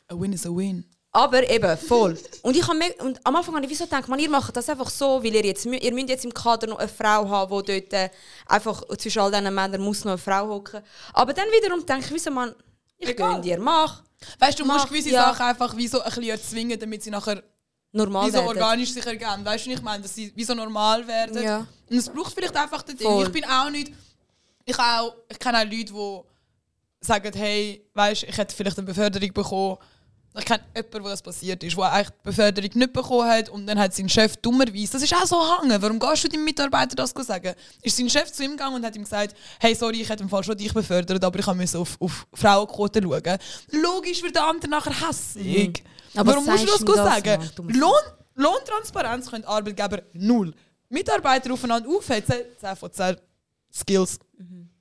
A 0.08 0.14
win 0.14 0.32
is 0.32 0.44
a 0.46 0.50
win. 0.50 0.84
Aber 1.14 1.48
eben, 1.48 1.76
voll. 1.76 2.18
Und, 2.40 2.56
ich 2.56 2.66
me- 2.68 2.94
und 3.04 3.20
am 3.24 3.36
Anfang 3.36 3.54
habe 3.54 3.64
ich 3.66 3.70
wieso 3.70 3.84
gedacht, 3.84 4.08
man, 4.08 4.18
ihr 4.18 4.30
macht 4.30 4.56
das 4.56 4.68
einfach 4.70 4.88
so, 4.88 5.22
weil 5.22 5.34
ihr 5.34 5.44
jetzt, 5.44 5.66
mü- 5.66 5.78
ihr 5.78 5.92
müsst 5.92 6.08
jetzt 6.08 6.24
im 6.24 6.32
Kader 6.32 6.66
noch 6.66 6.78
eine 6.78 6.88
Frau 6.88 7.28
haben, 7.28 7.62
die 7.64 7.80
dort 7.80 7.92
äh, 7.92 8.08
einfach 8.46 8.82
zwischen 8.96 9.20
all 9.20 9.30
diesen 9.30 9.54
Männern 9.54 9.82
muss 9.82 10.04
noch 10.04 10.12
eine 10.12 10.18
Frau 10.18 10.48
hocken. 10.48 10.80
Aber 11.12 11.34
dann 11.34 11.44
wiederum 11.48 11.84
denke 11.84 12.06
ich, 12.06 12.14
wieso 12.14 12.30
man, 12.30 12.54
ich 12.98 13.14
gönne 13.14 13.42
dir, 13.42 13.58
mach. 13.60 14.02
Weißt 14.38 14.58
du, 14.58 14.62
du 14.64 14.72
musst 14.72 14.88
gewisse 14.88 15.10
ja. 15.10 15.24
Sachen 15.26 15.44
einfach 15.46 15.76
wie 15.76 15.86
so 15.86 16.00
ein 16.00 16.06
bisschen 16.06 16.24
erzwingen, 16.30 16.80
damit 16.80 17.02
sie 17.02 17.10
nachher 17.10 17.42
Normal 17.92 18.26
wie 18.26 18.30
so 18.30 18.38
werden. 18.38 18.48
organisch 18.62 18.92
sich 18.92 19.06
ergeben. 19.06 19.44
Weißt 19.44 19.66
du, 19.66 19.70
ich 19.70 19.82
meine, 19.82 20.02
dass 20.02 20.14
sie 20.14 20.32
wie 20.34 20.44
so 20.44 20.54
normal 20.54 21.06
werden. 21.06 21.42
Ja. 21.42 21.66
Und 21.90 21.96
es 21.96 22.08
braucht 22.08 22.34
vielleicht 22.34 22.56
einfach 22.56 22.82
den 22.82 22.96
Ding. 22.96 23.22
Ich 23.22 23.32
bin 23.32 23.44
auch 23.44 23.70
nicht. 23.70 23.92
Ich, 24.64 24.78
auch, 24.78 25.14
ich 25.28 25.38
kenne 25.38 25.58
auch 25.58 25.64
Leute, 25.64 25.92
die 25.92 26.20
sagen, 27.02 27.32
hey, 27.34 27.84
weißt, 27.92 28.22
ich 28.22 28.36
hätte 28.36 28.54
vielleicht 28.54 28.78
eine 28.78 28.86
Beförderung 28.86 29.32
bekommen. 29.32 29.76
Ich 30.38 30.44
kenne 30.46 30.62
jemanden, 30.74 31.04
wo 31.04 31.08
das 31.08 31.20
passiert 31.20 31.62
ist, 31.62 31.76
der 31.76 31.92
eigentlich 31.92 32.08
die 32.08 32.22
Beförderung 32.22 32.70
nicht 32.72 32.92
bekommen 32.94 33.28
hat 33.28 33.50
und 33.50 33.66
dann 33.66 33.78
hat 33.78 33.92
sein 33.92 34.08
Chef 34.08 34.34
dummerweise, 34.38 34.92
das 34.92 35.02
ist 35.02 35.14
auch 35.14 35.26
so 35.26 35.36
hangen, 35.36 35.82
warum 35.82 35.98
gehst 35.98 36.24
du 36.24 36.28
deinem 36.28 36.44
Mitarbeiter 36.44 36.96
das 36.96 37.10
sagen? 37.10 37.54
Ist 37.82 37.98
sein 37.98 38.08
Chef 38.08 38.32
zu 38.32 38.42
ihm 38.42 38.52
gegangen 38.52 38.76
und 38.76 38.86
hat 38.86 38.96
ihm 38.96 39.02
gesagt, 39.02 39.36
hey, 39.60 39.74
sorry, 39.74 40.00
ich 40.00 40.08
hätte 40.08 40.22
im 40.22 40.30
Fall 40.30 40.42
schon 40.42 40.56
dich 40.56 40.72
befördert, 40.72 41.22
aber 41.22 41.38
ich 41.38 41.46
musste 41.46 41.78
auf, 41.78 42.00
auf 42.00 42.26
Frauenquote 42.32 43.02
schauen. 43.02 43.38
Logisch 43.72 44.22
wird 44.22 44.36
der 44.36 44.46
andere 44.46 44.70
nachher 44.70 45.06
hässig. 45.06 45.84
Aber 46.14 46.32
warum 46.32 46.46
musst 46.46 46.64
du 46.64 46.66
das, 46.66 46.84
das, 46.84 46.96
sagen? 46.96 47.50
Mann? 47.58 47.74
Lohn, 47.74 48.02
Lohntransparenz 48.34 49.30
können 49.30 49.44
Arbeitgeber 49.44 50.02
null. 50.12 50.54
Mitarbeiter 50.88 51.52
aufeinander 51.52 51.88
auf, 51.88 52.08
hat 52.08 52.26
10 52.26 52.76
von 52.76 52.92
10 52.92 53.16
Skills. 53.72 54.18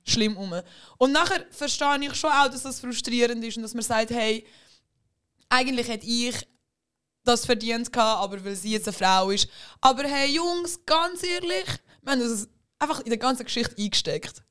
Schlimm 0.04 0.36
um. 0.36 0.52
Und 0.98 1.12
nachher 1.12 1.44
verstehe 1.50 1.98
ich 2.00 2.14
schon 2.14 2.30
auch, 2.30 2.48
dass 2.48 2.62
das 2.62 2.80
frustrierend 2.80 3.44
ist 3.44 3.56
und 3.56 3.62
dass 3.62 3.74
man 3.74 3.84
sagt, 3.84 4.10
hey, 4.10 4.44
eigentlich 5.48 5.88
hätte 5.88 6.06
ich 6.06 6.34
das 7.24 7.46
verdient 7.46 7.92
gehabt, 7.92 8.22
aber 8.22 8.44
weil 8.44 8.56
sie 8.56 8.72
jetzt 8.72 8.88
eine 8.88 8.96
Frau 8.96 9.30
ist. 9.30 9.48
Aber 9.80 10.02
hey 10.04 10.34
Jungs, 10.34 10.80
ganz 10.84 11.22
ehrlich, 11.22 11.66
wir 12.02 12.12
haben 12.12 12.20
das 12.20 12.48
einfach 12.78 13.00
in 13.00 13.10
der 13.10 13.18
ganzen 13.18 13.44
Geschichte 13.44 13.76
eingesteckt. 13.78 14.42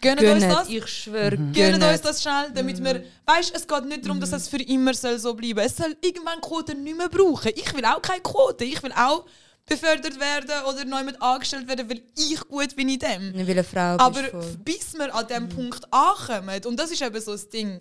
Gönnt 0.00 0.20
uns 0.20 0.42
das? 0.42 0.68
ich 0.68 0.86
schwöre, 0.86 1.36
Gönnt 1.36 1.54
gönnt. 1.54 1.82
uns 1.82 2.00
das 2.00 2.22
schnell, 2.22 2.50
damit 2.54 2.82
wir. 2.82 3.04
Weißt 3.24 3.54
es 3.54 3.66
geht 3.66 3.84
nicht 3.86 4.04
darum, 4.04 4.20
dass 4.20 4.32
es 4.32 4.48
für 4.48 4.62
immer 4.62 4.94
soll 4.94 5.18
so 5.18 5.34
bleiben 5.34 5.58
Es 5.60 5.76
soll 5.76 5.96
irgendwann 6.02 6.40
Quoten 6.40 6.82
nicht 6.82 6.96
mehr 6.96 7.08
brauchen. 7.08 7.52
Ich 7.54 7.74
will 7.74 7.84
auch 7.84 8.02
keine 8.02 8.20
Quote. 8.20 8.64
Ich 8.64 8.82
will 8.82 8.92
auch 8.92 9.24
befördert 9.66 10.18
werden 10.20 10.64
oder 10.68 10.84
neu 10.84 11.02
mit 11.02 11.20
angestellt 11.20 11.66
werden, 11.66 11.90
weil 11.90 12.02
ich 12.16 12.40
gut 12.48 12.76
bin 12.76 12.88
in 12.88 12.98
dem. 12.98 13.28
Ich 13.34 13.46
will 13.46 13.50
eine 13.50 13.64
Frau 13.64 13.96
Aber 13.98 14.22
bis 14.64 14.94
wir 14.94 15.12
an 15.14 15.26
diesem 15.26 15.48
Punkt 15.48 15.84
ankommen, 15.92 16.60
und 16.64 16.78
das 16.78 16.90
ist 16.92 17.02
eben 17.02 17.20
so 17.20 17.32
das 17.32 17.48
Ding, 17.48 17.80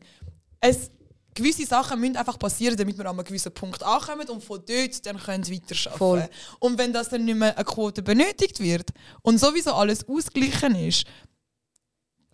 es, 0.59 0.89
gewisse 1.36 1.66
Sachen 1.66 1.99
müssen 1.99 2.18
einfach 2.18 2.39
passieren, 2.39 2.76
damit 2.76 2.97
wir 2.97 3.05
an 3.05 3.20
einem 3.20 3.26
gewissen 3.26 3.53
Punkt 3.53 3.84
ankommen 3.84 4.28
und 4.30 4.43
von 4.43 4.63
dort 4.66 5.05
dann 5.05 5.18
können 5.18 5.45
weiterarbeiten 5.47 5.97
Voll. 5.97 6.20
können. 6.22 6.30
Und 6.59 6.78
wenn 6.80 6.91
das 6.91 7.09
dann 7.09 7.24
nicht 7.24 7.38
mehr 7.38 7.55
eine 7.55 7.66
Quote 7.66 8.01
benötigt 8.01 8.59
wird 8.59 8.89
und 9.22 9.38
sowieso 9.38 9.74
alles 9.74 10.07
ausgeglichen 10.07 10.74
ist, 10.76 11.05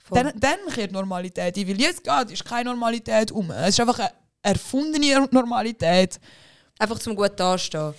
Voll. 0.03 0.23
dann, 0.23 0.39
dann 0.39 0.73
kehrt 0.73 0.91
Normalität 0.91 1.57
ein. 1.57 1.67
Weil 1.67 1.79
jetzt 1.79 2.03
geht, 2.03 2.31
ist 2.31 2.45
keine 2.45 2.69
Normalität 2.69 3.31
um. 3.31 3.51
Es 3.51 3.69
ist 3.69 3.79
einfach 3.79 3.99
eine 3.99 4.11
erfundene 4.41 5.27
Normalität. 5.31 6.19
Einfach 6.79 6.99
zum 6.99 7.15
gut 7.15 7.39
dastehen. 7.39 7.93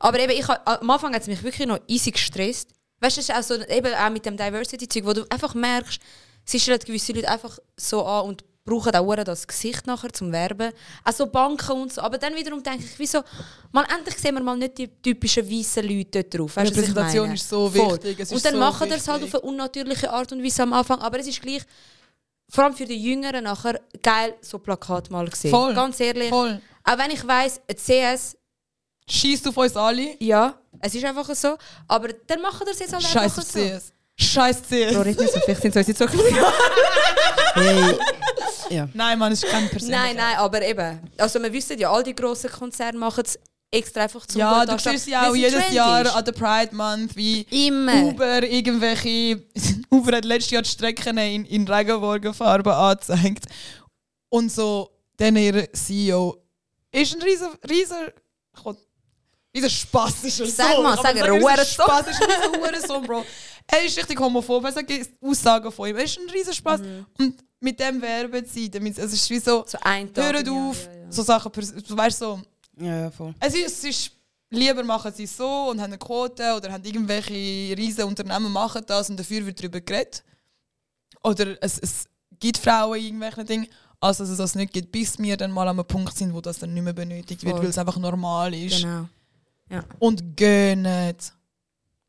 Aber 0.00 0.18
eben, 0.20 0.32
ich, 0.32 0.48
am 0.48 0.90
Anfang 0.90 1.14
hat 1.14 1.22
es 1.22 1.28
mich 1.28 1.42
wirklich 1.42 1.66
noch 1.66 1.80
easy 1.88 2.10
gestresst. 2.10 2.70
Weißt 3.00 3.16
du, 3.16 3.20
es 3.20 3.28
ist 3.28 3.34
auch 3.34 3.42
so, 3.42 3.54
eben 3.62 3.94
auch 3.94 4.10
mit 4.10 4.26
dem 4.26 4.36
Diversity-Zeug, 4.36 5.04
wo 5.04 5.12
du 5.12 5.24
einfach 5.30 5.54
merkst, 5.54 6.00
sie 6.44 6.60
stellen 6.60 6.78
gewisse 6.80 7.12
Leute 7.12 7.28
einfach 7.28 7.58
so 7.76 8.04
an 8.04 8.26
und 8.26 8.44
brauchen 8.68 8.94
auch 8.94 9.24
das 9.24 9.46
Gesicht 9.46 9.86
nachher 9.86 10.12
zum 10.12 10.32
Werben. 10.32 10.72
Auch 11.04 11.12
so 11.12 11.26
Banken 11.26 11.82
und 11.82 11.92
so. 11.92 12.00
Aber 12.02 12.18
dann 12.18 12.34
wiederum 12.34 12.62
denke 12.62 12.84
ich, 12.84 12.98
wieso, 12.98 13.22
mal 13.72 13.86
endlich 13.94 14.16
sehen 14.16 14.34
wir 14.34 14.42
mal 14.42 14.56
nicht 14.56 14.78
die 14.78 14.88
typischen 14.88 15.48
weißen 15.50 15.82
Leute 15.86 16.22
dort 16.22 16.34
drauf. 16.34 16.56
Weißt, 16.56 16.70
Repräsentation 16.70 17.22
meine? 17.22 17.34
ist 17.34 17.48
so 17.48 17.72
wichtig, 17.72 18.18
und 18.30 18.44
dann 18.44 18.54
so 18.54 18.58
machen 18.58 18.88
das 18.88 19.08
halt 19.08 19.22
auf 19.22 19.34
eine 19.34 19.42
unnatürliche 19.42 20.10
Art 20.10 20.30
und 20.32 20.42
Weise 20.44 20.62
am 20.62 20.72
Anfang. 20.72 21.00
Aber 21.00 21.18
es 21.18 21.26
ist 21.26 21.40
gleich, 21.40 21.62
vor 22.48 22.64
allem 22.64 22.74
für 22.74 22.86
die 22.86 23.02
Jüngeren 23.02 23.44
nachher, 23.44 23.80
geil, 24.02 24.34
so 24.40 24.58
Plakat 24.58 25.10
mal 25.10 25.28
gesehen. 25.28 25.50
Voll. 25.50 25.74
Ganz 25.74 26.00
ehrlich. 26.00 26.28
Voll. 26.28 26.60
Auch 26.84 26.98
wenn 26.98 27.10
ich 27.10 27.26
weiss, 27.26 27.60
ein 27.68 27.76
CS 27.76 28.36
Schießt 29.10 29.48
auf 29.48 29.56
uns 29.56 29.74
alle. 29.76 30.16
ja, 30.18 30.58
es 30.80 30.94
ist 30.94 31.04
einfach 31.04 31.34
so. 31.34 31.56
Aber 31.86 32.08
dann 32.26 32.42
machen 32.42 32.66
wir 32.66 32.72
es 32.72 32.78
jetzt 32.78 32.92
halt 32.92 33.02
Scheiß 33.02 33.16
einfach 33.16 33.42
auf 33.42 33.48
so. 33.48 33.58
CS. 33.58 33.92
Scheiß 34.20 34.62
CS. 34.62 34.94
Bro, 34.94 35.04
nicht 35.04 35.18
so, 35.18 35.40
vielleicht 35.40 35.62
sind 35.62 35.76
es 35.76 35.88
unsere 35.88 36.10
Zukunft. 36.10 36.34
Hey. 37.54 37.98
Ja. 38.70 38.88
Nein, 38.94 39.18
Mann, 39.18 39.32
es 39.32 39.42
ist 39.42 39.50
kein 39.50 39.68
persönlicher. 39.68 40.02
nein, 40.02 40.16
nein, 40.16 40.36
aber 40.36 40.62
eben. 40.62 41.00
Also 41.16 41.42
wir 41.42 41.52
wissen 41.52 41.78
ja, 41.78 41.90
all 41.90 42.02
die 42.02 42.14
grossen 42.14 42.50
Konzerne 42.50 42.98
machen 42.98 43.24
es 43.24 43.38
extra 43.70 44.02
einfach 44.02 44.26
zum 44.26 44.40
Ja, 44.40 44.64
du 44.64 44.78
siehst 44.78 45.08
ja 45.08 45.28
auch 45.28 45.32
es 45.32 45.36
jedes 45.36 45.60
Trend 45.60 45.74
Jahr 45.74 46.16
an 46.16 46.24
der 46.24 46.32
Pride 46.32 46.74
Month, 46.74 47.16
wie 47.16 47.42
Immer. 47.42 48.04
Uber 48.04 48.42
irgendwelche. 48.42 49.42
Uber 49.90 50.16
hat 50.16 50.24
letztes 50.24 50.50
Jahr 50.50 50.62
die 50.62 50.68
Strecken 50.68 51.18
in, 51.18 51.44
in 51.44 51.66
Regenbogenfarben 51.68 52.72
angezeigt. 52.72 53.46
Und 54.30 54.52
so, 54.52 54.90
dann 55.16 55.36
ihr 55.36 55.72
CEO 55.72 56.36
ist 56.90 57.14
ein 57.14 57.22
riesen, 57.22 57.48
riesen, 57.68 57.96
Gott, 58.62 58.78
riesen 59.54 59.70
Spaß 59.70 60.24
ist 60.24 60.40
er 60.40 60.46
Sag 60.46 60.76
so. 60.76 60.82
mal, 60.82 60.96
sag 60.96 61.04
man 61.04 61.16
er, 61.16 61.22
sagen, 61.24 61.32
riesen 61.32 61.42
Hurensohn. 61.42 61.84
Spaß 61.84 62.06
ist 62.08 62.20
Hurensohn, 62.20 63.06
Bro. 63.06 63.24
Er 63.70 63.84
ist 63.84 63.96
richtig 63.98 64.18
homophob, 64.18 64.64
er 64.64 64.72
sagt 64.72 64.90
Aussagen 65.20 65.70
von 65.70 65.88
ihm. 65.88 65.96
Er 65.96 66.04
ist 66.04 66.18
ein 66.18 66.28
riesen 66.30 66.54
Spaß. 66.54 66.80
Und 67.18 67.34
mit 67.60 67.78
dem 67.78 68.00
werben 68.00 68.44
sie, 68.46 68.70
damit 68.70 68.96
es 68.98 69.12
ist 69.12 69.28
wie 69.30 69.38
so, 69.38 69.60
Mhm. 69.60 69.64
So 69.66 69.78
ein 69.82 70.14
Tag. 70.14 70.32
hört 70.34 70.46
ja, 70.46 70.52
auf, 70.52 70.84
ja, 70.86 70.92
ja. 71.04 71.12
so 71.12 71.22
Sachen, 71.22 71.52
du 71.52 71.96
weißt 71.96 72.18
so, 72.18 72.40
Ja, 72.80 73.00
ja, 73.02 73.10
voll. 73.10 73.34
es 73.40 73.54
ist, 73.54 73.66
es 73.66 73.84
ist 73.84 74.12
lieber 74.50 74.82
machen 74.84 75.12
sie 75.14 75.24
es 75.24 75.36
so 75.36 75.68
und 75.70 75.78
haben 75.80 75.90
eine 75.92 75.98
Quote 75.98 76.54
oder 76.56 76.72
haben 76.72 76.82
irgendwelche 76.84 77.76
riesen 77.76 78.04
Unternehmen 78.04 78.50
machen 78.50 78.82
das 78.86 79.10
und 79.10 79.18
dafür 79.18 79.44
wird 79.44 79.58
darüber 79.60 79.80
geredet. 79.80 80.22
Oder 81.22 81.62
es, 81.62 81.78
es 81.78 82.06
gibt 82.40 82.56
Frauen 82.58 82.96
in 82.98 83.04
irgendwelchen 83.06 83.44
Dingen, 83.46 83.66
als 84.00 84.18
dass 84.18 84.28
es 84.30 84.38
das 84.38 84.54
nicht 84.54 84.72
gibt, 84.72 84.92
bis 84.92 85.18
wir 85.18 85.36
dann 85.36 85.50
mal 85.50 85.66
an 85.68 85.78
einem 85.78 85.86
Punkt 85.86 86.16
sind, 86.16 86.32
wo 86.32 86.40
das 86.40 86.60
dann 86.60 86.72
nicht 86.72 86.84
mehr 86.84 86.92
benötigt 86.92 87.42
wird, 87.42 87.56
Voll. 87.56 87.64
weil 87.64 87.70
es 87.70 87.76
einfach 87.78 87.98
normal 87.98 88.54
ist. 88.54 88.80
Genau. 88.82 89.06
Und 89.98 90.36
gönnt. 90.36 91.32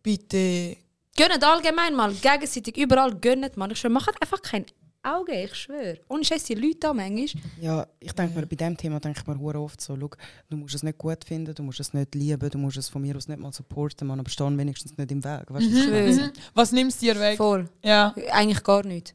Bitte. 0.02 0.78
Gönnt 1.20 1.44
allgemein 1.44 1.96
mal, 1.96 2.14
gegenseitig, 2.14 2.78
überall 2.78 3.14
gönnt 3.14 3.58
mal. 3.58 3.70
Ich 3.74 3.80
schwöre, 3.80 3.92
macht 3.92 4.22
einfach 4.22 4.42
kein 4.42 4.66
Auge, 5.04 5.44
ich 5.44 5.54
schwöre. 5.54 6.00
Ohne 6.08 6.24
Scheiß, 6.24 6.46
die 6.46 6.56
Leute 6.56 6.78
da 6.80 6.94
manchmal. 6.94 7.44
Ja, 7.60 7.86
ich 8.00 8.14
denke 8.14 8.40
mir, 8.40 8.46
bei 8.46 8.56
diesem 8.56 8.78
Thema 8.78 9.02
denke 9.02 9.20
ich 9.20 9.28
mir 9.28 9.56
oft 9.60 9.82
so, 9.82 9.98
schau, 10.00 10.10
du 10.50 10.56
musst 10.56 10.76
es 10.76 10.84
nicht 10.84 10.98
gut 10.98 11.26
finden, 11.26 11.54
du 11.54 11.62
musst 11.62 11.82
es 11.82 11.94
nicht 11.94 12.16
lieben, 12.16 12.50
du 12.50 12.58
musst 12.58 12.78
es 12.78 12.88
von 12.88 13.02
mir 13.02 13.18
aus 13.18 13.28
nicht 13.28 13.38
mal 13.38 13.52
supporten, 13.52 14.08
man, 14.08 14.22
aber 14.22 14.30
stehen 14.30 14.58
wenigstens 14.58 14.98
nicht 14.98 15.12
im 15.12 15.22
Weg. 15.22 15.44
Weißt 15.50 15.66
ich 15.66 15.74
meine? 15.74 16.14
Schwöre. 16.14 16.32
Was 16.54 16.72
nimmst 16.72 17.02
du 17.02 17.08
dir 17.08 17.20
weg? 17.20 17.36
Voll. 17.36 17.70
Ja. 17.84 18.16
Eigentlich 18.32 18.64
gar 18.64 18.86
nicht. 18.86 19.14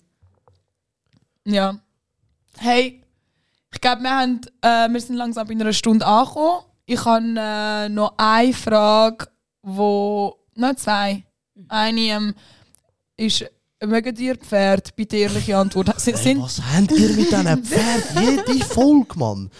Ja. 1.46 1.80
Hey, 2.58 3.02
ich 3.72 3.80
glaube, 3.80 4.02
wir, 4.02 4.10
haben, 4.10 4.40
äh, 4.60 4.90
wir 4.90 5.00
sind 5.00 5.16
langsam 5.16 5.50
in 5.50 5.58
einer 5.58 5.72
Stunde 5.72 6.04
angekommen. 6.04 6.64
Ich 6.84 7.02
habe 7.02 7.34
äh, 7.34 7.88
noch 7.88 8.12
eine 8.18 8.52
Frage, 8.52 9.26
wo. 9.62 10.36
Noch 10.54 10.76
zwei. 10.76 11.23
Eine 11.68 12.00
ähm, 12.00 12.34
ist, 13.16 13.44
mögen 13.84 14.14
dir 14.14 14.36
Pferd? 14.36 14.94
Bitte 14.96 15.16
ehrliche 15.16 15.56
Antwort. 15.56 15.98
Sind, 16.00 16.16
sind, 16.18 16.42
was 16.42 16.60
habt 16.60 16.90
ihr 16.92 17.08
mit 17.10 17.30
diesen 17.30 17.64
Pferden? 17.64 18.46
Jede 18.48 18.64
Folge, 18.64 19.18
Mann. 19.18 19.50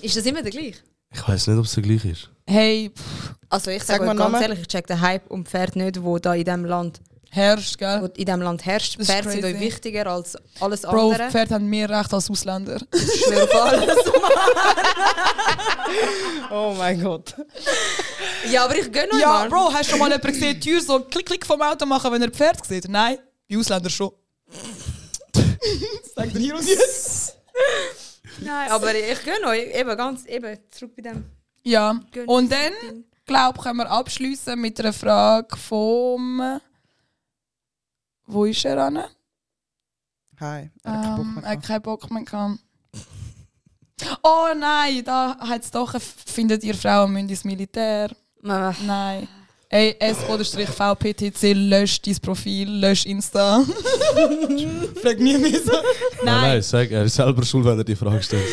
Ist 0.00 0.16
das 0.16 0.24
immer 0.26 0.42
der 0.42 0.50
gleiche? 0.50 0.78
Ich 1.14 1.28
weiß 1.28 1.46
nicht, 1.48 1.58
ob 1.58 1.64
es 1.66 1.72
der 1.74 1.82
gleich 1.82 2.04
ist. 2.06 2.30
hey, 2.48 2.90
pff, 2.94 3.34
Also 3.50 3.70
ich 3.70 3.82
Sag 3.84 3.98
sage 3.98 4.06
mal 4.06 4.12
euch 4.12 4.18
ganz 4.18 4.32
Namen. 4.32 4.42
ehrlich, 4.42 4.60
ich 4.60 4.68
check 4.68 4.86
den 4.86 5.00
Hype 5.00 5.30
um 5.30 5.44
Pferd 5.44 5.76
nicht, 5.76 6.02
wo 6.02 6.18
da 6.18 6.34
in 6.34 6.44
diesem 6.44 6.64
Land 6.64 7.00
Herrscht, 7.34 7.78
gell? 7.78 8.02
wo 8.02 8.06
in 8.08 8.26
diesem 8.26 8.42
Land 8.42 8.66
herrscht. 8.66 9.00
Das 9.00 9.06
Pferde 9.06 9.30
sind 9.30 9.42
euch 9.42 9.58
wichtiger 9.58 10.06
als 10.06 10.36
alles 10.60 10.82
Bro, 10.82 11.12
andere. 11.12 11.30
Pferde 11.30 11.54
haben 11.54 11.66
mehr 11.66 11.88
Recht 11.88 12.12
als 12.12 12.30
Ausländer. 12.30 12.78
Ich 12.92 13.24
schwöre 13.24 13.44
auf 13.44 13.54
alles. 13.54 13.96
Oh 16.50 16.74
mein 16.76 17.02
Gott. 17.02 17.34
ja, 18.50 18.64
aber 18.66 18.76
ich 18.76 18.92
gönne 18.92 19.12
euch 19.14 19.20
Ja, 19.20 19.28
mal. 19.28 19.48
Bro, 19.48 19.72
hast 19.72 19.86
du 19.86 19.90
schon 19.92 19.98
mal 20.00 20.10
jemanden 20.10 20.26
gesehen, 20.26 20.60
die 20.60 20.70
Tür 20.70 20.80
so 20.82 21.00
klick, 21.00 21.24
klick 21.24 21.46
vom 21.46 21.62
Auto 21.62 21.86
machen, 21.86 22.12
wenn 22.12 22.20
er 22.20 22.30
Pferd 22.30 22.66
sieht? 22.66 22.86
Nein, 22.88 23.16
bei 23.48 23.56
Ausländern 23.56 23.90
schon. 23.90 24.12
Sag 26.14 26.32
dir 26.34 26.38
hier 26.38 26.54
und 26.54 26.68
jetzt. 26.68 27.38
Nein, 28.40 28.70
aber 28.70 28.94
ich 28.94 29.24
gönne 29.24 29.46
euch. 29.46 29.74
Eben, 29.74 29.96
ganz, 29.96 30.26
eben, 30.26 30.58
zurück 30.70 30.92
bei 30.96 31.02
dem. 31.02 31.24
Ja, 31.62 31.98
Gönn 32.12 32.26
und 32.26 32.52
dann, 32.52 33.04
glaube 33.24 33.56
ich, 33.56 33.62
können 33.64 33.78
wir 33.78 33.90
abschließen 33.90 34.60
mit 34.60 34.78
einer 34.80 34.92
Frage 34.92 35.56
vom. 35.56 36.60
Wo 38.32 38.44
ist 38.44 38.64
er 38.64 38.78
an? 38.78 38.98
Hi. 40.40 40.70
Er 40.82 40.92
hat 40.92 41.02
keinen 41.04 41.16
Bock 41.16 41.24
Ähm, 41.26 41.34
mehr 41.34 41.42
er 41.44 41.50
hat 41.50 41.62
gehabt. 41.62 41.66
keinen 41.66 41.82
Bock 41.82 42.10
mehr 42.10 42.22
gehabt. 42.24 42.58
Oh 44.22 44.46
nein, 44.56 45.04
da 45.04 45.36
hat 45.38 45.62
es 45.62 45.70
doch. 45.70 45.94
Findet 46.00 46.64
ihr 46.64 46.74
Frauen 46.74 47.12
müssen 47.12 47.28
ins 47.28 47.44
Militär? 47.44 48.10
Mama. 48.40 48.74
Nein. 48.84 49.28
Ey, 49.68 49.96
S-VPTC, 50.00 51.52
lösch 51.54 52.02
dein 52.02 52.16
Profil, 52.20 52.68
lösch 52.68 53.06
Insta. 53.06 53.62
Frag 55.02 55.18
nie 55.18 55.38
mehr 55.38 55.60
so. 55.62 55.72
Nein, 55.72 55.80
Nein. 56.24 56.40
nein, 56.42 56.62
sag, 56.62 56.90
er 56.90 57.04
ist 57.04 57.14
selber 57.14 57.42
schuld, 57.44 57.64
wenn 57.64 57.78
er 57.78 57.84
die 57.84 57.96
Frage 57.96 58.22
stellt. 58.22 58.44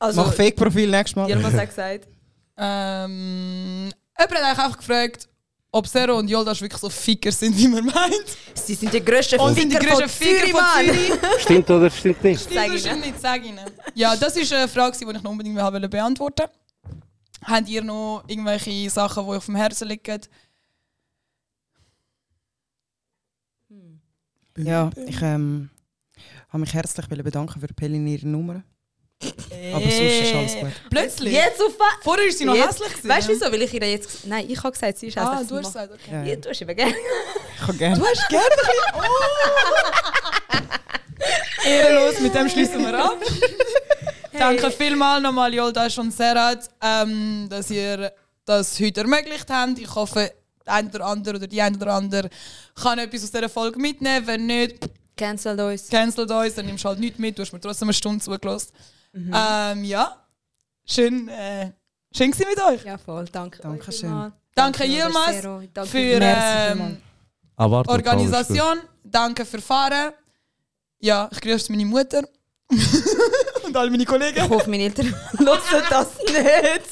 Also, 0.00 0.22
Mach 0.22 0.32
Fake-Profil 0.32 0.90
nächstes 0.90 1.14
Mal. 1.14 1.28
Yilmaz 1.28 1.52
hat 1.52 1.68
gesagt. 1.68 2.08
Ähm, 2.56 3.90
jemand 4.18 4.18
hat 4.18 4.30
eigentlich 4.32 4.58
einfach 4.58 4.76
gefragt, 4.78 5.28
ob 5.74 5.88
Zero 5.88 6.16
und 6.18 6.28
Yoldash 6.28 6.60
wirklich 6.60 6.80
so 6.80 6.88
Ficker 6.88 7.32
sind, 7.32 7.56
wie 7.58 7.66
man 7.66 7.84
meint. 7.84 8.24
Sie 8.54 8.74
sind 8.74 8.94
die 8.94 9.04
grössten 9.04 9.40
Und 9.40 9.56
sind 9.56 9.72
die 9.72 9.76
Ficker 9.76 9.96
größten 9.96 10.08
von 10.08 10.28
Ficker 10.28 10.38
Zürich, 10.38 10.52
von 10.52 10.60
Mann. 10.60 10.84
Zürich. 10.86 11.40
Stimmt 11.42 11.70
oder 11.70 11.90
stimmt 11.90 12.24
nicht? 12.24 12.40
Stimmt 12.42 12.54
Sag 12.54 12.72
das 12.72 12.86
ihnen. 12.86 13.00
nicht, 13.00 13.20
sag 13.20 13.44
ihnen. 13.44 13.70
Ja, 13.94 14.14
das 14.14 14.36
ist 14.36 14.52
eine 14.52 14.68
Frage, 14.68 14.96
die 14.96 15.04
ich 15.04 15.22
noch 15.22 15.30
unbedingt 15.30 15.56
wollte 15.56 15.88
beantworten 15.88 16.46
Habt 17.42 17.68
ihr 17.68 17.82
noch 17.82 18.22
irgendwelche 18.28 18.88
Sachen, 18.88 19.24
die 19.24 19.30
euch 19.30 19.36
auf 19.38 19.46
dem 19.46 19.56
Herzen 19.56 19.88
liegen? 19.88 20.20
Ja, 24.56 24.90
ich 25.06 25.20
ähm, 25.20 25.70
habe 26.50 26.60
mich 26.60 26.72
herzlich 26.72 27.08
bedanken 27.08 27.60
für 27.60 27.66
Pelin 27.66 28.06
ihre 28.06 28.28
Nummer. 28.28 28.62
Aber 29.74 29.80
sonst 29.80 30.00
ist 30.00 30.34
alles 30.34 30.54
gut. 30.54 30.68
Plötzlich? 30.90 31.32
Jetzt 31.32 31.62
auf 31.62 31.72
Vorher 32.02 32.26
war 32.26 32.32
sie 32.32 32.44
noch 32.44 32.54
Jetzt- 32.54 32.68
hässlich. 32.80 32.88
gewesen. 32.92 33.08
Weißt 33.08 33.28
du 33.28 33.32
wieso? 33.32 33.52
Weil 33.52 33.62
ich 33.62 33.74
ihr 33.74 33.90
jetzt. 33.90 34.26
Nein, 34.26 34.46
ich 34.48 34.58
habe 34.58 34.72
gesagt, 34.72 34.98
sie 34.98 35.06
ist 35.08 35.18
Ah, 35.18 35.32
hässlich. 35.32 35.48
du 35.48 35.56
hast 35.56 35.66
gesagt, 35.66 35.92
okay. 35.92 36.10
Ja, 36.12 36.22
Ja, 36.24 36.36
du 36.36 36.48
hast 36.50 36.62
eben 36.62 36.76
gerne. 36.76 36.94
ich 37.58 37.66
kann 37.66 37.78
gerne. 37.78 37.98
Du 37.98 38.06
hast 38.06 38.28
gerne 38.28 38.44
ein 38.44 38.56
bisschen... 38.56 38.94
Oh! 38.94 40.64
Ehrenlos, 41.68 42.20
mit 42.20 42.34
dem 42.34 42.48
schließen 42.48 42.80
wir 42.84 42.98
ab. 43.04 43.18
Danke 44.36 44.70
vielmals 44.70 45.22
nochmal, 45.22 45.54
Yoldash 45.54 45.98
und 45.98 46.12
Serhat, 46.12 46.68
ähm, 46.82 47.46
dass 47.48 47.70
ihr 47.70 48.12
das 48.44 48.78
heute 48.80 49.00
ermöglicht 49.02 49.48
habt. 49.48 49.78
Ich 49.78 49.94
hoffe, 49.94 50.32
der 50.66 50.72
eine 50.74 50.88
oder 50.90 51.06
andere 51.06 51.36
oder 51.36 51.46
die 51.46 51.62
eine 51.62 51.76
oder 51.76 51.92
andere 51.94 52.28
kann 52.74 52.98
etwas 52.98 53.24
aus 53.24 53.30
dieser 53.30 53.48
Folge 53.48 53.78
mitnehmen. 53.80 54.26
Wenn 54.26 54.46
nicht, 54.46 54.76
Cancelt 55.16 55.60
uns. 55.60 55.88
cancelt 55.88 56.30
uns, 56.30 56.54
dann 56.54 56.66
nimmst 56.66 56.84
du 56.84 56.88
halt 56.88 56.98
nichts 56.98 57.18
mit. 57.18 57.38
Du 57.38 57.42
hast 57.42 57.52
mir 57.52 57.60
trotzdem 57.60 57.86
eine 57.88 57.94
Stunde 57.94 58.22
zugelassen. 58.22 58.72
Ähm, 59.14 59.84
ja, 59.84 60.16
schön, 60.84 61.28
äh, 61.28 61.72
schön 62.14 62.30
gewesen 62.30 62.48
mit 62.50 62.64
euch. 62.64 62.84
Ja, 62.84 62.98
voll. 62.98 63.26
Danke. 63.30 63.62
Dankeschön. 63.62 64.12
euch. 64.12 64.32
Danke 64.54 64.78
Danke, 64.78 64.84
vielmals. 64.84 65.42
Danke 65.72 65.90
für 65.90 65.98
ähm, 65.98 66.96
warte, 67.56 67.90
Organisation. 67.90 68.78
Danke 69.02 69.44
für 69.44 69.60
Fahren. 69.60 70.12
Ja, 71.00 71.28
ich 71.30 71.40
grüße 71.40 71.70
meine 71.72 71.84
Mutter. 71.84 72.22
und 73.66 73.76
alle 73.76 73.90
meine 73.90 74.04
Kollegen. 74.04 74.38
Ich 74.38 74.48
hoffe, 74.48 74.70
meine 74.70 74.84
Eltern 74.84 75.06
hören 75.38 75.84
das 75.90 76.08
nicht. 76.18 76.90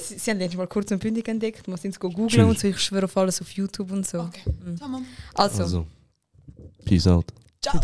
Sie, 0.00 0.18
sie 0.18 0.30
haben 0.30 0.38
letztes 0.38 0.58
mal 0.58 0.66
kurz 0.66 0.90
und 0.90 0.98
bündig 0.98 1.28
entdeckt. 1.28 1.66
Man 1.68 1.78
muss 1.82 1.98
googeln 1.98 2.28
Tschüss. 2.28 2.44
und 2.44 2.58
so. 2.58 2.68
Ich 2.68 2.80
schwöre 2.80 3.04
auf 3.04 3.16
alles 3.16 3.40
auf 3.40 3.50
YouTube 3.50 3.92
und 3.92 4.06
so. 4.06 4.20
Okay. 4.20 4.42
Tamam. 4.78 5.06
Also, 5.34 5.62
Also, 5.62 5.86
peace 6.84 7.06
out. 7.06 7.26
Das 7.62 7.80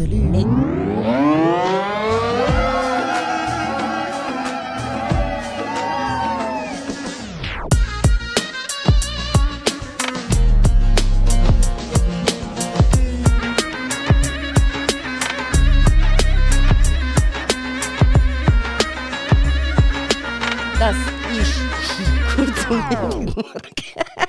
one 23.42 23.56
again. 23.56 24.19